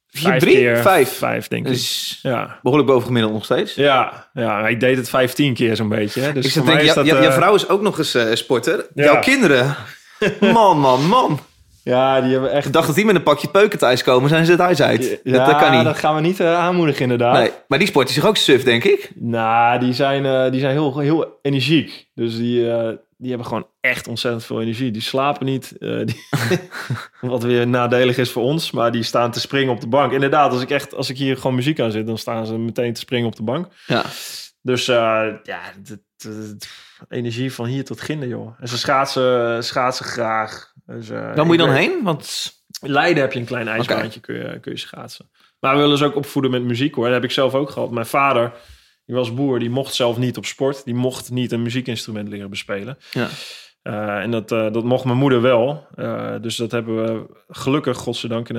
Vier, 0.09 0.29
Vijf 0.29 0.41
drie? 0.41 0.55
keer, 0.55 0.77
Vijf. 0.77 1.17
Vijf, 1.17 1.47
denk 1.47 1.65
ik. 1.65 1.71
Dus 1.73 2.19
Ja. 2.21 2.59
behoorlijk 2.61 2.91
bovengemiddeld 2.91 3.33
nog 3.33 3.43
steeds. 3.45 3.75
Ja, 3.75 4.29
ja, 4.33 4.67
ik 4.67 4.79
deed 4.79 4.97
het 4.97 5.09
15 5.09 5.53
keer 5.53 5.75
zo'n 5.75 5.89
beetje. 5.89 6.21
Hè. 6.21 6.33
Dus 6.33 6.55
ik 6.55 6.65
denk, 6.65 6.79
is 6.79 6.93
dat... 6.93 7.05
ja, 7.05 7.13
jouw 7.21 7.29
eh, 7.29 7.33
vrouw 7.33 7.55
is 7.55 7.67
ook 7.69 7.81
nog 7.81 7.97
eens 7.97 8.13
eh, 8.13 8.33
sporter. 8.33 8.85
Ja. 8.93 9.03
Jouw 9.03 9.19
kinderen. 9.19 9.75
Man, 10.39 10.79
man, 10.79 11.07
man. 11.07 11.39
Ja, 11.83 12.21
die 12.21 12.31
hebben 12.31 12.51
echt... 12.51 12.65
Ik 12.65 12.73
dacht 12.73 12.87
dat 12.87 12.95
die 12.95 13.05
met 13.05 13.15
een 13.15 13.23
pakje 13.23 13.47
peuken 13.47 13.79
thuis 13.79 14.03
komen, 14.03 14.29
zijn 14.29 14.45
ze 14.45 14.51
het 14.51 14.59
huis 14.59 14.81
uit. 14.81 15.19
Ja, 15.23 15.37
dat, 15.37 15.45
dat 15.45 15.61
kan 15.61 15.71
niet. 15.75 15.83
dat 15.83 15.97
gaan 15.97 16.15
we 16.15 16.21
niet 16.21 16.39
eh, 16.39 16.55
aanmoedigen 16.57 17.01
inderdaad. 17.01 17.33
Nee, 17.33 17.51
maar 17.67 17.79
die 17.79 17.87
sporten 17.87 18.13
zich 18.13 18.25
ook 18.25 18.37
suf, 18.37 18.63
denk 18.63 18.83
ik. 18.83 19.11
Nou, 19.15 19.79
die 19.79 19.93
zijn, 19.93 20.25
eh, 20.25 20.51
die 20.51 20.59
zijn 20.59 20.71
heel, 20.71 20.97
heel 20.99 21.39
energiek. 21.41 22.07
Dus 22.15 22.35
die, 22.37 22.71
eh, 22.71 22.89
die 23.17 23.29
hebben 23.29 23.47
gewoon 23.47 23.67
echt 23.81 24.07
ontzettend 24.07 24.45
veel 24.45 24.61
energie. 24.61 24.91
Die 24.91 25.01
slapen 25.01 25.45
niet. 25.45 25.75
die, 25.79 26.15
wat 27.21 27.43
weer 27.43 27.67
nadelig 27.67 28.17
is 28.17 28.31
voor 28.31 28.43
ons. 28.43 28.71
Maar 28.71 28.91
die 28.91 29.03
staan 29.03 29.31
te 29.31 29.39
springen 29.39 29.73
op 29.73 29.81
de 29.81 29.87
bank. 29.87 30.11
Inderdaad, 30.11 30.51
als 30.51 30.61
ik, 30.61 30.69
echt, 30.69 30.95
als 30.95 31.09
ik 31.09 31.17
hier 31.17 31.35
gewoon 31.37 31.55
muziek 31.55 31.79
aan 31.79 31.91
zit... 31.91 32.07
dan 32.07 32.17
staan 32.17 32.45
ze 32.45 32.57
meteen 32.57 32.93
te 32.93 32.99
springen 32.99 33.27
op 33.27 33.35
de 33.35 33.43
bank. 33.43 33.67
Ja. 33.85 34.03
Dus 34.61 34.85
ja, 34.85 35.33
het- 35.43 36.67
energie 37.09 37.53
van 37.53 37.65
hier 37.65 37.85
tot 37.85 38.01
ginder, 38.01 38.27
joh. 38.27 38.55
En 38.59 38.67
ze 38.67 38.77
schaatsen, 38.77 39.63
schaatsen 39.63 40.05
graag. 40.05 40.72
Dus, 40.85 41.09
eh, 41.09 41.35
Waar 41.35 41.45
moet 41.45 41.55
je 41.55 41.61
dan 41.65 41.69
weet- 41.73 41.77
heen? 41.77 42.03
Want 42.03 42.51
Leiden 42.81 43.23
heb 43.23 43.33
je 43.33 43.39
een 43.39 43.45
klein 43.45 43.67
ijsbaantje, 43.67 44.19
kun, 44.19 44.35
je, 44.35 44.59
kun 44.59 44.71
je 44.71 44.77
schaatsen. 44.77 45.29
Maar 45.59 45.75
we 45.75 45.81
willen 45.81 45.97
ze 45.97 46.05
ook 46.05 46.15
opvoeden 46.15 46.51
met 46.51 46.63
muziek 46.63 46.95
hoor. 46.95 47.05
Dat 47.05 47.13
heb 47.13 47.23
ik 47.23 47.31
zelf 47.31 47.53
ook 47.53 47.69
gehad. 47.69 47.91
Mijn 47.91 48.05
vader, 48.05 48.51
die 49.05 49.15
was 49.15 49.33
boer, 49.33 49.59
die 49.59 49.69
mocht 49.69 49.93
zelf 49.93 50.17
niet 50.17 50.37
op 50.37 50.45
sport. 50.45 50.85
Die 50.85 50.93
mocht 50.95 51.31
niet 51.31 51.51
een 51.51 51.61
muziekinstrument 51.61 52.29
leren 52.29 52.49
bespelen. 52.49 52.97
Ja. 53.11 53.27
Eh, 53.81 54.17
en 54.17 54.31
dat, 54.31 54.51
eh, 54.51 54.71
dat 54.71 54.83
mocht 54.83 55.05
mijn 55.05 55.17
moeder 55.17 55.41
wel. 55.41 55.87
Eh, 55.95 56.35
dus 56.41 56.55
dat 56.55 56.71
hebben 56.71 56.95
we 57.05 57.25
gelukkig, 57.47 57.97
godzijdank, 57.97 58.49
in, 58.49 58.55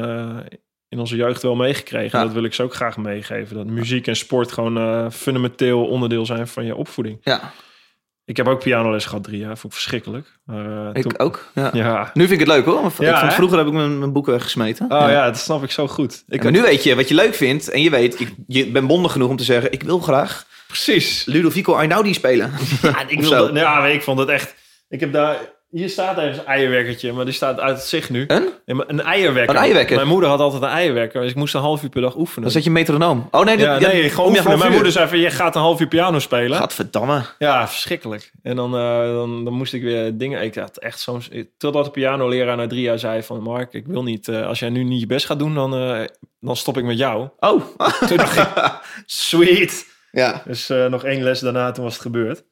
in 0.89 0.99
onze 0.99 1.17
jeugd 1.17 1.43
wel 1.43 1.55
meegekregen. 1.55 2.11
Ja. 2.13 2.19
En 2.19 2.25
dat 2.25 2.35
wil 2.35 2.45
ik 2.45 2.55
ze 2.55 2.63
ook 2.63 2.75
graag 2.75 2.97
meegeven. 2.97 3.57
Dat 3.57 3.67
muziek 3.67 4.07
en 4.07 4.17
sport 4.17 4.53
gewoon 4.53 4.77
eh, 4.79 5.11
fundamenteel 5.11 5.87
onderdeel 5.87 6.27
zijn 6.27 6.47
van 6.49 6.65
je 6.65 6.77
opvoeding. 6.77 7.19
ja, 7.23 7.53
Ik 8.27 8.37
heb 8.37 8.49
ook 8.49 8.63
pianoles 8.63 9.05
gehad 9.05 9.25
drie 9.25 9.39
jaar. 9.39 9.59
Vond 9.59 9.73
ik 9.73 9.73
verschrikkelijk. 9.73 10.39
Maar, 10.45 10.89
eh, 10.89 10.91
ik 10.93 11.03
toen- 11.03 11.19
ook. 11.19 11.51
Ja. 11.55 11.71
Ja. 11.73 12.11
Nu 12.15 12.27
vind 12.27 12.41
ik 12.41 12.47
het 12.47 12.57
leuk 12.57 12.65
hoor. 12.65 12.93
Ja, 12.99 13.13
ik 13.15 13.19
vond, 13.19 13.33
vroeger 13.33 13.59
heb 13.59 13.67
ik 13.67 13.73
mijn, 13.73 13.99
mijn 13.99 14.13
boeken 14.13 14.33
weggesmeten. 14.33 14.85
Oh 14.85 15.09
ja. 15.09 15.25
dat 15.25 15.39
snap 15.39 15.63
ik 15.63 15.71
zo 15.71 15.89
goed. 15.89 16.25
Ik 16.29 16.43
maar 16.43 16.53
nu 16.53 16.63
weet 16.63 16.83
je 16.83 16.95
wat 16.95 17.09
je 17.09 17.15
leuk 17.15 17.35
vindt. 17.35 17.69
En 17.71 17.83
je 17.83 17.91
weet, 17.91 18.19
je, 18.19 18.27
je 18.47 18.71
bent 18.71 18.87
bondig 18.87 19.13
genoeg 19.13 19.29
om 19.29 19.37
te 19.37 19.45
zeggen... 19.45 19.73
ik 19.73 19.83
wil 19.83 19.99
graag 19.99 20.47
Precies. 20.67 21.25
Ludovico 21.25 21.77
Einaudi 21.77 22.15
spelen. 22.15 22.53
Ja, 22.83 23.09
ik, 23.09 23.21
wilde, 23.29 23.59
ja, 23.59 23.87
ik 23.87 24.03
vond 24.03 24.19
het 24.19 24.29
echt... 24.29 24.55
Ik 24.89 25.01
heb 25.01 25.13
daar... 25.13 25.37
Hier 25.75 25.89
staat 25.89 26.17
ergens 26.19 26.39
een 26.39 26.47
eierwekkertje, 26.47 27.13
maar 27.13 27.25
die 27.25 27.35
staat 27.35 27.61
uit 27.61 27.77
het 27.77 27.87
zicht 27.87 28.11
nu. 28.11 28.25
Een? 28.27 28.49
Ja, 28.65 28.85
Een 28.87 29.01
eierwekker. 29.01 29.55
Een 29.55 29.61
eierwekker? 29.63 29.97
Mijn 29.97 30.09
moeder 30.09 30.29
had 30.29 30.41
altijd 30.41 30.63
een 30.63 30.69
eierwekker. 30.69 31.21
Dus 31.21 31.31
ik 31.31 31.37
moest 31.37 31.55
een 31.55 31.61
half 31.61 31.83
uur 31.83 31.89
per 31.89 32.01
dag 32.01 32.17
oefenen. 32.17 32.43
Dan 32.43 32.51
zet 32.51 32.65
je 32.65 32.71
metronoom. 32.71 33.29
Oh 33.31 33.45
nee, 33.45 33.59
ja, 33.59 33.79
ja, 33.79 33.89
nee, 33.89 34.11
gewoon 34.11 34.31
oefenen. 34.31 34.59
Mijn 34.59 34.73
moeder 34.73 34.93
zei 34.93 35.09
van, 35.09 35.19
je 35.19 35.31
gaat 35.31 35.55
een 35.55 35.61
half 35.61 35.81
uur 35.81 35.87
piano 35.89 36.19
spelen. 36.19 36.57
Gadverdamme. 36.59 37.23
Ja, 37.39 37.69
verschrikkelijk. 37.69 38.31
En 38.43 38.57
dan, 38.57 38.77
eh, 38.77 38.99
dan, 38.99 39.45
dan 39.45 39.53
moest 39.53 39.73
ik 39.73 39.83
weer 39.83 40.17
dingen... 40.19 40.43
Ik 40.43 40.55
had 40.55 40.77
echt 40.77 41.01
zo'n... 41.01 41.23
Totdat 41.59 41.85
de 41.85 41.91
pianoleraar 41.91 42.57
na 42.57 42.67
drie 42.67 42.83
jaar 42.83 42.99
zei 42.99 43.23
van... 43.23 43.43
Mark, 43.43 43.73
ik 43.73 43.87
wil 43.87 44.03
niet... 44.03 44.29
eh, 44.29 44.47
als 44.47 44.59
jij 44.59 44.69
nu 44.69 44.83
niet 44.85 45.01
je 45.01 45.07
best 45.07 45.27
gaat 45.27 45.39
doen, 45.39 45.55
dan, 45.55 45.75
eh, 45.75 46.05
dan 46.41 46.57
stop 46.57 46.77
ik 46.79 46.85
met 46.85 46.99
jou. 46.99 47.29
Oh. 47.39 47.63
Toen 48.07 48.17
dacht 48.17 48.37
ik, 48.37 48.81
sweet. 49.07 49.87
ja. 50.13 50.43
Dus 50.47 50.69
nog 50.89 51.05
één 51.05 51.23
les 51.23 51.41
daarna, 51.41 51.71
toen 51.73 51.85
was 51.85 51.93
het 51.93 52.03
gebeurd. 52.03 52.45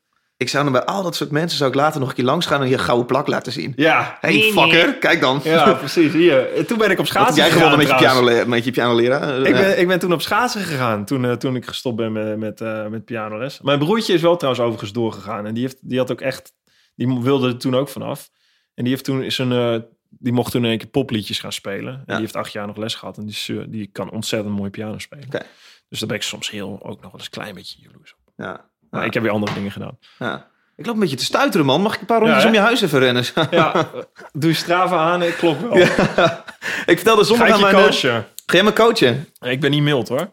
Ik 0.43 0.49
zou 0.49 0.65
dan 0.65 0.73
bij 0.73 0.85
al 0.85 1.03
dat 1.03 1.17
soort 1.17 1.31
mensen... 1.31 1.59
zou 1.59 1.71
ik 1.71 1.77
later 1.77 2.01
nog 2.01 2.09
een 2.09 2.15
keer 2.15 2.25
langs 2.25 2.47
gaan... 2.47 2.63
en 2.63 2.69
je 2.69 2.79
gouden 2.79 3.07
plak 3.07 3.27
laten 3.27 3.53
zien. 3.53 3.73
Ja. 3.77 4.17
Hey, 4.21 4.41
fucker. 4.53 4.99
Kijk 4.99 5.21
dan. 5.21 5.41
Ja, 5.45 5.73
precies. 5.85 6.13
Hier. 6.13 6.53
En 6.55 6.67
Toen 6.67 6.79
ben 6.79 6.91
ik 6.91 6.99
op 6.99 7.07
schaatsen 7.07 7.37
jij 7.37 7.51
gewonnen 7.51 7.79
met 7.79 7.89
je, 7.89 7.95
pianole- 7.95 8.47
met 8.47 8.65
je 8.65 8.71
pianoleraar? 8.71 9.39
Ik 9.47 9.53
ben, 9.55 9.81
ik 9.81 9.87
ben 9.87 9.99
toen 9.99 10.13
op 10.13 10.23
schaatsen 10.23 10.61
gegaan, 10.61 11.05
toen, 11.05 11.25
eh, 11.25 11.33
toen 11.33 11.57
ik 11.57 11.67
gestopt 11.67 11.97
ben 11.97 12.13
met, 12.13 12.39
met, 12.39 12.61
eh, 12.61 12.87
met 12.87 13.05
pianoles. 13.05 13.61
Mijn 13.61 13.79
broertje 13.79 14.13
is 14.15 14.21
wel 14.21 14.37
trouwens 14.37 14.65
overigens 14.65 14.93
doorgegaan. 14.93 15.47
En 15.47 15.55
die, 15.55 15.63
heeft, 15.63 15.89
die 15.89 15.99
had 15.99 16.11
ook 16.13 16.21
echt, 16.21 16.53
die 16.95 17.19
wilde 17.21 17.49
er 17.49 17.59
toen 17.59 17.75
ook 17.75 17.89
vanaf. 17.89 18.31
En 18.75 18.85
die 18.85 18.93
heeft 18.93 19.05
toen 19.05 19.31
zijn, 19.31 19.53
eh, 19.53 19.77
die 20.09 20.33
mocht 20.33 20.53
toen 20.53 20.63
in 20.65 20.69
één 20.69 20.79
keer 20.79 20.89
popliedjes 20.89 21.39
gaan 21.41 21.53
spelen. 21.53 21.93
En 21.93 22.03
Ja. 22.07 22.13
die 22.13 22.21
heeft 22.21 22.37
acht 22.37 22.53
jaar 22.53 22.67
nog 22.67 22.77
les 22.77 22.95
gehad. 22.95 23.17
En 23.17 23.23
die, 23.23 23.33
is, 23.35 23.49
eh, 23.49 23.57
die 23.69 23.87
kan 23.93 24.11
ontzettend 24.11 24.55
mooi 24.57 24.71
piano 24.71 24.99
spelen. 24.99 25.29
Dus 25.89 25.99
daar 26.01 26.09
ben 26.09 26.17
ik 26.17 26.23
soms 26.23 26.51
heel, 26.51 26.79
ook 26.83 27.01
nog 27.03 27.11
wel 27.11 27.13
eens 27.13 27.25
een 27.25 27.31
klein 27.31 27.55
beetje 27.55 27.79
jaloers 27.83 28.15
op. 28.25 28.33
Ja. 28.37 28.71
Maar 28.93 29.01
Ja. 29.01 29.07
ik 29.07 29.15
heb 29.15 29.23
weer 29.23 29.33
andere 29.33 29.55
dingen 29.55 29.71
gedaan. 29.71 29.99
Ja. 30.19 30.47
Ik 30.77 30.87
loop 30.87 30.95
een 30.95 31.01
beetje 31.01 31.17
te 31.17 31.25
stuiteren, 31.25 31.67
man. 31.67 31.81
Mag 31.83 31.95
ik 31.95 32.01
een 32.01 32.07
paar 32.07 32.19
rondjes 32.21 32.43
Ja, 32.43 32.49
om 32.49 32.55
je 32.55 32.61
huis 32.61 32.83
even 32.83 32.99
rennen? 32.99 33.25
Ja, 33.51 33.75
eh, 33.75 33.85
doe 34.33 34.51
je 34.51 34.57
Strava 34.57 34.97
aan, 34.97 35.23
ik 35.23 35.35
klop 35.35 35.61
wel. 35.61 35.77
ik 36.87 36.97
vertelde 36.97 37.25
zondag 37.25 37.51
aan 37.51 37.61
mijn... 37.61 37.75
coachen? 37.75 38.27
Ga 38.47 38.55
jij 38.59 38.63
me 38.63 38.73
coachen? 38.73 39.29
Ik 39.41 39.61
ben 39.61 39.71
niet 39.71 39.83
mild 39.83 40.09
hoor. 40.09 40.31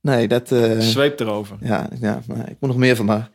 Nee, 0.00 0.28
dat... 0.28 0.52
eh, 0.52 0.78
Zweep 0.78 1.20
erover. 1.20 1.56
Ja, 1.60 1.88
ja 2.00 2.20
maar 2.26 2.38
ik 2.50 2.56
moet 2.60 2.70
nog 2.70 2.76
meer 2.78 2.96
van 2.96 3.08
haar. 3.08 3.30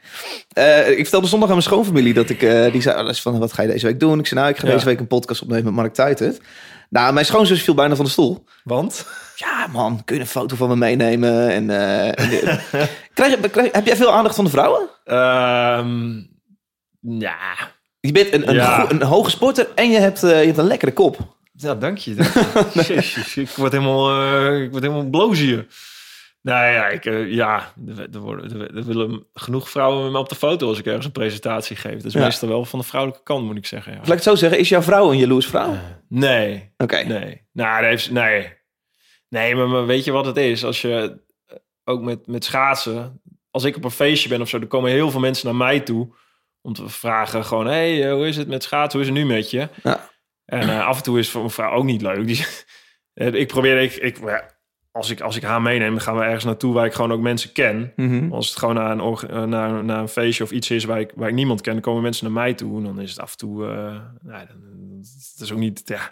Eh, 0.53 0.89
ik 0.89 0.97
vertelde 1.01 1.27
zondag 1.27 1.47
aan 1.49 1.55
mijn 1.55 1.67
schoonfamilie 1.67 2.13
dat 2.13 2.29
ik... 2.29 2.41
eh, 2.41 2.71
die 2.71 2.81
zei 2.81 2.97
alles 2.97 3.21
van, 3.21 3.39
wat 3.39 3.53
ga 3.53 3.61
je 3.61 3.67
deze 3.67 3.85
week 3.85 3.99
doen? 3.99 4.19
Ik 4.19 4.27
zei, 4.27 4.39
nou, 4.39 4.51
ik 4.53 4.59
ga 4.59 4.67
Ja. 4.67 4.73
deze 4.73 4.85
week 4.85 4.99
een 4.99 5.07
podcast 5.07 5.41
opnemen 5.41 5.63
met 5.65 5.73
Mark 5.73 5.93
Tuitert. 5.93 6.39
Nou, 6.89 7.13
mijn 7.13 7.25
schoonzus 7.25 7.61
viel 7.63 7.73
bijna 7.73 7.95
van 7.95 8.05
de 8.05 8.11
stoel. 8.11 8.43
Want? 8.63 9.05
Ja, 9.35 9.67
man, 9.67 10.01
kun 10.05 10.15
je 10.15 10.21
een 10.21 10.27
foto 10.27 10.55
van 10.55 10.67
me 10.69 10.75
meenemen? 10.75 11.49
En, 11.49 11.69
eh, 11.69 12.29
dit. 12.29 12.43
krijg, 13.13 13.39
krijg- 13.51 13.71
heb 13.71 13.85
jij 13.85 13.95
veel 13.95 14.11
aandacht 14.11 14.35
van 14.35 14.43
de 14.45 14.49
vrouwen? 14.51 14.89
Ehm, 15.05 16.13
ja, 17.19 17.37
Je 17.99 18.11
bent 18.11 18.33
een, 18.33 18.49
een, 18.49 18.55
Ja. 18.55 18.85
een 18.91 19.01
hoge 19.01 19.29
sporter 19.29 19.67
en 19.75 19.89
je 19.89 19.97
hebt, 19.99 20.23
eh, 20.23 20.39
je 20.39 20.45
hebt 20.45 20.57
een 20.57 20.67
lekkere 20.67 20.93
kop. 20.93 21.37
Ja, 21.53 21.75
dank 21.75 21.97
je. 21.97 22.13
dank 22.13 22.33
je. 22.73 22.83
Jezus, 22.93 23.37
ik 23.37 23.49
word 23.49 23.71
helemaal, 23.71 24.09
eh, 24.21 24.61
ik 24.61 24.71
word 24.71 24.83
helemaal 24.83 25.09
bloos 25.09 25.39
hier. 25.39 25.67
Nou 26.49 26.71
ja, 26.73 26.87
ik, 26.87 27.05
eh, 27.05 27.31
ja 27.31 27.73
er, 28.11 28.19
worden, 28.19 28.75
er, 28.75 28.83
willen 28.85 29.27
genoeg 29.33 29.69
vrouwen 29.69 30.03
met 30.03 30.11
me 30.11 30.17
op 30.17 30.29
de 30.29 30.35
foto 30.35 30.67
als 30.67 30.79
ik 30.79 30.85
ergens 30.85 31.05
een 31.05 31.11
presentatie 31.11 31.75
geef. 31.75 31.95
Dat 31.95 32.05
is 32.05 32.13
Ja. 32.13 32.19
meestal 32.23 32.49
wel 32.49 32.65
van 32.65 32.79
de 32.79 32.85
vrouwelijke 32.85 33.23
kant, 33.23 33.45
moet 33.45 33.57
ik 33.57 33.65
zeggen. 33.65 33.91
Ja. 33.91 33.97
Laat 33.97 34.07
ik 34.07 34.13
het 34.13 34.23
zo 34.23 34.35
zeggen, 34.35 34.59
is 34.59 34.69
jouw 34.69 34.81
vrouw 34.81 35.11
een 35.11 35.17
jaloers 35.17 35.47
vrouw? 35.47 35.77
Nee, 36.07 36.73
Oké. 36.77 37.03
nee. 37.03 37.47
Nou, 37.51 37.81
dat 37.81 37.89
heeft, 37.89 38.11
nee. 38.11 38.57
Nee, 39.29 39.55
maar, 39.55 39.69
maar 39.69 39.85
weet 39.85 40.03
je 40.03 40.11
wat 40.11 40.25
het 40.25 40.37
is? 40.37 40.63
Als 40.65 40.81
je 40.81 41.19
eh, 41.45 41.55
ook 41.83 42.01
met, 42.01 42.27
met 42.27 42.45
schaatsen, 42.45 43.21
als 43.51 43.63
ik 43.63 43.75
op 43.75 43.83
een 43.83 43.91
feestje 43.91 44.29
ben 44.29 44.41
of 44.41 44.49
zo, 44.49 44.59
dan 44.59 44.67
komen 44.67 44.91
heel 44.91 45.11
veel 45.11 45.19
mensen 45.19 45.45
naar 45.45 45.55
mij 45.55 45.79
toe 45.79 46.15
om 46.61 46.73
te 46.73 46.89
vragen 46.89 47.45
gewoon, 47.45 47.65
hey, 47.67 48.05
eh, 48.07 48.13
hoe 48.13 48.27
is 48.27 48.37
het 48.37 48.47
met 48.47 48.63
schaatsen? 48.63 48.99
Hoe 48.99 49.09
is 49.09 49.15
het 49.15 49.25
nu 49.25 49.33
met 49.33 49.49
je? 49.51 49.67
Ja. 49.83 50.09
En 50.45 50.69
eh, 50.69 50.87
af 50.87 50.97
en 50.97 51.03
toe 51.03 51.17
is 51.17 51.23
het 51.23 51.31
voor 51.31 51.41
mijn 51.41 51.53
vrouw 51.53 51.71
ook 51.71 51.83
niet 51.83 52.01
leuk. 52.01 52.27
Die, 52.27 52.45
eh, 53.13 53.33
ik 53.41 53.47
probeer, 53.47 53.77
ik, 53.81 53.93
ik, 53.93 54.17
ja, 54.25 54.57
als 54.91 55.09
ik, 55.09 55.21
als 55.21 55.35
ik 55.35 55.43
haar 55.43 55.61
meeneem, 55.61 55.91
dan 55.91 56.01
gaan 56.01 56.15
we 56.17 56.23
ergens 56.23 56.43
naartoe 56.43 56.73
waar 56.73 56.85
ik 56.85 56.93
gewoon 56.93 57.11
ook 57.11 57.21
mensen 57.21 57.51
ken. 57.51 57.93
Mhm. 57.95 58.31
Als 58.31 58.49
het 58.49 58.57
gewoon 58.57 58.75
naar 58.75 58.91
een, 58.91 59.17
eh, 59.29 59.43
naar, 59.43 59.83
naar 59.83 59.99
een 59.99 60.07
feestje 60.07 60.43
of 60.43 60.51
iets 60.51 60.71
is 60.71 60.83
waar 60.83 60.99
ik, 60.99 61.11
waar 61.15 61.29
ik 61.29 61.35
niemand 61.35 61.61
ken, 61.61 61.73
dan 61.73 61.81
komen 61.81 62.01
mensen 62.01 62.23
naar 62.25 62.33
mij 62.43 62.53
toe. 62.53 62.77
En 62.77 62.83
dan 62.83 62.99
is 62.99 63.09
het 63.09 63.19
af 63.19 63.31
en 63.31 63.37
toe, 63.37 63.65
eh 63.65 63.71
nou, 64.21 64.45
dan, 64.47 64.57
het 65.33 65.41
is 65.41 65.51
ook 65.51 65.59
niet, 65.59 65.81
ja, 65.85 66.09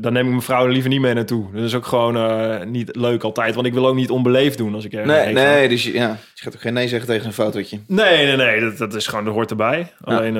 dan 0.00 0.12
neem 0.12 0.24
ik 0.24 0.30
mijn 0.30 0.42
vrouw 0.42 0.64
er 0.64 0.72
liever 0.72 0.90
niet 0.90 1.00
mee 1.00 1.14
naartoe. 1.14 1.52
Dat 1.52 1.62
is 1.62 1.74
ook 1.74 1.86
gewoon 1.86 2.16
eh, 2.16 2.66
niet 2.66 2.96
leuk 2.96 3.22
altijd, 3.22 3.54
want 3.54 3.66
ik 3.66 3.72
wil 3.72 3.86
ook 3.86 3.94
niet 3.94 4.10
onbeleefd 4.10 4.58
doen 4.58 4.74
als 4.74 4.84
ik 4.84 4.92
ergens 4.92 5.12
Nee, 5.12 5.32
nee, 5.32 5.68
dus 5.68 5.82
je, 5.82 5.92
ja, 5.92 6.08
je 6.08 6.42
gaat 6.42 6.54
ook 6.54 6.60
geen 6.60 6.74
nee 6.74 6.88
zeggen 6.88 7.08
tegen 7.08 7.26
een 7.26 7.32
fotootje. 7.32 7.80
Nee, 7.86 8.26
nee, 8.26 8.36
nee, 8.36 8.60
dat, 8.60 8.78
dat 8.78 8.94
is 8.94 9.06
gewoon, 9.06 9.24
dat 9.24 9.34
hoort 9.34 9.50
erbij. 9.50 9.92
Alleen, 10.00 10.36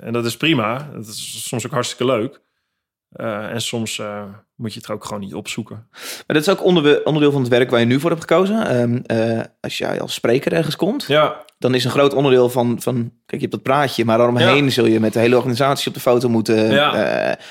en 0.00 0.12
dat 0.12 0.24
is 0.24 0.36
prima. 0.36 0.90
Dat 0.94 1.06
is 1.06 1.48
soms 1.48 1.66
ook 1.66 1.72
hartstikke 1.72 2.04
leuk. 2.04 2.40
Eh, 3.12 3.50
en 3.50 3.60
soms 3.60 3.98
eh, 3.98 4.22
moet 4.56 4.72
je 4.74 4.80
het 4.80 4.90
ook 4.90 5.04
gewoon 5.04 5.20
niet 5.20 5.34
opzoeken. 5.34 5.86
Maar 5.90 6.24
dat 6.26 6.36
is 6.36 6.48
ook 6.48 6.64
onderdeel 6.64 7.32
van 7.32 7.40
het 7.40 7.48
werk 7.48 7.70
waar 7.70 7.80
je 7.80 7.86
nu 7.86 8.00
voor 8.00 8.10
hebt 8.10 8.22
gekozen. 8.22 8.66
Ehm, 8.66 8.96
eh, 9.20 9.44
als 9.60 9.78
jij 9.78 10.00
als 10.00 10.14
spreker 10.14 10.52
ergens 10.52 10.76
komt, 10.76 11.04
Ja, 11.06 11.44
dan 11.58 11.74
is 11.74 11.84
een 11.84 11.90
groot 11.90 12.14
onderdeel 12.14 12.50
van, 12.50 12.76
van 12.80 12.94
kijk, 12.94 13.12
je 13.26 13.38
hebt 13.38 13.50
dat 13.52 13.62
praatje, 13.62 14.04
maar 14.04 14.16
daaromheen 14.18 14.72
zul 14.72 14.86
je 14.86 15.00
met 15.00 15.12
de 15.12 15.18
hele 15.18 15.36
organisatie 15.36 15.88
op 15.88 15.94
de 15.94 16.00
foto 16.00 16.28
moeten. 16.28 16.72
Ja. 16.72 16.92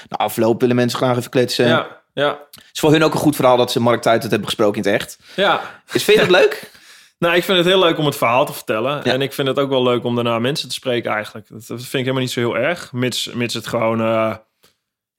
Na 0.10 0.18
afloop 0.18 0.62
willen 0.62 0.76
mensen 0.76 0.98
graag 0.98 1.18
even 1.18 1.30
kletsen. 1.32 1.68
ja, 1.68 1.88
ja, 2.14 2.28
Het 2.52 2.70
is 2.74 2.80
voor 2.80 2.92
hun 2.92 3.04
ook 3.04 3.14
een 3.14 3.20
goed 3.20 3.36
verhaal 3.36 3.58
dat 3.58 3.72
ze 3.72 3.80
Mark 3.82 4.02
Tuit 4.02 4.22
het 4.22 4.32
hebben 4.32 4.50
gesproken 4.50 4.84
in 4.84 4.92
het 4.92 5.02
echt. 5.02 5.20
ja. 5.36 5.62
Is, 5.92 6.04
vind 6.04 6.18
je 6.20 6.24
dat 6.28 6.36
leuk? 6.42 6.72
Nou, 7.20 7.36
ik 7.36 7.44
vind 7.44 7.58
het 7.58 7.68
heel 7.68 7.80
leuk 7.80 7.98
om 7.98 8.06
het 8.06 8.16
verhaal 8.16 8.46
te 8.46 8.54
vertellen. 8.54 9.02
Ja. 9.04 9.12
En 9.14 9.22
ik 9.22 9.34
vind 9.34 9.48
het 9.48 9.60
ook 9.60 9.70
wel 9.70 9.84
leuk 9.84 10.04
om 10.04 10.16
daarna 10.16 10.40
mensen 10.40 10.68
te 10.68 10.74
spreken 10.74 11.12
eigenlijk. 11.12 11.48
Dat 11.50 11.64
vind 11.66 11.80
ik 11.82 11.92
helemaal 11.94 12.20
niet 12.22 12.32
zo 12.32 12.40
heel 12.40 12.58
erg. 12.58 12.92
Mits, 12.94 13.32
mits 13.34 13.54
het 13.54 13.68
gewoon 13.68 14.00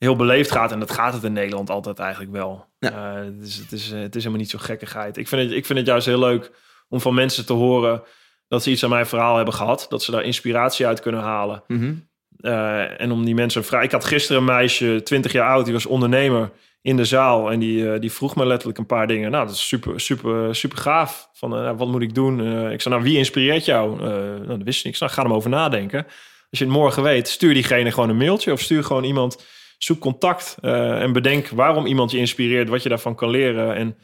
heel 0.02 0.16
beleefd 0.16 0.50
gaat. 0.50 0.72
En 0.72 0.80
dat 0.80 0.90
gaat 0.90 1.14
het 1.14 1.24
in 1.24 1.32
Nederland 1.32 1.70
altijd 1.70 1.98
eigenlijk 1.98 2.32
wel. 2.32 2.66
Ja. 2.78 3.24
Dus 3.38 3.56
het, 3.56 3.72
is, 3.72 3.92
eh, 3.92 4.00
het 4.00 4.14
is 4.14 4.22
helemaal 4.22 4.42
niet 4.42 4.50
zo 4.50 4.58
gekkigheid. 4.58 5.16
Ik 5.16 5.28
vind, 5.28 5.42
het, 5.42 5.50
ik 5.50 5.66
vind 5.66 5.78
het 5.78 5.88
juist 5.88 6.06
heel 6.06 6.18
leuk 6.18 6.50
om 6.88 7.00
van 7.00 7.14
mensen 7.14 7.46
te 7.46 7.52
horen... 7.52 8.02
dat 8.48 8.62
ze 8.62 8.70
iets 8.70 8.84
aan 8.84 8.90
mijn 8.90 9.06
verhaal 9.06 9.36
hebben 9.36 9.54
gehad. 9.54 9.86
Dat 9.88 10.02
ze 10.02 10.10
daar 10.10 10.22
inspiratie 10.22 10.86
uit 10.86 11.00
kunnen 11.00 11.20
halen. 11.20 11.62
Mhm. 11.66 11.94
Eh, 12.36 13.00
en 13.00 13.12
om 13.12 13.24
die 13.24 13.34
mensen 13.34 13.64
vrij. 13.64 13.84
Ik 13.84 13.92
had 13.92 14.04
gisteren 14.04 14.40
een 14.40 14.48
meisje, 14.48 15.00
20 15.04 15.32
jaar 15.32 15.48
oud, 15.48 15.64
die 15.64 15.74
was 15.74 15.86
ondernemer 15.86 16.50
in 16.80 16.96
de 16.96 17.04
zaal. 17.04 17.50
En 17.50 17.58
die, 17.58 17.98
die 17.98 18.12
vroeg 18.12 18.36
me 18.36 18.46
letterlijk 18.46 18.78
een 18.78 18.86
paar 18.86 19.06
dingen. 19.06 19.30
Nou, 19.30 19.46
dat 19.46 19.54
is 19.54 19.68
super, 19.68 20.00
super, 20.00 20.54
super 20.54 20.78
gaaf. 20.78 21.28
Van 21.32 21.56
eh, 21.56 21.72
wat 21.76 21.88
moet 21.88 22.02
ik 22.02 22.14
doen? 22.14 22.40
Ik 22.70 22.80
zei, 22.80 22.94
nou, 22.94 23.06
wie 23.06 23.18
inspireert 23.18 23.64
jou? 23.64 24.00
Nou, 24.00 24.46
dat 24.46 24.62
wist 24.62 24.84
ik. 24.84 24.90
Ik 24.90 24.96
zei, 24.96 25.10
nou, 25.10 25.12
ga 25.12 25.22
er 25.22 25.28
maar 25.28 25.36
over 25.36 25.50
nadenken. 25.50 26.04
Als 26.50 26.58
je 26.60 26.64
het 26.64 26.74
morgen 26.74 27.02
weet, 27.02 27.28
stuur 27.28 27.54
diegene 27.54 27.92
gewoon 27.92 28.08
een 28.08 28.16
mailtje. 28.16 28.52
Of 28.52 28.60
stuur 28.60 28.84
gewoon 28.84 29.04
iemand, 29.04 29.44
zoek 29.84 30.00
contact. 30.00 30.56
eh, 30.60 31.02
en 31.02 31.12
bedenk 31.12 31.48
waarom 31.48 31.86
iemand 31.86 32.10
je 32.10 32.18
inspireert. 32.18 32.68
Wat 32.68 32.82
je 32.82 32.88
daarvan 32.88 33.14
kan 33.14 33.30
leren. 33.30 33.74
En, 33.74 33.96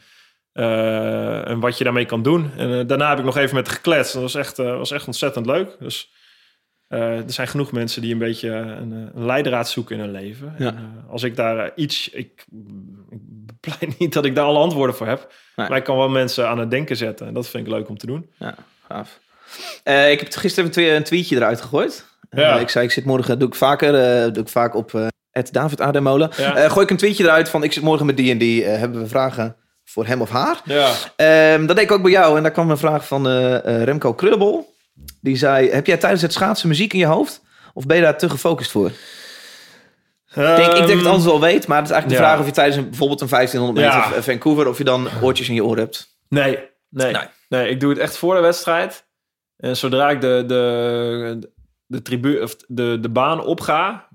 eh, 0.51 1.47
en 1.47 1.59
wat 1.59 1.77
je 1.77 1.83
daarmee 1.83 2.05
kan 2.05 2.21
doen. 2.21 2.51
En 2.57 2.79
eh, 2.79 2.87
daarna 2.87 3.09
heb 3.09 3.19
ik 3.19 3.25
nog 3.25 3.37
even 3.37 3.55
met 3.55 3.69
gekletst. 3.69 4.13
Dat 4.13 4.21
was 4.21 4.35
echt, 4.35 4.57
was 4.57 4.91
echt 4.91 5.07
ontzettend 5.07 5.45
leuk. 5.45 5.75
Dus 5.79 6.11
er 6.87 7.23
zijn 7.25 7.47
genoeg 7.47 7.71
mensen 7.71 8.01
die 8.01 8.13
een 8.13 8.19
beetje 8.19 8.49
een, 8.49 8.91
een 8.91 9.25
leidraad 9.25 9.69
zoeken 9.69 9.95
in 9.95 10.01
hun 10.01 10.11
leven. 10.11 10.55
Ja. 10.57 10.67
En, 10.67 11.05
als 11.09 11.23
ik 11.23 11.35
daar 11.35 11.71
iets... 11.75 12.09
Ik, 12.09 12.45
ik 13.09 13.19
bepleit 13.21 13.97
niet 13.99 14.13
dat 14.13 14.25
ik 14.25 14.35
daar 14.35 14.45
alle 14.45 14.59
antwoorden 14.59 14.95
voor 14.95 15.07
heb. 15.07 15.33
Nee. 15.55 15.69
Maar 15.69 15.77
ik 15.77 15.83
kan 15.83 15.97
wel 15.97 16.09
mensen 16.09 16.47
aan 16.47 16.59
het 16.59 16.71
denken 16.71 16.97
zetten. 16.97 17.27
En 17.27 17.33
dat 17.33 17.49
vind 17.49 17.67
ik 17.67 17.73
leuk 17.73 17.89
om 17.89 17.97
te 17.97 18.05
doen. 18.05 18.31
Ja, 18.37 18.55
gaaf. 18.87 19.19
Ik 20.09 20.19
heb 20.19 20.33
gisteren 20.33 20.95
een 20.95 21.03
tweetje 21.03 21.35
eruit 21.35 21.61
gegooid. 21.61 22.07
Ja. 22.29 22.59
ik 22.59 22.69
zei, 22.69 22.85
ik 22.85 22.91
zit 22.91 23.05
morgen, 23.05 23.39
doe 23.39 23.47
ik 23.47 23.55
vaker, 23.55 23.91
doe 24.33 24.43
ik 24.43 24.49
vaak 24.49 24.75
op 24.75 25.09
eh 25.47 25.53
David 25.53 25.81
Ademolen. 25.81 26.29
Ja. 26.37 26.55
Eh, 26.55 26.71
gooi 26.71 26.83
ik 26.83 26.91
een 26.91 26.97
tweetje 26.97 27.23
eruit 27.23 27.49
van, 27.49 27.63
ik 27.63 27.73
zit 27.73 27.83
morgen 27.83 28.05
met 28.05 28.17
die 28.17 28.31
en 28.31 28.37
die, 28.37 28.65
eh, 28.65 28.79
hebben 28.79 29.01
we 29.01 29.07
vragen 29.07 29.55
voor 29.83 30.05
hem 30.05 30.21
of 30.21 30.29
haar? 30.29 30.61
Ja. 30.63 30.91
Ehm, 31.15 31.65
dat 31.65 31.75
deed 31.75 31.85
ik 31.85 31.91
ook 31.91 32.01
bij 32.01 32.11
jou 32.11 32.37
en 32.37 32.43
daar 32.43 32.51
kwam 32.51 32.69
een 32.69 32.77
vraag 32.77 33.07
van 33.07 33.27
eh, 33.27 33.83
Remco 33.83 34.13
Krullebol. 34.13 34.75
Die 35.21 35.37
zei, 35.37 35.69
heb 35.69 35.85
jij 35.85 35.97
tijdens 35.97 36.21
het 36.21 36.33
schaatsen 36.33 36.67
muziek 36.67 36.93
in 36.93 36.99
je 36.99 37.05
hoofd? 37.05 37.41
Of 37.73 37.85
ben 37.85 37.97
je 37.97 38.03
daar 38.03 38.17
te 38.17 38.29
gefocust 38.29 38.71
voor? 38.71 38.91
Ik 40.29 40.35
denk, 40.35 40.57
ik 40.57 40.75
denk 40.75 40.87
dat 40.87 40.97
het 40.97 41.05
anders 41.05 41.25
wel 41.25 41.39
weet, 41.39 41.67
maar 41.67 41.77
het 41.77 41.87
is 41.87 41.93
eigenlijk 41.93 42.07
de 42.07 42.13
ja. 42.13 42.29
vraag 42.29 42.39
of 42.39 42.45
je 42.45 42.51
tijdens 42.51 42.77
een, 42.77 42.89
bijvoorbeeld 42.89 43.21
een 43.21 43.27
1500 43.29 43.85
meter 43.87 44.15
Ja. 44.15 44.21
Vancouver, 44.21 44.67
of 44.67 44.77
je 44.77 44.83
dan 44.83 45.07
oortjes 45.21 45.47
in 45.49 45.53
je 45.53 45.63
oor 45.63 45.77
hebt. 45.77 46.17
Nee, 46.29 46.59
nee, 46.89 47.11
Nee. 47.11 47.23
nee. 47.49 47.69
ik 47.69 47.79
doe 47.79 47.89
het 47.89 47.99
echt 47.99 48.17
voor 48.17 48.35
de 48.35 48.41
wedstrijd. 48.41 49.07
En 49.57 49.77
zodra 49.77 50.09
ik 50.09 50.21
de, 50.21 50.43
de, 50.47 51.51
de, 51.85 52.01
tribu, 52.01 52.41
of 52.41 52.55
de, 52.67 52.97
de 53.01 53.09
baan 53.09 53.43
opga, 53.43 54.07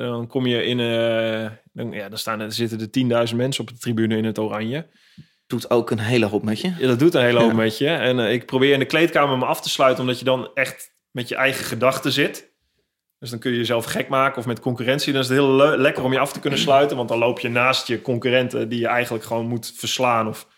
dan 0.00 0.26
kom 0.26 0.46
je 0.46 0.64
in... 0.64 0.80
eh 0.80 1.50
dan, 1.72 1.92
ja, 1.92 2.08
dan, 2.08 2.18
staan, 2.18 2.40
er 2.40 2.52
zitten 2.52 2.80
er 2.80 3.26
10.000 3.30 3.36
mensen 3.36 3.62
op 3.64 3.68
de 3.70 3.78
tribune 3.78 4.16
in 4.16 4.24
het 4.24 4.38
oranje. 4.38 4.86
Doet 5.46 5.70
ook 5.70 5.90
een 5.90 5.98
hele 5.98 6.26
hoop 6.26 6.42
met 6.42 6.60
je. 6.60 6.72
Ja, 6.78 6.86
dat 6.86 6.98
doet 6.98 7.14
een 7.14 7.22
hele 7.22 7.38
hoop 7.38 7.50
Ja. 7.50 7.56
met 7.56 7.78
je. 7.78 7.88
En 7.88 8.18
eh, 8.20 8.32
ik 8.32 8.46
probeer 8.46 8.72
in 8.72 8.78
de 8.78 8.84
kleedkamer 8.84 9.38
me 9.38 9.44
af 9.44 9.60
te 9.60 9.68
sluiten, 9.70 10.02
omdat 10.02 10.18
je 10.18 10.24
dan 10.24 10.50
echt 10.54 10.94
met 11.10 11.28
je 11.28 11.34
eigen 11.34 11.64
gedachten 11.64 12.12
zit. 12.12 12.50
Dus 13.18 13.30
dan 13.30 13.38
kun 13.38 13.50
je 13.50 13.56
jezelf 13.56 13.84
gek 13.84 14.08
maken 14.08 14.38
of 14.38 14.46
met 14.46 14.60
concurrentie. 14.60 15.12
Dan 15.12 15.22
is 15.22 15.28
het 15.28 15.36
heel 15.38 15.50
le- 15.52 15.76
lekker 15.76 16.02
om 16.04 16.12
je 16.12 16.18
af 16.18 16.32
te 16.32 16.40
kunnen 16.40 16.58
sluiten, 16.58 16.96
want 16.96 17.08
dan 17.08 17.18
loop 17.18 17.38
je 17.40 17.48
naast 17.48 17.86
je 17.86 18.02
concurrenten 18.02 18.68
die 18.68 18.80
je 18.80 18.86
eigenlijk 18.86 19.24
gewoon 19.24 19.46
moet 19.46 19.72
verslaan. 19.76 20.28
Of 20.28 20.48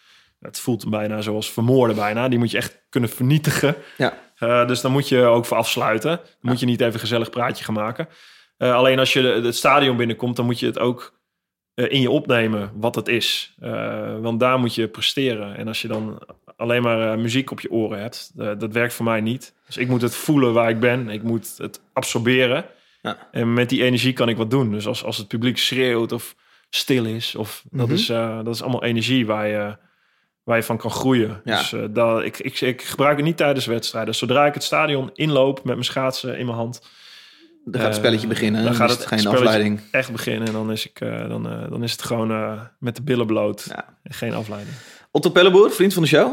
het 0.40 0.58
voelt 0.60 0.90
bijna 0.90 1.20
zoals 1.20 1.52
vermoorden 1.52 1.96
bijna. 1.96 2.28
Die 2.28 2.38
moet 2.38 2.50
je 2.50 2.56
echt 2.56 2.82
kunnen 2.88 3.10
vernietigen. 3.10 3.74
Ja. 3.96 4.18
Eh, 4.38 4.66
dus 4.66 4.80
dan 4.80 4.92
moet 4.92 5.08
je 5.08 5.20
ook 5.24 5.44
voor 5.46 5.56
afsluiten. 5.56 6.10
Dan 6.16 6.26
moet 6.40 6.60
je 6.60 6.66
niet 6.66 6.80
even 6.80 6.94
een 6.94 7.00
gezellig 7.00 7.30
praatje 7.30 7.64
gaan 7.64 7.74
maken. 7.74 8.08
Eh, 8.56 8.74
alleen 8.74 8.98
als 8.98 9.12
je 9.12 9.22
de- 9.22 9.28
het 9.46 9.56
stadion 9.56 9.96
binnenkomt, 9.96 10.36
dan 10.36 10.44
moet 10.44 10.60
je 10.60 10.66
het 10.66 10.78
ook 10.78 11.12
eh, 11.74 11.90
in 11.90 12.00
je 12.00 12.10
opnemen 12.10 12.70
wat 12.74 12.94
het 12.94 13.08
is. 13.08 13.54
Eh, 13.60 14.18
want 14.20 14.40
daar 14.40 14.58
moet 14.58 14.74
je 14.74 14.88
presteren. 14.88 15.56
En 15.56 15.68
als 15.68 15.82
je 15.82 15.88
dan 15.88 16.22
alleen 16.56 16.82
maar 16.82 17.18
muziek 17.18 17.50
op 17.50 17.60
je 17.60 17.70
oren 17.70 18.00
hebt, 18.00 18.30
dat 18.34 18.72
werkt 18.72 18.94
voor 18.94 19.04
mij 19.04 19.20
niet. 19.20 19.54
Dus 19.66 19.76
ik 19.76 19.88
moet 19.88 20.02
het 20.02 20.14
voelen 20.16 20.52
waar 20.52 20.68
ik 20.68 20.80
ben. 20.80 21.08
Ik 21.08 21.22
moet 21.22 21.54
het 21.58 21.80
absorberen. 21.92 22.64
Ja. 23.02 23.28
En 23.30 23.52
met 23.52 23.68
die 23.68 23.82
energie 23.82 24.12
kan 24.12 24.28
ik 24.28 24.36
wat 24.36 24.50
doen. 24.50 24.70
Dus 24.70 24.86
als, 24.86 25.04
als 25.04 25.16
het 25.16 25.28
publiek 25.28 25.58
schreeuwt 25.58 26.12
of 26.12 26.34
stil 26.70 27.04
is, 27.04 27.34
of 27.34 27.64
dat, 27.70 27.86
Mhm. 27.86 27.94
is, 27.96 28.06
dat 28.06 28.48
is 28.48 28.62
allemaal 28.62 28.84
energie 28.84 29.26
waar 29.26 29.46
je, 29.48 29.76
waar 30.44 30.56
je 30.56 30.62
van 30.62 30.76
kan 30.76 30.90
groeien. 30.90 31.40
Ja. 31.44 31.56
Dus 31.58 31.72
eh, 31.72 31.82
dat, 31.90 32.22
ik, 32.22 32.38
ik, 32.38 32.60
ik 32.60 32.82
gebruik 32.82 33.16
het 33.16 33.26
niet 33.26 33.36
tijdens 33.36 33.66
wedstrijden. 33.66 34.14
Zodra 34.14 34.46
ik 34.46 34.54
het 34.54 34.62
stadion 34.62 35.10
inloop 35.14 35.56
met 35.56 35.74
mijn 35.74 35.84
schaatsen 35.84 36.38
in 36.38 36.44
mijn 36.46 36.58
hand, 36.58 36.88
Dan 37.64 37.80
gaat 37.80 37.82
het 37.82 37.92
Eh, 37.92 37.98
spelletje 38.04 38.26
beginnen. 38.26 38.62
dan 38.64 38.72
Dan 38.72 38.88
gaat 38.88 38.98
het 38.98 39.06
geen 39.06 39.26
afleiding. 39.26 39.80
echt 39.90 40.12
beginnen. 40.12 40.46
En 40.46 40.52
dan 40.52 40.72
is, 40.72 40.86
ik, 40.88 41.00
eh, 41.00 41.28
dan, 41.28 41.48
eh, 41.50 41.70
dan 41.70 41.82
is 41.82 41.92
het 41.92 42.02
gewoon 42.02 42.30
eh, 42.30 42.60
met 42.78 42.96
de 42.96 43.02
billen 43.02 43.26
bloot. 43.26 43.66
Ja. 43.68 43.84
Geen 44.04 44.34
afleiding. 44.34 44.76
Otto 45.10 45.30
Pelleboer, 45.30 45.70
vriend 45.70 45.92
van 45.94 46.02
de 46.02 46.08
show. 46.08 46.32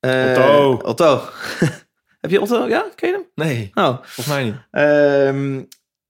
Eh, 0.00 0.28
Otto. 0.28 0.72
Otto. 0.84 1.22
Heb 2.20 2.30
je 2.30 2.40
Otto? 2.40 2.68
Ja, 2.68 2.84
ken 2.94 3.08
je 3.08 3.14
hem? 3.14 3.24
Nee, 3.34 3.70
Oh. 3.74 3.96
volgens 4.02 4.26
mij 4.26 4.44
niet. 4.44 4.54
Ehm, 4.70 5.62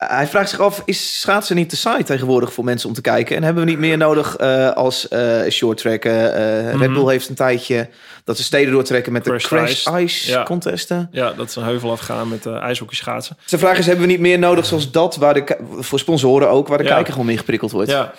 hij 0.06 0.26
vraagt 0.26 0.50
zich 0.50 0.60
af, 0.60 0.82
is 0.84 1.20
schaatsen 1.20 1.56
niet 1.56 1.68
te 1.68 1.76
saai 1.76 2.02
tegenwoordig 2.02 2.52
voor 2.52 2.64
mensen 2.64 2.88
om 2.88 2.94
te 2.94 3.00
kijken? 3.00 3.36
En 3.36 3.42
hebben 3.42 3.64
we 3.64 3.70
niet 3.70 3.78
meer 3.78 3.96
nodig 3.96 4.36
eh, 4.36 4.70
als 4.70 5.08
eh, 5.08 5.42
Red 5.42 6.04
Mhm. 6.74 6.92
Bull 6.92 7.08
heeft 7.10 7.28
een 7.28 7.34
tijdje 7.34 7.88
dat 8.24 8.36
ze 8.36 8.42
steden 8.42 8.72
doortrekken 8.72 9.12
met 9.12 9.24
de 9.24 9.36
Crash 9.36 9.70
Ice. 9.86 10.00
Ice 10.00 10.30
Ja. 10.30 10.42
contesten. 10.42 11.08
Ja, 11.10 11.32
dat 11.32 11.48
is 11.48 11.56
een 11.56 11.62
heuvel 11.62 11.90
afgaan 11.90 12.28
met 12.28 12.46
uh, 12.46 12.56
ijshockey 12.56 12.96
schaatsen. 12.96 13.36
Zijn 13.44 13.60
vraag 13.60 13.78
is, 13.78 13.86
hebben 13.86 14.04
we 14.06 14.10
niet 14.10 14.20
meer 14.20 14.38
nodig 14.38 14.66
zoals 14.66 14.90
dat, 14.90 15.16
waar 15.16 15.34
de, 15.34 15.56
voor 15.78 15.98
sponsoren 15.98 16.50
ook, 16.50 16.68
waar 16.68 16.78
de 16.78 16.84
Ja. 16.84 16.90
kijker 16.94 17.12
gewoon 17.12 17.26
mee 17.26 17.38
geprikkeld 17.38 17.70
wordt? 17.70 17.90
Ja. 17.90 18.12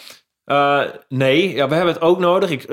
Nee, 1.07 1.53
ja, 1.55 1.67
we 1.67 1.75
hebben 1.75 1.93
het 1.93 2.03
ook 2.03 2.19
nodig. 2.19 2.49
Ik 2.49 2.65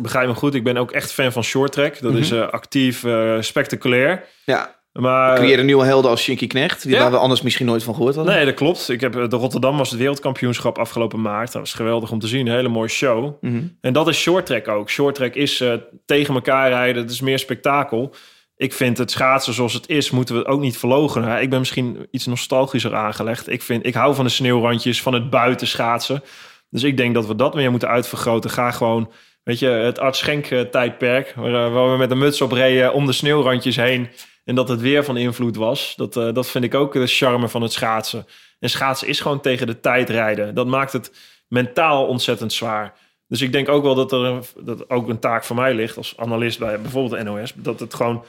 begrijp 0.00 0.28
me 0.28 0.34
goed. 0.34 0.54
Ik 0.54 0.64
ben 0.64 0.76
ook 0.76 0.90
echt 0.90 1.12
fan 1.12 1.32
van 1.32 1.44
short 1.44 1.72
track. 1.72 2.00
Dat 2.00 2.14
is 2.14 2.30
eh, 2.30 2.48
actief, 2.48 3.04
spectaculair. 3.40 4.24
Ja, 4.44 4.79
Maar 4.92 5.36
creëren 5.36 5.66
nieuwe 5.66 5.84
helden 5.84 6.10
als 6.10 6.22
Shinky 6.22 6.46
Knecht, 6.46 6.82
die 6.82 6.92
Ja. 6.92 7.00
waar 7.00 7.10
we 7.10 7.16
anders 7.16 7.42
misschien 7.42 7.66
nooit 7.66 7.82
van 7.82 7.94
gehoord 7.94 8.14
hadden. 8.14 8.34
nee, 8.34 8.44
dat 8.44 8.54
klopt. 8.54 8.88
Ik 8.88 9.00
heb 9.00 9.16
eh, 9.16 9.28
de 9.28 9.36
Rotterdam 9.36 9.76
was 9.76 9.90
het 9.90 9.98
wereldkampioenschap 9.98 10.78
afgelopen 10.78 11.20
maart. 11.20 11.52
Dat 11.52 11.60
was 11.62 11.72
geweldig 11.74 12.10
om 12.10 12.18
te 12.18 12.26
zien. 12.26 12.46
Een 12.46 12.54
hele 12.54 12.68
mooie 12.68 12.88
show. 12.88 13.34
Mhm. 13.40 13.62
En 13.80 13.92
dat 13.92 14.08
is 14.08 14.18
short 14.20 14.46
track 14.46 14.68
ook. 14.68 14.90
Short 14.90 15.14
track 15.14 15.34
is 15.34 15.60
eh, 15.60 15.72
tegen 16.06 16.34
elkaar 16.34 16.68
rijden. 16.68 17.02
Het 17.02 17.10
is 17.10 17.20
meer 17.20 17.38
spektakel. 17.38 18.14
Ik 18.56 18.72
vind 18.72 18.98
het 18.98 19.10
schaatsen 19.10 19.54
zoals 19.54 19.72
het 19.72 19.88
is, 19.88 20.10
moeten 20.10 20.34
we 20.34 20.40
het 20.40 20.50
ook 20.50 20.60
niet 20.60 20.78
verloochenen. 20.78 21.42
Ik 21.42 21.50
ben 21.50 21.58
misschien 21.58 22.06
iets 22.10 22.26
nostalgischer 22.26 22.94
aangelegd. 22.94 23.48
Ik, 23.48 23.62
vind, 23.62 23.86
ik 23.86 23.94
hou 23.94 24.14
van 24.14 24.24
de 24.24 24.30
sneeuwrandjes, 24.30 25.02
van 25.02 25.12
het 25.14 25.30
buiten 25.30 25.66
schaatsen. 25.66 26.22
Dus 26.70 26.82
ik 26.82 26.96
denk 26.96 27.14
dat 27.14 27.26
we 27.26 27.34
dat 27.34 27.54
meer 27.54 27.70
moeten 27.70 27.88
uitvergroten. 27.88 28.50
Ga 28.50 28.70
gewoon, 28.70 29.10
weet 29.42 29.58
je, 29.58 29.66
het 29.66 29.98
Art 29.98 30.16
Schenk 30.16 30.46
eh, 30.46 30.60
tijdperk... 30.60 31.32
Waar, 31.36 31.70
waar 31.70 31.90
we 31.92 31.96
met 31.98 32.10
een 32.10 32.18
muts 32.18 32.40
op 32.40 32.52
reden 32.52 32.92
om 32.92 33.06
de 33.06 33.12
sneeuwrandjes 33.12 33.76
heen... 33.76 34.08
en 34.44 34.54
dat 34.54 34.68
het 34.68 34.80
weer 34.80 35.04
van 35.04 35.16
invloed 35.16 35.56
was. 35.56 35.94
Dat, 35.96 36.16
eh, 36.16 36.32
dat 36.32 36.50
vind 36.50 36.64
ik 36.64 36.74
ook 36.74 36.92
de 36.92 37.06
charme 37.06 37.48
van 37.48 37.62
het 37.62 37.72
schaatsen. 37.72 38.26
En 38.58 38.70
schaatsen 38.70 39.08
is 39.08 39.20
gewoon 39.20 39.40
tegen 39.40 39.66
de 39.66 39.80
tijd 39.80 40.10
rijden. 40.10 40.54
Dat 40.54 40.66
maakt 40.66 40.92
het 40.92 41.12
mentaal 41.48 42.06
ontzettend 42.06 42.52
zwaar. 42.52 42.94
Dus 43.28 43.40
ik 43.40 43.52
denk 43.52 43.68
ook 43.68 43.82
wel 43.82 43.94
dat 43.94 44.12
er 44.12 44.24
een, 44.24 44.42
dat 44.60 44.90
ook 44.90 45.08
een 45.08 45.18
taak 45.18 45.44
voor 45.44 45.56
mij 45.56 45.74
ligt 45.74 45.96
als 45.96 46.16
analist 46.16 46.58
bij 46.58 46.80
bijvoorbeeld 46.80 47.24
NOS. 47.24 47.52
Dat 47.56 47.80
het 47.80 47.94
gewoon 47.94 48.24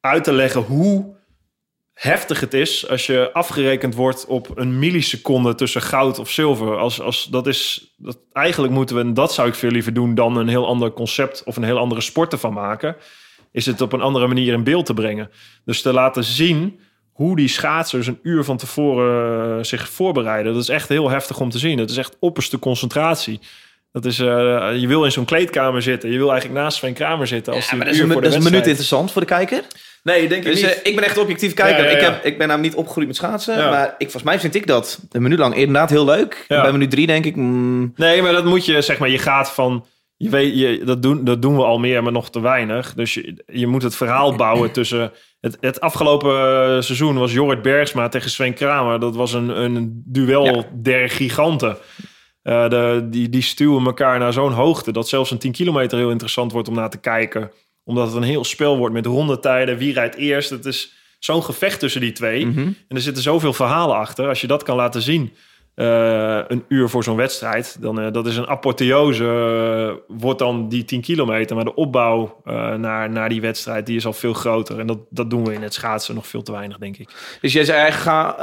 uit 0.00 0.24
te 0.24 0.32
leggen 0.32 0.62
hoe 0.62 1.18
heftig 1.92 2.40
het 2.40 2.54
is 2.54 2.88
als 2.88 3.06
je 3.06 3.30
afgerekend 3.32 3.94
wordt 3.94 4.26
op 4.26 4.58
een 4.58 4.78
milliseconde 4.78 5.54
tussen 5.54 5.82
goud 5.82 6.18
of 6.18 6.30
zilver. 6.30 6.76
Als, 6.76 7.00
als, 7.00 7.24
dat 7.24 7.46
is, 7.46 7.94
dat, 7.96 8.18
eigenlijk 8.32 8.72
moeten 8.72 8.96
we, 8.96 9.02
en 9.02 9.14
dat 9.14 9.34
zou 9.34 9.48
ik 9.48 9.54
veel 9.54 9.70
liever 9.70 9.94
doen 9.94 10.14
dan 10.14 10.36
een 10.36 10.48
heel 10.48 10.66
ander 10.66 10.92
concept 10.92 11.44
of 11.44 11.56
een 11.56 11.64
heel 11.64 11.78
andere 11.78 12.00
sport 12.00 12.32
ervan 12.32 12.52
maken, 12.52 12.96
is 13.52 13.66
het 13.66 13.80
op 13.80 13.92
een 13.92 14.00
andere 14.00 14.26
manier 14.26 14.52
in 14.52 14.64
beeld 14.64 14.86
te 14.86 14.94
brengen. 14.94 15.30
Dus 15.64 15.82
te 15.82 15.92
laten 15.92 16.24
zien 16.24 16.80
hoe 17.12 17.36
die 17.36 17.48
schaatsers 17.48 18.06
een 18.06 18.18
uur 18.22 18.44
van 18.44 18.56
tevoren 18.56 19.56
eh, 19.58 19.64
zich 19.64 19.88
voorbereiden. 19.88 20.52
Dat 20.52 20.62
is 20.62 20.68
echt 20.68 20.88
heel 20.88 21.10
heftig 21.10 21.40
om 21.40 21.50
te 21.50 21.58
zien. 21.58 21.78
Het 21.78 21.90
is 21.90 21.96
echt 21.96 22.16
opperste 22.20 22.58
concentratie. 22.58 23.40
Dat 23.92 24.04
is, 24.04 24.18
eh, 24.18 24.26
je 24.76 24.86
wil 24.86 25.04
in 25.04 25.12
zo'n 25.12 25.24
kleedkamer 25.24 25.82
zitten. 25.82 26.10
Je 26.10 26.18
wil 26.18 26.30
eigenlijk 26.30 26.60
naast 26.60 26.76
Sven 26.76 26.92
Kramer 26.92 27.26
zitten. 27.26 27.52
Als 27.52 27.64
Ja, 27.64 27.70
die 27.70 27.78
maar 27.78 27.86
dat 27.86 27.94
is, 27.94 28.00
een, 28.02 28.08
dat 28.08 28.24
is 28.24 28.34
een 28.34 28.42
minuut 28.42 28.66
interessant 28.66 29.12
voor 29.12 29.20
de 29.20 29.26
kijker. 29.26 29.62
Nee, 30.02 30.28
denk 30.28 30.44
ik 30.44 30.50
Dus 30.52 30.62
niet. 30.62 30.70
eh, 30.70 30.78
ik 30.82 30.94
ben 30.94 31.04
echt 31.04 31.18
objectief 31.18 31.54
kijker. 31.54 31.84
Ja, 31.84 31.90
ja, 31.90 31.96
ja. 31.96 31.96
Ik, 31.96 32.02
heb, 32.04 32.24
ik 32.24 32.38
ben 32.38 32.48
namelijk 32.48 32.72
niet 32.72 32.80
opgegroeid 32.82 33.06
met 33.06 33.16
schaatsen. 33.16 33.56
Ja. 33.58 33.70
Maar 33.70 33.86
ik, 33.86 33.94
volgens 34.10 34.22
mij 34.22 34.40
vind 34.40 34.54
ik 34.54 34.66
dat 34.66 35.00
een 35.10 35.22
minuut 35.22 35.38
lang 35.38 35.54
inderdaad 35.54 35.90
heel 35.90 36.04
leuk. 36.04 36.44
Ja. 36.48 36.62
Bij 36.62 36.72
minuut 36.72 36.90
drie 36.90 37.06
denk 37.06 37.24
ik... 37.24 37.36
mm, 37.36 37.92
Nee, 37.96 38.22
maar 38.22 38.32
dat 38.32 38.44
moet 38.44 38.64
je, 38.64 38.80
zeg 38.82 38.98
maar, 38.98 39.08
je 39.08 39.18
gaat 39.18 39.50
van... 39.52 39.84
Je 40.22 40.28
weet, 40.28 40.58
je, 40.58 40.84
dat, 40.84 41.02
doen, 41.02 41.24
dat 41.24 41.42
doen 41.42 41.56
we 41.56 41.62
al 41.64 41.78
meer, 41.78 42.02
maar 42.02 42.12
nog 42.12 42.30
te 42.30 42.40
weinig. 42.40 42.94
Dus 42.94 43.14
je, 43.14 43.44
je 43.46 43.66
moet 43.66 43.82
het 43.82 43.96
verhaal 43.96 44.34
bouwen 44.36 44.72
tussen... 44.78 45.12
Het, 45.40 45.56
het 45.60 45.80
afgelopen 45.80 46.30
eh, 46.30 46.80
seizoen 46.82 47.18
was 47.18 47.32
Jorrit 47.32 47.62
Bergsma 47.62 48.08
tegen 48.08 48.30
Sven 48.30 48.54
Kramer. 48.54 49.00
Dat 49.00 49.14
was 49.16 49.32
een, 49.32 49.48
een 49.62 50.02
duel 50.06 50.44
Ja. 50.44 50.64
der 50.74 51.10
giganten. 51.10 51.76
Eh, 52.42 52.68
de, 52.68 53.06
die, 53.10 53.28
die 53.28 53.42
stuwen 53.42 53.84
elkaar 53.86 54.18
naar 54.18 54.32
zo'n 54.32 54.52
hoogte... 54.52 54.92
dat 54.92 55.08
zelfs 55.08 55.30
een 55.30 55.38
10 55.38 55.52
kilometer 55.52 55.98
heel 55.98 56.10
interessant 56.10 56.52
wordt 56.52 56.68
om 56.68 56.74
naar 56.74 56.90
te 56.90 57.00
kijken. 57.00 57.50
Omdat 57.84 58.06
het 58.06 58.16
een 58.16 58.22
heel 58.22 58.44
spel 58.44 58.76
wordt 58.78 58.94
met 58.94 59.06
rondetijden. 59.06 59.76
Wie 59.78 59.92
rijdt 59.92 60.16
eerst? 60.16 60.50
Het 60.50 60.64
is 60.64 60.92
zo'n 61.18 61.42
gevecht 61.42 61.80
tussen 61.80 62.00
die 62.00 62.12
twee. 62.12 62.46
mhm. 62.46 62.58
En 62.58 62.96
er 62.96 63.00
zitten 63.00 63.22
zoveel 63.22 63.52
verhalen 63.52 63.96
achter. 63.96 64.28
Als 64.28 64.40
je 64.40 64.46
dat 64.46 64.62
kan 64.62 64.76
laten 64.76 65.02
zien, 65.02 65.32
eh, 65.74 66.38
een 66.48 66.64
uur 66.68 66.88
voor 66.88 67.04
zo'n 67.04 67.16
wedstrijd, 67.16 67.76
dan 67.80 68.00
eh, 68.00 68.12
dat 68.12 68.26
is 68.26 68.36
een 68.36 68.46
apotheose. 68.46 69.24
eh, 69.24 70.16
wordt 70.18 70.38
dan 70.38 70.68
die 70.68 70.84
10 70.84 71.00
kilometer, 71.00 71.56
maar 71.56 71.64
de 71.64 71.74
opbouw 71.74 72.40
naar, 72.76 73.10
naar 73.10 73.28
die 73.28 73.40
wedstrijd 73.40 73.86
die 73.86 73.96
is 73.96 74.06
al 74.06 74.12
veel 74.12 74.32
groter. 74.32 74.78
En 74.78 74.86
dat, 74.86 74.98
dat 75.10 75.30
doen 75.30 75.44
we 75.44 75.54
in 75.54 75.62
het 75.62 75.74
schaatsen 75.74 76.14
nog 76.14 76.26
veel 76.26 76.42
te 76.42 76.52
weinig, 76.52 76.78
denk 76.78 76.96
ik. 76.96 77.08
Dus 77.40 77.52
jij 77.52 77.64
zei 77.64 77.78
eigenlijk, 77.78 78.36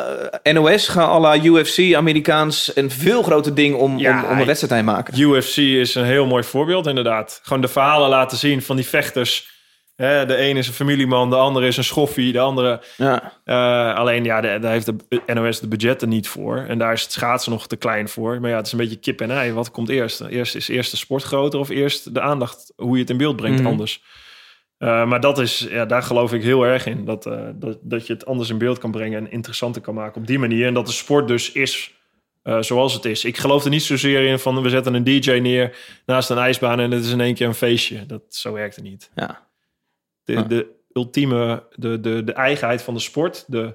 ga 0.44 0.52
NOS, 0.52 0.88
ga 0.88 1.04
à 1.04 1.20
la 1.20 1.44
UFC, 1.44 1.94
Amerikaans... 1.96 2.72
een 2.76 2.92
veel 2.92 3.24
groter 3.24 3.56
ding 3.56 3.76
om, 3.76 3.98
Ja, 3.98 4.24
om, 4.24 4.30
om 4.30 4.40
een 4.40 4.46
wedstrijd 4.46 4.74
heen 4.74 4.86
maken. 4.86 5.20
UFC 5.20 5.58
is 5.58 5.96
een 5.96 6.06
heel 6.06 6.26
mooi 6.26 6.44
voorbeeld, 6.44 6.88
inderdaad. 6.88 7.40
Gewoon 7.44 7.62
de 7.62 7.68
verhalen 7.68 8.10
laten 8.10 8.38
zien 8.38 8.62
van 8.62 8.76
die 8.76 8.88
vechters. 8.88 9.57
Hè, 9.98 10.26
de 10.26 10.38
een 10.50 10.58
is 10.58 10.68
een 10.68 10.74
familieman, 10.74 11.30
de 11.30 11.36
andere 11.36 11.68
is 11.68 11.78
een 11.78 11.84
schoffie, 11.84 12.32
de 12.32 12.40
andere 12.40 12.82
Ja. 12.98 13.34
Eh, 13.44 13.96
alleen 13.96 14.24
ja, 14.24 14.42
de- 14.42 14.58
daar 14.62 14.72
heeft 14.72 14.86
de 14.86 14.96
NOS 15.34 15.60
de 15.60 15.68
budgetten 15.68 16.10
niet 16.10 16.28
voor. 16.28 16.58
En 16.58 16.78
daar 16.78 16.94
is 16.94 17.02
het 17.04 17.12
schaatsen 17.12 17.52
nog 17.52 17.68
te 17.68 17.76
klein 17.76 18.10
voor. 18.10 18.42
Maar 18.42 18.50
ja, 18.50 18.56
het 18.56 18.66
is 18.66 18.72
een 18.72 18.78
beetje 18.78 18.96
kip 18.96 19.22
en 19.22 19.32
ei. 19.32 19.52
Wat 19.54 19.72
komt 19.72 19.90
eerst? 19.90 20.22
Eerst 20.22 20.56
is 20.56 20.68
eerst 20.68 20.92
de 20.92 20.98
sport 20.98 21.24
groter 21.24 21.60
of 21.60 21.70
eerst 21.70 22.14
de 22.14 22.22
aandacht, 22.22 22.74
hoe 22.76 22.94
je 22.96 23.02
het 23.02 23.10
in 23.10 23.18
beeld 23.18 23.36
brengt, 23.36 23.60
Mhm. 23.60 23.68
anders. 23.68 24.04
Eh, 24.78 25.06
maar 25.06 25.20
dat 25.20 25.40
is, 25.40 25.68
ja, 25.70 25.86
daar 25.86 26.04
geloof 26.04 26.34
ik 26.34 26.44
heel 26.44 26.64
erg 26.66 26.86
in. 26.86 27.06
Dat, 27.06 27.26
eh, 27.26 27.40
dat, 27.56 27.78
dat 27.82 28.08
je 28.08 28.14
het 28.14 28.26
anders 28.26 28.50
in 28.50 28.58
beeld 28.58 28.78
kan 28.78 28.92
brengen 28.92 29.20
en 29.26 29.32
interessanter 29.32 29.82
kan 29.82 29.94
maken 29.94 30.22
op 30.22 30.28
die 30.28 30.40
manier. 30.40 30.68
En 30.68 30.74
dat 30.74 30.86
de 30.86 30.92
sport 30.92 31.28
dus 31.28 31.52
is 31.52 31.92
zoals 32.60 32.94
het 32.94 33.06
is. 33.06 33.26
Ik 33.26 33.38
geloof 33.38 33.64
er 33.64 33.70
niet 33.70 33.84
zozeer 33.84 34.24
in 34.28 34.40
van 34.40 34.62
we 34.62 34.70
zetten 34.70 34.94
een 34.94 35.04
DJ 35.04 35.32
neer 35.32 35.76
naast 36.06 36.30
een 36.30 36.38
ijsbaan 36.38 36.80
en 36.80 36.92
het 36.92 37.06
is 37.06 37.12
in 37.12 37.22
één 37.22 37.34
keer 37.34 37.48
een 37.48 37.54
feestje. 37.54 38.06
Dat, 38.06 38.22
zo 38.30 38.54
werkt 38.54 38.76
het 38.76 38.84
niet 38.84 39.12
Ja. 39.16 39.47
De, 40.28 40.34
Ja. 40.34 40.42
de 40.42 40.68
ultieme, 40.94 41.64
de, 41.76 42.00
de, 42.00 42.24
de 42.24 42.34
eigenheid 42.34 42.82
van 42.82 42.94
de 42.94 43.00
sport, 43.00 43.44
de, 43.48 43.74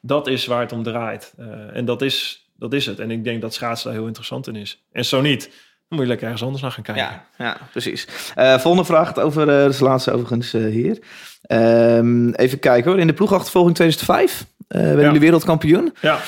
dat 0.00 0.26
is 0.26 0.46
waar 0.46 0.60
het 0.60 0.72
om 0.72 0.82
draait. 0.82 1.32
Eh, 1.38 1.46
en 1.76 1.84
dat 1.84 2.02
is, 2.02 2.46
dat 2.56 2.72
is 2.72 2.86
het. 2.86 2.98
En 2.98 3.10
ik 3.10 3.24
denk 3.24 3.40
dat 3.40 3.54
schaatsen 3.54 3.86
daar 3.88 3.98
heel 3.98 4.06
interessant 4.06 4.46
in 4.46 4.56
is. 4.56 4.82
En 4.92 5.04
zo 5.04 5.20
niet, 5.20 5.42
dan 5.44 5.52
moet 5.88 6.00
je 6.00 6.06
lekker 6.06 6.24
ergens 6.24 6.42
anders 6.44 6.62
naar 6.62 6.72
gaan 6.72 6.82
kijken. 6.82 7.04
Ja, 7.04 7.24
ja 7.38 7.56
precies. 7.70 8.06
Eh, 8.34 8.58
volgende 8.58 8.86
vraag 8.86 9.16
over, 9.18 9.48
eh 9.48 9.56
dat 9.62 9.70
is 9.70 9.78
de 9.78 9.84
laatste 9.84 10.12
overigens 10.12 10.52
hier. 10.52 10.98
Ehm, 11.42 12.30
even 12.30 12.58
kijken 12.58 12.90
hoor. 12.90 13.00
In 13.00 13.06
de 13.06 13.12
ploegachtervolging 13.12 13.74
2005 13.74 14.46
eh 14.68 14.80
werden 14.80 14.98
Ja. 14.98 15.04
jullie 15.04 15.20
wereldkampioen. 15.20 15.94
Ja. 16.00 16.18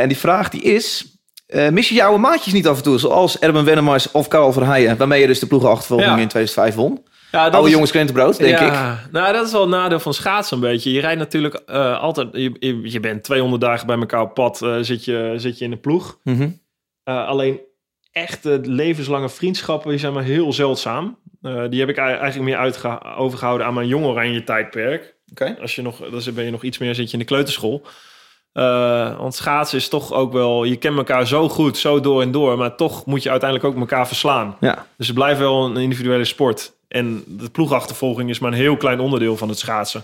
En 0.00 0.08
die 0.08 0.16
vraag 0.16 0.48
die 0.48 0.62
is... 0.62 1.06
mis 1.70 1.88
je 1.88 1.94
jouw 1.94 2.16
maatjes 2.16 2.52
niet 2.52 2.66
af 2.66 2.76
en 2.76 2.82
toe, 2.82 2.98
zoals 2.98 3.38
Erben 3.38 3.64
Wennemars 3.64 4.10
of 4.10 4.28
Karel 4.28 4.52
Verheijen, 4.52 4.96
waarmee 4.96 5.20
je 5.20 5.26
dus 5.26 5.38
de 5.38 5.46
ploegachtervolging 5.46 6.10
Ja. 6.16 6.20
in 6.22 6.28
2005 6.28 6.74
won? 6.74 7.04
Ja, 7.32 7.44
dat 7.44 7.52
Oude 7.52 7.66
is- 7.66 7.72
jongens 7.72 7.90
krentenbrood, 7.90 8.36
denk 8.38 8.58
ik. 8.60 8.66
ja, 8.68 8.98
Nou, 9.10 9.32
dat 9.32 9.46
is 9.46 9.52
wel 9.52 9.62
een 9.62 9.68
nadeel 9.68 10.00
van 10.00 10.14
schaatsen 10.14 10.56
een 10.56 10.62
beetje. 10.62 10.92
Je 10.92 11.00
rijdt 11.00 11.18
natuurlijk 11.18 11.54
eh, 11.54 12.00
altijd... 12.00 12.28
Je, 12.32 12.80
je, 12.82 13.00
bent 13.00 13.22
200 13.24 13.62
dagen 13.62 13.86
bij 13.86 13.96
elkaar 13.98 14.20
op 14.22 14.34
pad, 14.34 14.62
eh, 14.62 14.76
zit, 14.80 15.04
je, 15.04 15.32
zit 15.36 15.58
je 15.58 15.64
in 15.64 15.70
de 15.70 15.76
ploeg. 15.76 16.18
Mhm. 16.24 16.48
Eh, 17.04 17.26
alleen 17.26 17.60
echte 18.12 18.60
levenslange 18.64 19.28
vriendschappen 19.28 19.90
die 19.90 19.98
zijn 19.98 20.12
maar 20.12 20.22
heel 20.22 20.52
zeldzaam. 20.52 21.18
Die 21.68 21.80
heb 21.80 21.88
ik 21.88 21.96
ei- 21.96 22.06
eigenlijk 22.16 22.42
meer 22.50 22.56
uitge- 22.58 23.14
overgehouden 23.16 23.66
aan 23.66 23.74
mijn 23.74 23.86
jong 23.88 24.04
oranje 24.04 24.44
tijdperk. 24.44 25.14
Oké. 25.30 25.56
Als 25.60 25.74
je 25.74 25.82
nog, 25.82 25.96
dan 26.10 26.34
ben 26.34 26.44
je 26.44 26.50
nog 26.50 26.62
iets 26.62 26.78
meer, 26.78 26.94
zit 26.94 27.06
je 27.06 27.12
in 27.12 27.18
de 27.18 27.24
kleuterschool. 27.24 27.82
Want 29.18 29.34
schaatsen 29.34 29.78
is 29.78 29.88
toch 29.88 30.12
ook 30.12 30.32
wel, 30.32 30.64
je 30.64 30.76
kent 30.76 30.96
elkaar 30.96 31.26
zo 31.26 31.48
goed, 31.48 31.76
zo 31.78 32.00
door 32.00 32.22
en 32.22 32.30
door, 32.32 32.58
maar 32.58 32.76
toch 32.76 33.06
moet 33.06 33.22
je 33.22 33.30
uiteindelijk 33.30 33.70
ook 33.74 33.80
elkaar 33.80 34.06
verslaan. 34.06 34.56
Ja. 34.60 34.86
Dus 34.96 35.06
het 35.06 35.16
blijft 35.16 35.38
wel 35.38 35.64
een 35.64 35.76
individuele 35.76 36.24
sport. 36.24 36.72
En 36.92 37.24
de 37.26 37.50
ploegachtervolging 37.50 38.30
is 38.30 38.38
maar 38.38 38.52
een 38.52 38.58
heel 38.58 38.76
klein 38.76 39.00
onderdeel 39.00 39.36
van 39.36 39.48
het 39.48 39.58
schaatsen. 39.58 40.02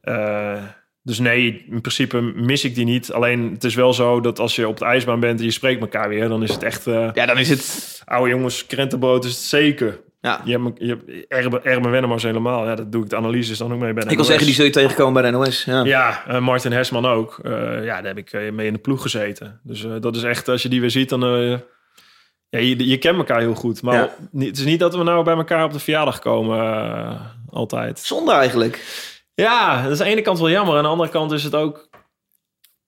Eh, 0.00 0.62
dus 1.02 1.18
nee, 1.18 1.64
in 1.70 1.80
principe 1.80 2.20
mis 2.20 2.64
ik 2.64 2.74
die 2.74 2.84
niet. 2.84 3.12
Alleen 3.12 3.50
het 3.52 3.64
is 3.64 3.74
wel 3.74 3.92
zo 3.92 4.20
dat 4.20 4.38
als 4.38 4.56
je 4.56 4.68
op 4.68 4.78
de 4.78 4.84
ijsbaan 4.84 5.20
bent 5.20 5.38
en 5.38 5.44
je 5.44 5.50
spreekt 5.50 5.80
elkaar 5.80 6.08
weer, 6.08 6.28
dan 6.28 6.42
is 6.42 6.52
het 6.52 6.62
echt 6.62 6.86
eh, 6.86 7.08
ja, 7.14 7.26
dan 7.26 7.38
is 7.38 7.48
het... 7.48 8.02
oude 8.04 8.30
jongens, 8.30 8.66
krentenbrood 8.66 9.24
is 9.24 9.30
het 9.30 9.40
zeker. 9.40 10.00
Ja. 10.20 10.40
Je 10.44 10.58
hebt, 10.58 10.78
je 10.78 10.86
hebt 10.86 11.26
Erben, 11.28 11.64
Erben 11.64 11.90
Wennemars 11.90 12.22
helemaal. 12.22 12.66
Ja, 12.66 12.74
dat 12.74 12.92
doe 12.92 13.02
ik 13.02 13.10
de 13.10 13.16
analyses 13.16 13.58
dan 13.58 13.72
ook 13.72 13.78
mee 13.78 13.92
bij 13.92 14.02
de 14.02 14.10
Ik 14.10 14.16
wil 14.16 14.24
zeggen, 14.24 14.46
die 14.46 14.54
zul 14.54 14.64
je 14.64 14.70
tegenkomen 14.70 15.22
bij 15.22 15.30
de 15.30 15.36
NOS. 15.36 15.64
Ja. 15.64 15.84
Ja, 15.84 16.26
eh, 16.26 16.40
Martin 16.40 16.72
Hesman 16.72 17.06
ook. 17.06 17.40
Ja, 17.42 17.82
daar 17.82 18.04
heb 18.04 18.18
ik 18.18 18.52
mee 18.52 18.66
in 18.66 18.72
de 18.72 18.78
ploeg 18.78 19.02
gezeten. 19.02 19.60
Dus 19.62 19.86
dat 20.00 20.16
is 20.16 20.22
echt, 20.22 20.48
als 20.48 20.62
je 20.62 20.68
die 20.68 20.80
weer 20.80 20.90
ziet, 20.90 21.08
dan... 21.08 21.60
ja, 22.54 22.66
je, 22.66 22.88
je 22.88 22.98
kent 22.98 23.16
elkaar 23.16 23.40
heel 23.40 23.54
goed. 23.54 23.82
Maar 23.82 23.94
Ja. 23.94 24.16
het 24.46 24.58
is 24.58 24.64
niet 24.64 24.78
dat 24.78 24.94
we 24.96 25.02
nou 25.02 25.24
bij 25.24 25.34
elkaar 25.36 25.64
op 25.64 25.72
de 25.72 25.78
verjaardag 25.78 26.18
komen, 26.18 26.58
eh, 26.58 27.20
altijd. 27.50 27.98
Zonde 27.98 28.32
eigenlijk. 28.32 29.02
Ja, 29.34 29.82
dat 29.82 29.92
is 29.92 29.98
aan 30.00 30.06
de 30.06 30.12
ene 30.12 30.22
kant 30.22 30.38
wel 30.38 30.50
jammer. 30.50 30.76
Aan 30.76 30.82
de 30.82 30.88
andere 30.88 31.08
kant 31.10 31.32
is 31.32 31.44
het 31.44 31.54
ook... 31.54 31.88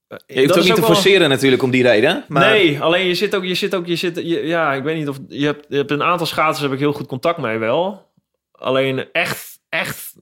eh, 0.09 0.19
Je 0.27 0.41
hoeft 0.41 0.59
ook 0.59 0.65
niet 0.65 0.75
te 0.75 0.81
wel- 0.81 0.91
forceren 0.91 1.29
natuurlijk 1.29 1.63
om 1.63 1.71
die 1.71 1.83
reden. 1.83 2.25
Maar 2.29 2.51
Nee, 2.51 2.81
alleen 2.81 3.07
je 3.07 3.15
zit 3.15 3.35
ook, 3.35 3.45
je 3.45 3.55
zit 3.55 3.75
ook, 3.75 3.87
je 3.87 3.97
zit, 3.97 4.17
je- 4.17 4.47
ja, 4.47 4.73
ik 4.75 4.83
weet 4.83 4.97
niet 4.97 5.09
of 5.09 5.19
je 5.29 5.45
hebt, 5.45 5.67
je 5.69 5.77
hebt 5.77 5.91
een 5.91 6.03
aantal 6.03 6.27
schaatsers 6.27 6.63
heb 6.63 6.73
ik 6.73 6.79
heel 6.79 6.93
goed 6.93 7.07
contact 7.07 7.39
mee 7.39 7.59
wel. 7.59 8.11
Alleen 8.53 9.13
echt, 9.13 9.59
echt, 9.69 10.13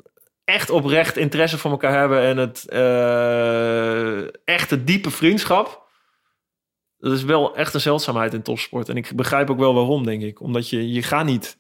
echt 0.45 0.70
oprecht 0.70 1.16
interesse 1.16 1.59
voor 1.59 1.70
elkaar 1.70 1.99
hebben 1.99 2.20
en 2.20 2.36
het 2.36 2.68
eh 2.68 4.18
echte 4.45 4.84
diepe 4.84 5.11
vriendschap. 5.11 5.82
Dat 7.05 7.13
is 7.13 7.23
wel 7.25 7.57
echt 7.57 7.75
een 7.75 7.81
zeldzaamheid 7.81 8.35
in 8.35 8.43
topsport. 8.43 8.89
En 8.89 8.97
ik 8.97 9.13
begrijp 9.17 9.51
ook 9.51 9.59
wel 9.59 9.75
waarom, 9.75 10.05
denk 10.05 10.23
ik. 10.23 10.41
Omdat 10.41 10.69
je, 10.71 10.93
je 10.93 11.03
gaat 11.03 11.25
niet, 11.25 11.59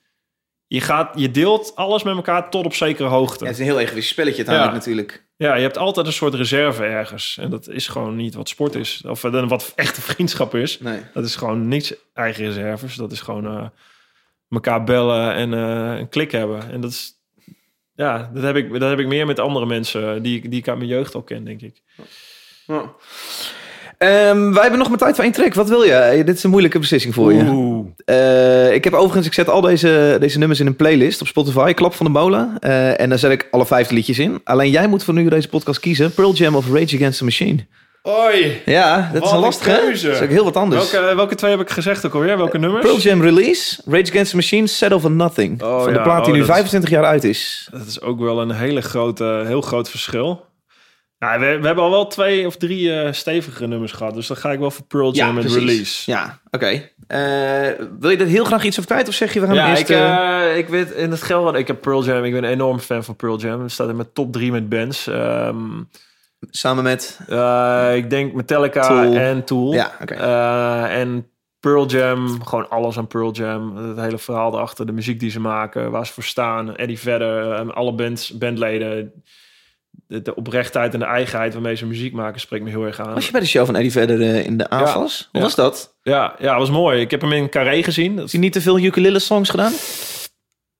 je 0.66 0.80
gaat, 0.80 1.18
je 1.18 1.30
deelt 1.30 1.72
alles 1.76 2.02
met 2.02 2.16
elkaar 2.16 2.50
tot 2.50 2.64
op 2.64 2.74
zekere 2.74 3.08
hoogte. 3.08 3.44
Ja, 3.44 3.50
het 3.50 3.58
is 3.60 3.66
een 3.66 3.70
heel 3.72 3.80
egoïstisch 3.80 4.08
spelletje 4.08 4.36
uiteindelijk 4.46 4.84
Ja. 4.84 4.90
natuurlijk. 4.90 5.26
Ja, 5.36 5.54
je 5.54 5.62
hebt 5.62 5.78
altijd 5.78 6.06
een 6.06 6.12
soort 6.12 6.34
reserve 6.34 6.84
ergens. 6.84 7.36
En 7.40 7.50
dat 7.50 7.68
is 7.68 7.88
gewoon 7.88 8.16
niet 8.16 8.34
wat 8.34 8.48
sport 8.48 8.74
is. 8.74 9.02
Of 9.06 9.24
eh, 9.24 9.48
wat 9.48 9.72
echte 9.76 10.00
vriendschap 10.00 10.54
is. 10.54 10.80
Nee. 10.80 11.00
Dat 11.14 11.24
is 11.24 11.36
gewoon 11.36 11.68
niets 11.68 11.94
eigen 12.14 12.44
reserves. 12.44 12.94
Dat 12.94 13.12
is 13.12 13.20
gewoon 13.20 13.46
eh 13.46 13.66
elkaar 14.48 14.84
bellen 14.84 15.34
en 15.34 15.54
eh, 15.54 15.98
een 15.98 16.08
klik 16.08 16.30
hebben. 16.32 16.70
En 16.70 16.80
dat 16.80 16.90
is... 16.90 17.12
Ja, 17.94 18.30
dat 18.34 18.42
heb 18.42 18.56
ik, 18.56 18.72
dat 18.72 18.90
heb 18.90 18.98
ik 18.98 19.06
meer 19.06 19.26
met 19.26 19.38
andere 19.38 19.66
mensen 19.66 20.22
die, 20.22 20.36
ik- 20.36 20.50
die 20.50 20.60
ik 20.60 20.68
uit 20.68 20.76
mijn 20.78 20.88
jeugd 20.90 21.14
al 21.14 21.22
ken, 21.22 21.44
denk 21.44 21.60
ik. 21.60 21.82
Ja. 22.66 22.92
Ehm, 23.98 24.52
wij 24.52 24.60
hebben 24.62 24.78
nog 24.78 24.88
maar 24.88 24.98
tijd 24.98 25.14
voor 25.14 25.24
één 25.24 25.32
track. 25.32 25.54
Wat 25.54 25.68
wil 25.68 25.82
je? 25.82 25.92
Eh, 25.92 26.26
Dit 26.26 26.36
is 26.36 26.42
een 26.42 26.50
moeilijke 26.50 26.78
beslissing 26.78 27.14
voor 27.14 27.32
je. 27.32 27.82
Eh, 28.04 28.74
ik 28.74 28.84
heb 28.84 28.92
overigens, 28.92 29.26
ik 29.26 29.32
zet 29.34 29.48
al 29.48 29.60
deze, 29.60 30.16
deze 30.20 30.38
nummers 30.38 30.60
in 30.60 30.66
een 30.66 30.76
playlist 30.76 31.20
op 31.20 31.26
Spotify. 31.26 31.72
Klap 31.72 31.94
van 31.94 32.06
de 32.06 32.12
molen. 32.12 32.56
Eh, 32.58 33.00
en 33.00 33.08
daar 33.08 33.18
zet 33.18 33.30
ik 33.32 33.48
alle 33.50 33.66
vijf 33.66 33.90
liedjes 33.90 34.18
in. 34.18 34.40
Alleen 34.44 34.70
jij 34.70 34.86
moet 34.86 35.04
voor 35.04 35.14
nu 35.14 35.28
deze 35.28 35.48
podcast 35.48 35.80
kiezen. 35.80 36.14
Pearl 36.14 36.32
Jam 36.34 36.54
of 36.56 36.66
Rage 36.72 36.96
Against 36.96 37.18
the 37.18 37.24
Machine. 37.24 37.66
Oi! 38.02 38.62
Ja, 38.64 39.10
dat 39.12 39.24
is 39.24 39.30
een 39.30 39.38
lastige. 39.38 39.78
keuze. 39.80 40.06
Dat 40.06 40.16
is 40.16 40.22
ook 40.22 40.28
heel 40.28 40.44
wat 40.44 40.56
anders. 40.56 40.90
Welke, 40.90 41.14
welke 41.16 41.34
twee 41.34 41.50
heb 41.50 41.60
ik 41.60 41.70
gezegd 41.70 42.06
ook 42.06 42.14
alweer? 42.14 42.36
Welke 42.36 42.58
nummers? 42.58 42.84
Pearl 42.84 42.98
Jam 42.98 43.22
Release, 43.22 43.82
Rage 43.86 44.10
Against 44.10 44.30
the 44.30 44.36
Machine, 44.36 44.66
Settle 44.66 45.00
for 45.00 45.10
Nothing. 45.10 45.62
Oh, 45.62 45.82
van 45.82 45.92
de 45.92 46.00
plaat 46.02 46.24
die 46.24 46.32
Oh, 46.34 46.38
nu 46.38 46.38
dat 46.38 46.48
is- 46.48 46.54
25 46.54 46.90
jaar 46.90 47.04
uit 47.04 47.24
is. 47.24 47.68
Dat 47.70 47.86
is 47.86 48.00
ook 48.00 48.20
wel 48.20 48.40
een 48.40 48.50
hele 48.50 48.80
grote, 48.80 49.42
heel 49.46 49.60
groot 49.60 49.90
verschil. 49.90 50.44
Ja, 51.24 51.38
we, 51.38 51.58
we 51.60 51.66
hebben 51.66 51.84
al 51.84 51.90
wel 51.90 52.06
twee 52.06 52.46
of 52.46 52.56
drie 52.56 53.00
eh, 53.00 53.12
stevigere 53.12 53.66
nummers 53.66 53.92
gehad. 53.92 54.14
Dus 54.14 54.26
dan 54.26 54.36
ga 54.36 54.52
ik 54.52 54.58
wel 54.58 54.70
voor 54.70 54.84
Pearl 54.84 55.12
Jam 55.12 55.38
en 55.38 55.48
Release. 55.48 56.10
Ja, 56.10 56.38
oké. 56.50 56.90
Eh, 57.06 57.86
wil 57.98 58.10
je 58.10 58.16
er 58.16 58.26
heel 58.26 58.44
graag 58.44 58.64
iets 58.64 58.78
over 58.78 58.90
kwijt? 58.90 59.08
Of 59.08 59.14
zeg 59.14 59.32
je, 59.32 59.40
we 59.40 59.46
gaan 59.46 59.54
Ja, 59.54 59.70
eerst... 59.70 59.82
ik, 59.82 59.88
eh, 59.88 60.56
ik 60.56 60.68
weet 60.68 60.90
in 60.90 61.10
het 61.10 61.22
geld, 61.22 61.54
ik 61.54 61.66
heb 61.66 61.80
Pearl 61.80 62.04
Jam, 62.04 62.24
ik 62.24 62.32
ben 62.32 62.44
een 62.44 62.50
enorm 62.50 62.78
fan 62.78 63.04
van 63.04 63.16
Pearl 63.16 63.38
Jam. 63.38 63.62
Het 63.62 63.72
staat 63.72 63.88
in 63.88 63.96
mijn 63.96 64.12
top 64.12 64.32
drie 64.32 64.52
met 64.52 64.68
bands. 64.68 65.06
Ehm, 65.06 65.82
Samen 66.50 66.84
met... 66.84 67.20
Eh, 67.28 67.96
ik 67.96 68.10
denk 68.10 68.32
Metallica 68.32 68.88
Tool. 68.88 69.14
en 69.14 69.44
Tool. 69.44 69.72
Ja, 69.72 69.92
oké. 70.00 70.14
Eh, 70.14 71.00
en 71.00 71.28
Pearl 71.60 71.86
Jam, 71.86 72.44
gewoon 72.44 72.68
alles 72.68 72.98
aan 72.98 73.06
Pearl 73.06 73.32
Jam. 73.32 73.76
Het 73.76 74.00
hele 74.00 74.18
verhaal 74.18 74.54
erachter, 74.54 74.86
de 74.86 74.92
muziek 74.92 75.20
die 75.20 75.30
ze 75.30 75.40
maken, 75.40 75.90
waar 75.90 76.06
ze 76.06 76.12
voor 76.12 76.22
staan. 76.22 76.76
Eddie 76.76 76.98
Vedder, 76.98 77.52
eh, 77.52 77.68
alle 77.68 77.94
bands, 77.94 78.38
bandleden. 78.38 79.12
De, 80.06 80.22
de 80.22 80.34
oprechtheid 80.34 80.92
en 80.94 80.98
de 80.98 81.04
eigenheid 81.06 81.52
waarmee 81.52 81.74
ze 81.76 81.86
muziek 81.86 82.12
maken 82.12 82.40
spreekt 82.40 82.64
me 82.64 82.70
heel 82.70 82.84
erg 82.84 83.00
aan. 83.00 83.14
Was 83.14 83.26
je 83.26 83.32
bij 83.32 83.40
de 83.40 83.46
show 83.46 83.66
van 83.66 83.74
Eddie 83.76 83.92
verder 83.92 84.20
eh, 84.20 84.44
in 84.46 84.56
de 84.56 84.70
AFAS? 84.70 85.28
Hoe 85.32 85.40
Ja. 85.40 85.46
was 85.46 85.54
dat? 85.54 85.96
Ja, 86.02 86.34
ja, 86.38 86.58
was 86.58 86.70
mooi. 86.70 87.00
Ik 87.00 87.10
heb 87.10 87.20
hem 87.20 87.32
in 87.32 87.48
Carré 87.48 87.82
gezien. 87.82 88.10
Dat 88.10 88.18
Heeft 88.18 88.32
hij 88.32 88.40
niet 88.40 88.52
te 88.52 88.60
veel 88.60 88.78
ukulele 88.78 89.18
songs 89.18 89.50
gedaan? 89.50 89.72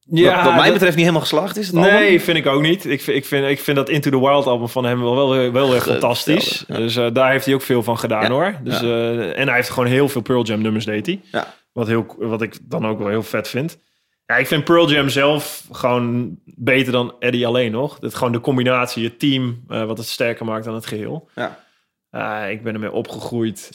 ja, 0.07 0.35
wat, 0.37 0.45
wat 0.45 0.55
mij 0.55 0.63
dat- 0.65 0.73
betreft 0.73 0.93
niet 0.97 1.01
helemaal 1.05 1.21
geslaagd 1.21 1.57
is 1.57 1.67
het 1.67 1.77
Nee, 1.77 1.91
album. 2.05 2.21
vind 2.21 2.37
ik 2.39 2.47
ook 2.47 2.63
niet. 2.63 2.85
Ik 2.87 3.01
vind, 3.03 3.17
ik, 3.17 3.25
vind, 3.25 3.47
ik 3.49 3.61
vind 3.61 3.77
dat 3.77 3.89
Into 3.89 4.11
the 4.11 4.21
Wild 4.21 4.47
album 4.47 4.69
van 4.69 4.85
hem 4.85 5.01
wel, 5.03 5.29
wel, 5.29 5.53
wel 5.53 5.71
weer 5.71 5.81
fantastisch. 5.81 6.65
Ja. 6.69 6.77
Dus 6.77 6.97
eh, 6.97 7.07
daar 7.13 7.31
heeft 7.31 7.45
hij 7.45 7.55
ook 7.55 7.63
veel 7.63 7.83
van 7.83 7.99
gedaan 7.99 8.31
hoor. 8.31 8.55
Dus, 8.63 8.83
eh, 8.83 9.39
en 9.39 9.47
hij 9.47 9.57
heeft 9.57 9.71
gewoon 9.71 9.89
heel 9.89 10.09
veel 10.09 10.21
Pearl 10.23 10.45
Jam 10.45 10.61
nummers 10.63 10.85
deed 10.85 11.07
hij. 11.07 11.21
Ja. 11.33 11.55
Wat, 11.73 11.87
heel, 11.87 12.15
wat 12.19 12.43
ik 12.43 12.59
dan 12.63 12.87
ook 12.87 12.99
wel 12.99 13.09
heel 13.09 13.23
vet 13.23 13.49
vind. 13.49 13.79
Ja, 14.27 14.37
ik 14.37 14.47
vind 14.47 14.65
Pearl 14.65 14.91
Jam 14.91 15.09
zelf 15.09 15.67
gewoon 15.73 16.39
beter 16.45 16.93
dan 16.93 17.17
Eddie 17.19 17.47
alleen 17.47 17.73
nog. 17.73 17.99
Dat 17.99 18.15
gewoon 18.15 18.33
de 18.33 18.41
combinatie, 18.41 19.05
het 19.05 19.19
team, 19.19 19.65
eh, 19.69 19.85
wat 19.85 19.99
het 19.99 20.07
sterker 20.07 20.45
maakt 20.45 20.65
dan 20.65 20.75
het 20.75 20.87
geheel. 20.87 21.29
Ja. 21.35 21.65
Eh, 22.11 22.51
ik 22.51 22.63
ben 22.63 22.75
ermee 22.75 22.93
opgegroeid. 22.93 23.71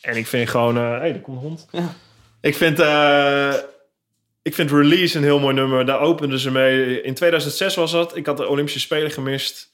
En 0.00 0.16
ik 0.16 0.26
vind 0.26 0.48
gewoon... 0.48 0.76
Hé, 0.76 0.82
hey, 0.82 1.14
er 1.14 1.20
komt 1.20 1.36
een 1.36 1.42
hond. 1.42 1.68
Ja. 1.70 1.94
Ik 2.40 2.54
vind... 2.54 2.80
eh, 2.80 3.54
ik 4.42 4.54
vind 4.54 4.70
Release 4.70 5.16
een 5.16 5.24
heel 5.24 5.38
mooi 5.38 5.54
nummer. 5.54 5.86
Daar 5.86 6.00
openden 6.00 6.38
ze 6.38 6.50
mee. 6.50 7.02
In 7.02 7.14
2006 7.14 7.74
was 7.74 7.92
dat. 7.92 8.16
Ik 8.16 8.26
had 8.26 8.36
de 8.36 8.48
Olympische 8.48 8.80
Spelen 8.80 9.10
gemist. 9.10 9.72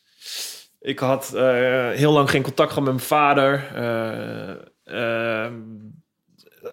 Ik 0.81 0.99
had 0.99 1.33
eh, 1.35 1.91
heel 1.91 2.13
lang 2.13 2.31
geen 2.31 2.43
contact 2.43 2.69
gehad 2.69 2.85
met 2.85 2.95
mijn 2.95 3.07
vader. 3.07 3.65
Eh, 3.75 4.51
eh, 5.45 5.53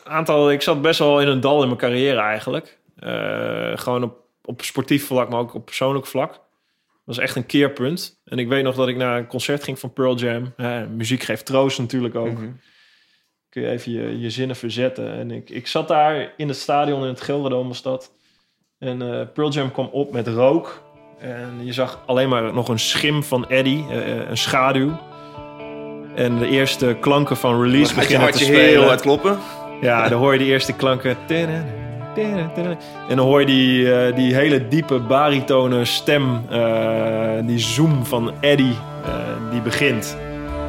aantal, 0.03 0.51
ik 0.51 0.61
zat 0.61 0.81
best 0.81 0.99
wel 0.99 1.21
in 1.21 1.27
een 1.27 1.39
dal 1.39 1.61
in 1.61 1.67
mijn 1.67 1.79
carrière 1.79 2.19
eigenlijk. 2.19 2.79
Eh, 3.01 3.71
gewoon 3.77 4.03
op, 4.03 4.17
op 4.43 4.61
sportief 4.61 5.05
vlak, 5.05 5.29
maar 5.29 5.39
ook 5.39 5.53
op 5.53 5.65
persoonlijk 5.65 6.05
vlak. 6.05 6.31
Dat 6.31 7.15
was 7.15 7.17
echt 7.17 7.35
een 7.35 7.45
keerpunt. 7.45 8.21
En 8.23 8.39
ik 8.39 8.47
weet 8.47 8.63
nog 8.63 8.75
dat 8.75 8.87
ik 8.87 8.95
naar 8.95 9.17
een 9.17 9.27
concert 9.27 9.63
ging 9.63 9.79
van 9.79 9.93
Pearl 9.93 10.15
Jam. 10.15 10.53
Ja, 10.57 10.87
muziek 10.95 11.23
geeft 11.23 11.45
troost 11.45 11.79
natuurlijk 11.79 12.15
ook. 12.15 12.37
Kun 13.49 13.61
je 13.61 13.69
even 13.69 13.91
je, 13.91 14.19
je 14.19 14.29
zinnen 14.29 14.55
verzetten. 14.55 15.13
En 15.13 15.31
ik, 15.31 15.49
ik 15.49 15.67
zat 15.67 15.87
daar 15.87 16.33
in 16.37 16.47
het 16.47 16.57
stadion 16.57 17.01
in 17.01 17.07
het 17.07 17.83
dat. 17.83 18.11
En 18.79 19.01
eh, 19.01 19.27
Pearl 19.33 19.51
Jam 19.51 19.71
kwam 19.71 19.89
op 19.91 20.11
met 20.11 20.27
rook. 20.27 20.83
En 21.19 21.59
je 21.63 21.73
zag 21.73 22.03
alleen 22.05 22.29
maar 22.29 22.53
nog 22.53 22.67
een 22.67 22.79
schim 22.79 23.23
van 23.23 23.49
Eddie, 23.49 23.85
eh, 23.89 24.29
een 24.29 24.37
schaduw. 24.37 24.99
En 26.15 26.37
de 26.37 26.47
eerste 26.47 26.97
klanken 26.99 27.37
van 27.37 27.61
Release 27.61 27.95
beginnen 27.95 28.31
te 28.31 28.37
spelen. 28.37 28.59
heel 28.59 28.83
hard 28.83 29.01
kloppen? 29.01 29.39
Ja, 29.81 30.09
dan 30.09 30.19
hoor 30.19 30.33
je 30.33 30.39
die 30.39 30.47
eerste 30.47 30.73
klanken. 30.73 31.17
En 33.09 33.15
dan 33.15 33.25
hoor 33.25 33.39
je 33.39 33.45
die, 33.45 33.93
eh, 33.93 34.15
die 34.15 34.35
hele 34.35 34.67
diepe 34.67 34.99
baritone 34.99 35.85
stem, 35.85 36.41
eh, 36.49 37.39
die 37.45 37.59
zoom 37.59 38.05
van 38.05 38.31
Eddie, 38.39 38.75
eh, 39.05 39.51
die 39.51 39.61
begint. 39.61 40.17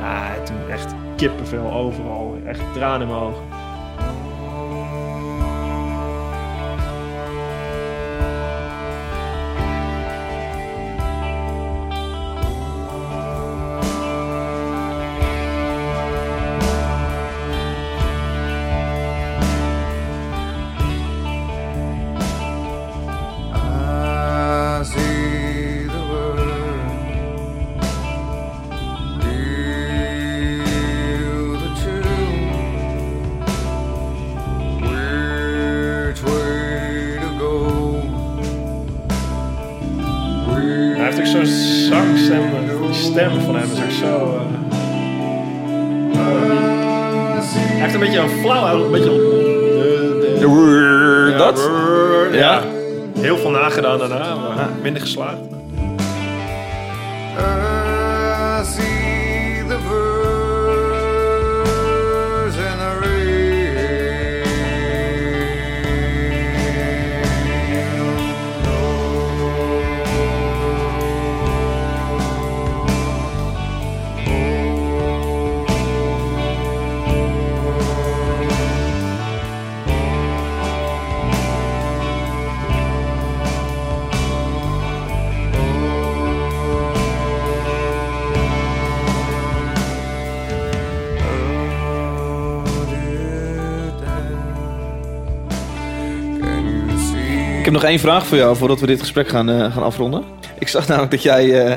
Ja, 0.01 0.43
toen 0.45 0.70
echt 0.70 0.95
kippenvel 1.16 1.72
overal. 1.72 2.36
Echt 2.45 2.61
tranen 2.74 3.09
ogen. 3.09 3.51
Stem 43.12 43.40
van 43.40 43.56
hem 43.56 43.70
is 43.72 43.82
ook 43.82 43.90
zo... 43.90 44.34
eh, 44.34 44.40
hij 47.54 47.80
heeft 47.80 47.94
een 47.94 48.00
beetje 48.00 48.18
een 48.18 48.28
flauw... 48.28 48.84
Een 48.84 48.90
beetje... 48.90 49.10
de- 49.10 50.36
dat? 51.38 51.70
Ja. 52.32 52.38
ja. 52.38 52.60
Heel 53.20 53.36
veel 53.36 53.50
nagedaan 53.50 53.98
daarna, 53.98 54.34
maar 54.34 54.68
minder 54.82 55.02
geslaagd. 55.02 55.38
Heb 97.73 97.81
nog 97.83 97.91
één 97.91 97.99
vraag 98.01 98.27
voor 98.27 98.37
jou 98.37 98.57
voordat 98.57 98.81
we 98.81 98.87
dit 98.87 99.01
gesprek 99.01 99.29
gaan, 99.29 99.51
eh, 99.51 99.73
gaan 99.73 99.83
afronden. 99.83 100.25
Ik 100.59 100.68
zag 100.68 100.89
namelijk 100.89 101.12
dat 101.12 101.23
jij 101.23 101.66
eh, 101.66 101.75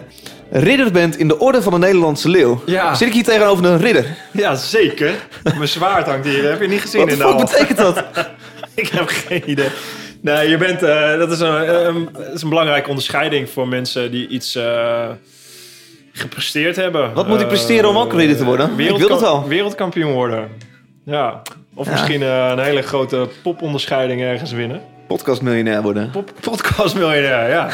ridder 0.51 0.91
bent 0.91 1.17
in 1.17 1.27
de 1.27 1.39
Orde 1.39 1.61
van 1.61 1.71
de 1.73 1.79
Nederlandse 1.79 2.29
Leeuw. 2.29 2.61
Ja. 2.65 2.93
Zit 2.95 3.07
ik 3.07 3.13
hier 3.13 3.23
tegenover 3.23 3.65
een 3.65 3.77
ridder? 3.77 4.05
Ja, 4.31 4.55
zeker. 4.55 5.13
Mijn 5.43 5.67
zwaard 5.67 6.07
hangt 6.07 6.25
hier. 6.27 6.49
Heb 6.49 6.61
je 6.61 6.67
niet 6.67 6.81
gezien 6.81 7.01
Wat 7.01 7.09
in 7.09 7.17
de 7.17 7.23
hal? 7.23 7.37
betekent 7.37 7.77
dat? 7.77 8.03
Ik 8.75 8.87
heb 8.87 9.07
geen 9.07 9.49
idee. 9.49 9.69
Nee, 10.21 10.49
je 10.49 10.57
bent, 10.57 10.83
eh, 10.83 11.17
dat, 11.17 11.31
is 11.31 11.39
een, 11.39 12.09
dat 12.13 12.33
is 12.33 12.41
een 12.41 12.49
belangrijke 12.49 12.89
onderscheiding 12.89 13.49
voor 13.49 13.67
mensen 13.67 14.11
die 14.11 14.27
iets 14.27 14.59
gepresteerd 16.11 16.75
hebben. 16.75 17.13
Wat 17.13 17.27
moet 17.27 17.41
ik 17.41 17.47
presteren 17.47 17.89
om 17.89 17.97
ook 17.97 18.13
ridder 18.13 18.37
te 18.37 18.45
worden? 18.45 18.69
Ik 18.79 18.97
wil 18.97 19.09
het 19.09 19.21
wel. 19.21 19.47
Wereldkampioen 19.47 20.11
worden. 20.11 20.47
Ja. 21.05 21.41
Of 21.75 21.85
Ja. 21.85 21.91
misschien 21.91 22.21
een 22.21 22.59
hele 22.59 22.81
grote 22.81 23.27
poponderscheiding 23.43 24.21
ergens 24.21 24.51
winnen. 24.51 24.81
Podcastmiljonair 25.07 25.81
worden. 25.81 26.09
Pop 26.11 26.31
podcastmiljonair, 26.41 27.49
ja. 27.49 27.69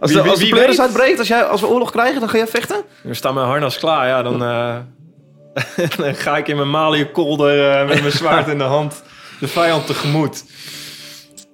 Als 0.00 0.12
Wie- 0.12 0.22
de, 0.22 0.28
als 0.28 0.38
de 0.38 0.44
wie 0.44 0.54
pleuris 0.54 0.76
weet? 0.76 0.86
uitbreekt, 0.86 1.18
als, 1.18 1.28
jij, 1.28 1.44
als 1.44 1.60
we 1.60 1.66
oorlog 1.66 1.90
krijgen, 1.90 2.20
dan 2.20 2.28
ga 2.28 2.36
jij 2.36 2.46
vechten? 2.46 2.82
Er 3.04 3.16
staat 3.16 3.34
mijn 3.34 3.46
harnas 3.46 3.78
klaar, 3.78 4.08
ja. 4.08 4.22
Dan, 4.22 4.42
eh, 4.42 4.76
dan 5.96 6.14
ga 6.14 6.36
ik 6.36 6.48
in 6.48 6.56
mijn 6.56 6.70
Malië-kolder 6.70 7.70
eh, 7.70 7.86
met 7.88 8.00
mijn 8.00 8.12
zwaard 8.12 8.48
in 8.48 8.58
de 8.58 8.64
hand 8.64 9.02
de 9.40 9.48
vijand 9.48 9.86
tegemoet. 9.86 10.44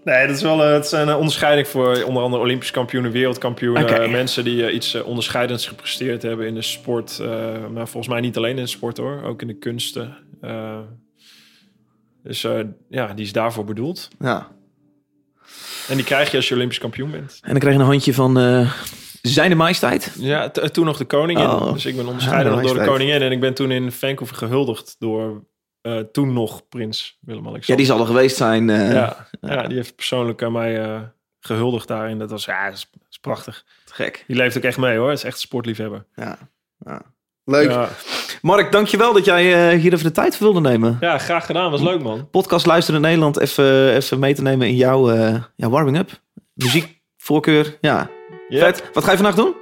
Nee, 0.04 0.26
dat 0.26 0.36
is 0.36 0.42
wel 0.42 0.64
eh, 0.64 0.72
het 0.72 0.84
is 0.84 0.92
een 0.92 1.14
onderscheiding 1.14 1.68
voor 1.68 2.02
onder 2.02 2.22
andere 2.22 2.42
Olympisch 2.42 2.70
kampioenen, 2.70 3.10
wereldkampioenen. 3.10 4.10
Mensen 4.10 4.44
die 4.44 4.70
iets 4.70 5.02
onderscheidends 5.02 5.66
gepresteerd 5.66 6.22
hebben 6.22 6.46
in 6.46 6.54
de 6.54 6.62
sport. 6.62 7.20
maar 7.72 7.88
volgens 7.88 8.08
mij 8.12 8.20
niet 8.20 8.36
alleen 8.36 8.56
in 8.56 8.64
de 8.64 8.70
sport 8.70 8.96
hoor, 8.96 9.22
ook 9.24 9.40
in 9.40 9.46
de 9.46 9.58
kunsten. 9.58 10.16
Eh, 12.22 12.28
dus 12.28 12.44
eh, 12.44 12.60
ja, 12.88 13.06
die 13.06 13.24
is 13.24 13.32
daarvoor 13.32 13.64
bedoeld. 13.64 14.08
Ja. 14.18 14.48
En 15.88 15.96
die 15.96 16.04
krijg 16.04 16.30
je 16.30 16.36
als 16.36 16.48
je 16.48 16.54
Olympisch 16.54 16.78
kampioen 16.78 17.10
bent. 17.10 17.38
En 17.42 17.50
dan 17.50 17.58
krijg 17.58 17.74
je 17.74 17.80
een 17.80 17.86
handje 17.86 18.14
van 18.14 18.38
eh 18.38 18.72
zijn 19.22 19.50
de 19.50 19.56
majesteit. 19.56 20.14
Ja, 20.18 20.50
t- 20.50 20.74
toen 20.74 20.84
nog 20.84 20.96
de 20.96 21.04
koningin. 21.04 21.46
Oh. 21.50 21.72
Dus 21.72 21.86
ik 21.86 21.96
ben 21.96 22.06
onderscheiden 22.06 22.54
Ja, 22.54 22.60
door 22.62 22.74
de 22.78 22.84
koningin. 22.84 23.22
En 23.22 23.32
ik 23.32 23.40
ben 23.40 23.54
toen 23.54 23.70
in 23.70 23.92
Vancouver 23.92 24.36
gehuldigd 24.36 24.96
door 24.98 25.44
eh, 25.80 25.98
toen 25.98 26.32
nog 26.32 26.68
prins 26.68 27.18
Willem-Alexander. 27.20 27.70
Ja, 27.70 27.76
die 27.76 27.86
zal 27.86 28.00
er 28.00 28.06
geweest 28.06 28.36
zijn. 28.36 28.70
eh, 28.70 28.92
ja, 28.92 29.28
ja, 29.40 29.66
die 29.66 29.76
heeft 29.76 29.94
persoonlijk 29.96 30.42
aan 30.42 30.52
mij 30.52 30.82
eh, 30.84 31.00
gehuldigd 31.40 31.88
daar. 31.88 32.08
En 32.08 32.18
dat 32.18 32.30
was, 32.30 32.44
ja, 32.44 32.64
dat 32.64 32.74
is, 32.74 32.88
dat 32.92 33.06
is 33.10 33.18
prachtig. 33.18 33.64
Gek. 33.84 34.24
Die 34.26 34.36
leeft 34.36 34.56
ook 34.56 34.62
echt 34.62 34.78
mee 34.78 34.96
hoor. 34.98 35.08
Het 35.08 35.18
is 35.18 35.24
echt 35.24 35.34
een 35.34 35.40
sportliefhebber. 35.40 36.06
Ja. 36.14 36.38
ja. 36.78 37.02
Leuk. 37.44 37.70
Ja, 37.70 37.88
Mark, 38.42 38.72
dankjewel 38.72 39.12
dat 39.12 39.24
jij 39.24 39.70
eh, 39.72 39.80
hier 39.80 39.92
even 39.92 40.04
de 40.04 40.12
tijd 40.12 40.36
voor 40.36 40.52
wilde 40.52 40.68
nemen. 40.68 40.96
ja, 41.00 41.18
graag 41.18 41.46
gedaan. 41.46 41.70
Was 41.70 41.80
leuk 41.80 42.02
man. 42.02 42.28
Podcast 42.30 42.66
luisteren 42.66 43.00
in 43.00 43.06
Nederland 43.06 43.40
even, 43.40 43.94
even 43.94 44.18
mee 44.18 44.34
te 44.34 44.42
nemen 44.42 44.66
in 44.66 44.76
jouw 44.76 45.10
eh, 45.10 45.34
ja, 45.56 45.68
warming-up. 45.68 46.10
Muziekvoorkeur, 46.54 47.76
ja. 47.80 48.10
Ja. 48.48 48.58
Vet. 48.58 48.90
Wat 48.92 49.04
ga 49.04 49.10
je 49.10 49.16
vandaag 49.16 49.34
doen? 49.34 49.54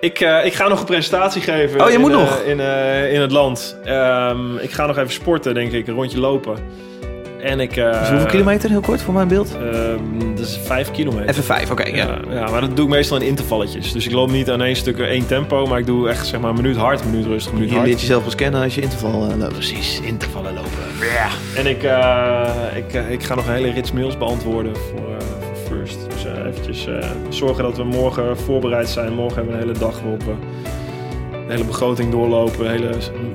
Ik, 0.00 0.20
eh, 0.20 0.44
ik 0.44 0.54
ga 0.54 0.68
nog 0.68 0.78
een 0.80 0.86
presentatie 0.86 1.42
geven. 1.42 1.80
Oh, 1.80 1.88
je 1.88 1.94
in, 1.94 2.00
moet 2.00 2.10
nog? 2.10 2.40
In, 2.40 2.60
eh, 2.60 3.12
in 3.12 3.20
het 3.20 3.30
land. 3.30 3.76
Ehm, 3.84 4.56
ik 4.56 4.70
ga 4.70 4.86
nog 4.86 4.96
even 4.96 5.12
sporten, 5.12 5.54
denk 5.54 5.72
ik. 5.72 5.86
Een 5.86 5.94
rondje 5.94 6.20
lopen. 6.20 6.56
En 7.46 7.60
ik... 7.60 7.76
eh, 7.76 7.98
Dus 8.00 8.08
hoeveel 8.08 8.26
kilometer, 8.26 8.70
heel 8.70 8.80
kort, 8.80 9.02
voor 9.02 9.14
mijn 9.14 9.28
beeld? 9.28 9.56
ehm, 9.56 10.34
dat 10.36 10.46
is 10.46 10.58
vijf 10.64 10.90
kilometer. 10.90 11.28
Even 11.28 11.44
vijf, 11.44 11.70
oké. 11.70 11.82
ja. 11.88 11.94
Ja, 11.96 12.18
ja, 12.30 12.50
maar 12.50 12.60
dat 12.60 12.76
doe 12.76 12.84
ik 12.84 12.90
meestal 12.90 13.16
in 13.20 13.26
intervalletjes. 13.26 13.92
Dus 13.92 14.06
ik 14.06 14.12
loop 14.12 14.30
niet 14.30 14.50
aan 14.50 14.62
één 14.62 14.76
stuk 14.76 14.98
één 14.98 15.26
tempo, 15.26 15.66
maar 15.66 15.78
ik 15.78 15.86
doe 15.86 16.08
echt 16.08 16.26
zeg 16.26 16.40
maar 16.40 16.50
een 16.50 16.56
minuut 16.56 16.76
hard, 16.76 17.00
een 17.00 17.10
minuut 17.10 17.26
rustig, 17.26 17.48
een 17.52 17.54
minuut 17.54 17.70
Je 17.70 17.76
hard. 17.76 17.88
leert 17.88 18.00
jezelf 18.00 18.24
pas 18.24 18.34
kennen 18.34 18.62
als 18.62 18.74
je 18.74 18.80
interval 18.80 19.30
eh, 19.30 19.36
loopt. 19.36 19.52
Precies, 19.52 20.00
intervallen 20.00 20.54
lopen. 20.54 20.70
En 21.56 21.66
ik, 21.66 21.82
eh, 21.82 22.48
ik, 22.76 22.92
eh, 22.94 23.10
ik 23.10 23.22
ga 23.22 23.34
nog 23.34 23.46
een 23.46 23.54
hele 23.54 23.70
rits 23.70 23.92
mails 23.92 24.18
beantwoorden 24.18 24.76
voor, 24.76 24.98
eh, 25.08 25.26
voor 25.66 25.76
First. 25.76 25.98
Dus 26.14 26.24
eh, 26.24 26.46
eventjes 26.46 26.86
eh, 26.86 27.08
zorgen 27.28 27.62
dat 27.64 27.76
we 27.76 27.84
morgen 27.84 28.36
voorbereid 28.38 28.88
zijn. 28.88 29.12
Morgen 29.12 29.34
hebben 29.36 29.54
we 29.54 29.60
een 29.60 29.66
hele 29.68 29.78
dag 29.78 30.00
waarop 30.00 30.22
de 31.46 31.52
hele 31.52 31.64
begroting 31.64 32.10
doorlopen, 32.10 32.58
de 32.58 32.68
hele 32.68 32.90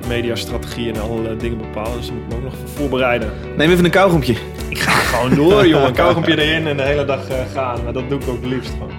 mediastrategie 0.07 0.91
en 0.93 1.01
alle 1.01 1.35
dingen 1.35 1.57
bepalen. 1.57 1.97
Dus 1.97 2.07
dan 2.07 2.15
moet 2.15 2.23
ik 2.23 2.29
me 2.29 2.35
ook 2.35 2.43
nog 2.43 2.53
voorbereiden. 2.75 3.31
Neem 3.57 3.71
even 3.71 3.85
een 3.85 3.91
kauwgompje. 3.91 4.35
Ik 4.69 4.79
ga 4.79 4.91
gewoon 4.91 5.35
door, 5.35 5.67
jongen. 5.67 5.93
Kauwgompje 6.01 6.41
erin 6.41 6.67
en 6.67 6.77
de 6.77 6.83
hele 6.83 7.05
dag 7.05 7.27
eh, 7.27 7.37
gaan. 7.53 7.83
Maar 7.83 7.93
dat 7.93 8.09
doe 8.09 8.19
ik 8.19 8.27
ook 8.27 8.41
het 8.41 8.51
liefst 8.51 8.71
gewoon. 8.71 8.91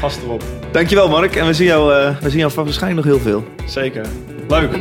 Gas 0.00 0.18
erop. 0.24 0.42
Dankjewel 0.72 1.08
Mark. 1.08 1.36
En 1.36 1.46
we 1.46 1.52
zien 1.52 1.66
jou, 1.66 1.94
eh, 1.94 2.18
we 2.20 2.30
zien 2.30 2.38
jou 2.38 2.52
waarschijnlijk 2.54 3.06
nog 3.06 3.14
heel 3.14 3.24
veel. 3.24 3.44
Zeker. 3.66 4.06
Leuk. 4.48 4.78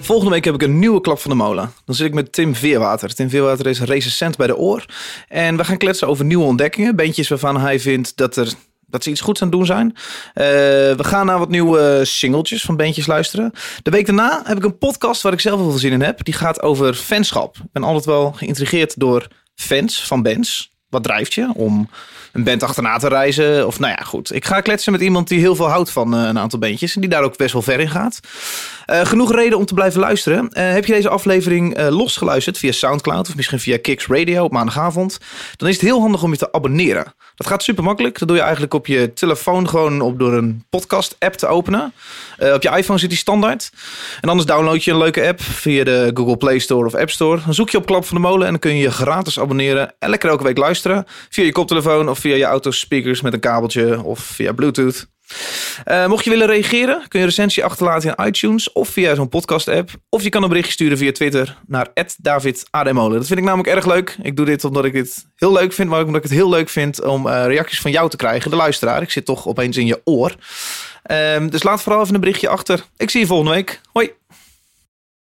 Volgende 0.00 0.32
week 0.32 0.44
heb 0.44 0.54
ik 0.54 0.62
een 0.62 0.78
nieuwe 0.78 1.00
klap 1.00 1.18
van 1.18 1.30
de 1.30 1.36
molen. 1.36 1.72
Dan 1.84 1.94
zit 1.94 2.06
ik 2.06 2.14
met 2.14 2.32
Tim 2.32 2.54
Veerwater. 2.54 3.14
Tim 3.14 3.30
Veerwater 3.30 3.66
is 3.66 3.80
recensent 3.80 4.36
bij 4.36 4.46
de 4.46 4.56
Oor. 4.56 4.84
En 5.28 5.56
we 5.56 5.64
gaan 5.64 5.76
kletsen 5.76 6.08
over 6.08 6.24
nieuwe 6.24 6.44
ontdekkingen. 6.44 6.96
Bandjes 6.96 7.28
waarvan 7.28 7.60
hij 7.60 7.80
vindt 7.80 8.16
dat, 8.16 8.36
er, 8.36 8.52
dat 8.90 9.02
ze 9.02 9.10
iets 9.10 9.20
goeds 9.20 9.42
aan 9.42 9.48
het 9.48 9.56
doen 9.56 9.66
zijn. 9.66 9.92
Eh, 10.34 10.44
we 10.96 11.04
gaan 11.04 11.26
naar 11.26 11.38
wat 11.38 11.48
nieuwe 11.48 12.00
singeltjes 12.04 12.62
van 12.62 12.76
bandjes 12.76 13.06
luisteren. 13.06 13.52
De 13.82 13.90
week 13.90 14.06
daarna 14.06 14.42
heb 14.44 14.56
ik 14.56 14.64
een 14.64 14.78
podcast 14.78 15.22
waar 15.22 15.32
ik 15.32 15.40
zelf 15.40 15.60
heel 15.60 15.70
veel 15.70 15.78
zin 15.78 15.92
in 15.92 16.02
heb. 16.02 16.24
Die 16.24 16.34
gaat 16.34 16.62
over 16.62 16.94
fanschap. 16.94 17.56
Ik 17.56 17.72
ben 17.72 17.82
altijd 17.82 18.04
wel 18.04 18.32
geïntrigeerd 18.32 19.00
door 19.00 19.28
fans 19.54 20.06
van 20.06 20.22
bands. 20.22 20.76
Wat 20.88 21.02
drijft 21.02 21.34
je 21.34 21.50
om 21.54 21.88
een 22.32 22.44
band 22.44 22.62
achterna 22.62 22.98
te 22.98 23.08
reizen? 23.08 23.66
Of 23.66 23.78
nou 23.78 23.94
ja, 23.98 24.04
goed. 24.04 24.34
Ik 24.34 24.44
ga 24.44 24.60
kletsen 24.60 24.92
met 24.92 25.00
iemand 25.00 25.28
die 25.28 25.38
heel 25.38 25.56
veel 25.56 25.68
houdt 25.68 25.90
van 25.90 26.14
eh, 26.14 26.22
een 26.22 26.38
aantal 26.38 26.58
bandjes. 26.58 26.94
En 26.94 27.00
die 27.00 27.10
daar 27.10 27.22
ook 27.22 27.36
best 27.36 27.52
wel 27.52 27.62
ver 27.62 27.80
in 27.80 27.90
gaat. 27.90 28.20
Eh, 28.86 29.00
genoeg 29.00 29.34
reden 29.34 29.58
om 29.58 29.64
te 29.64 29.74
blijven 29.74 30.00
luisteren. 30.00 30.48
Heb 30.52 30.84
je 30.84 30.92
deze 30.92 31.08
aflevering 31.08 31.74
eh, 31.74 31.88
losgeluisterd 31.88 32.58
via 32.58 32.72
Soundcloud 32.72 33.28
of 33.28 33.36
misschien 33.36 33.60
via 33.60 33.78
Kicks 33.78 34.06
Radio 34.06 34.44
op 34.44 34.52
maandagavond? 34.52 35.18
Dan 35.56 35.68
is 35.68 35.74
het 35.74 35.84
heel 35.84 36.00
handig 36.00 36.22
om 36.22 36.30
je 36.30 36.38
te 36.38 36.52
abonneren. 36.52 37.14
Dat 37.38 37.46
gaat 37.46 37.62
super 37.62 37.84
makkelijk. 37.84 38.18
Dat 38.18 38.28
doe 38.28 38.36
je 38.36 38.42
eigenlijk 38.42 38.74
op 38.74 38.86
je 38.86 39.12
telefoon 39.12 39.68
gewoon 39.68 40.00
op, 40.00 40.18
door 40.18 40.32
een 40.32 40.64
podcast 40.70 41.16
app 41.18 41.34
te 41.34 41.46
openen. 41.46 41.92
Eh, 42.38 42.52
op 42.52 42.62
je 42.62 42.76
iPhone 42.76 42.98
zit 42.98 43.08
die 43.08 43.18
standaard. 43.18 43.70
En 44.20 44.28
anders 44.28 44.46
download 44.46 44.82
je 44.82 44.90
een 44.90 44.98
leuke 44.98 45.26
app 45.26 45.40
via 45.40 45.84
de 45.84 46.10
Google 46.14 46.36
Play 46.36 46.58
Store 46.58 46.86
of 46.86 46.94
App 46.94 47.10
Store. 47.10 47.40
Dan 47.44 47.54
zoek 47.54 47.70
je 47.70 47.76
op 47.76 47.86
Klap 47.86 48.04
van 48.04 48.16
de 48.16 48.22
Molen 48.22 48.44
en 48.46 48.50
dan 48.50 48.60
kun 48.60 48.74
je 48.74 48.82
je 48.82 48.90
gratis 48.90 49.40
abonneren. 49.40 49.94
En 49.98 50.10
lekker 50.10 50.28
elke 50.30 50.44
week 50.44 50.58
luisteren. 50.58 51.04
Via 51.28 51.44
je 51.44 51.52
koptelefoon 51.52 52.08
of 52.08 52.18
via 52.18 52.34
je 52.34 52.44
autospeakers 52.44 53.20
met 53.20 53.32
een 53.32 53.40
kabeltje 53.40 54.02
of 54.02 54.18
via 54.18 54.52
Bluetooth. 54.52 55.06
Eh, 55.84 56.06
mocht 56.06 56.24
je 56.24 56.30
willen 56.30 56.46
reageren, 56.46 56.96
kun 56.96 57.18
je 57.18 57.18
een 57.18 57.24
recensie 57.24 57.64
achterlaten 57.64 58.14
in 58.16 58.26
iTunes 58.26 58.72
of 58.72 58.88
via 58.88 59.14
zo'n 59.14 59.28
podcast-app. 59.28 59.90
Of 60.08 60.22
je 60.22 60.28
kan 60.28 60.42
een 60.42 60.48
berichtje 60.48 60.72
sturen 60.72 60.98
via 60.98 61.12
Twitter 61.12 61.58
naar 61.66 61.88
@davidadmolen. 62.16 63.18
Dat 63.18 63.26
vind 63.26 63.38
ik 63.38 63.44
namelijk 63.44 63.68
erg 63.74 63.86
leuk. 63.86 64.16
Ik 64.22 64.36
doe 64.36 64.46
dit 64.46 64.64
omdat 64.64 64.84
ik 64.84 64.92
dit 64.92 65.26
heel 65.36 65.52
leuk 65.52 65.72
vind, 65.72 65.88
maar 65.88 66.00
ook 66.00 66.06
omdat 66.06 66.24
ik 66.24 66.28
het 66.28 66.38
heel 66.38 66.48
leuk 66.48 66.68
vind 66.68 67.04
om 67.04 67.26
eh, 67.26 67.46
reacties 67.46 67.80
van 67.80 67.90
jou 67.90 68.10
te 68.10 68.16
krijgen, 68.16 68.50
de 68.50 68.56
luisteraar. 68.56 69.02
Ik 69.02 69.10
zit 69.10 69.24
toch 69.24 69.46
opeens 69.46 69.76
in 69.76 69.86
je 69.86 70.00
oor. 70.04 70.34
Ehm, 71.02 71.48
dus 71.48 71.62
laat 71.62 71.82
vooral 71.82 72.02
even 72.02 72.14
een 72.14 72.20
berichtje 72.20 72.48
achter. 72.48 72.84
Ik 72.96 73.10
zie 73.10 73.20
je 73.20 73.26
volgende 73.26 73.52
week. 73.52 73.80
Hoi. 73.92 74.10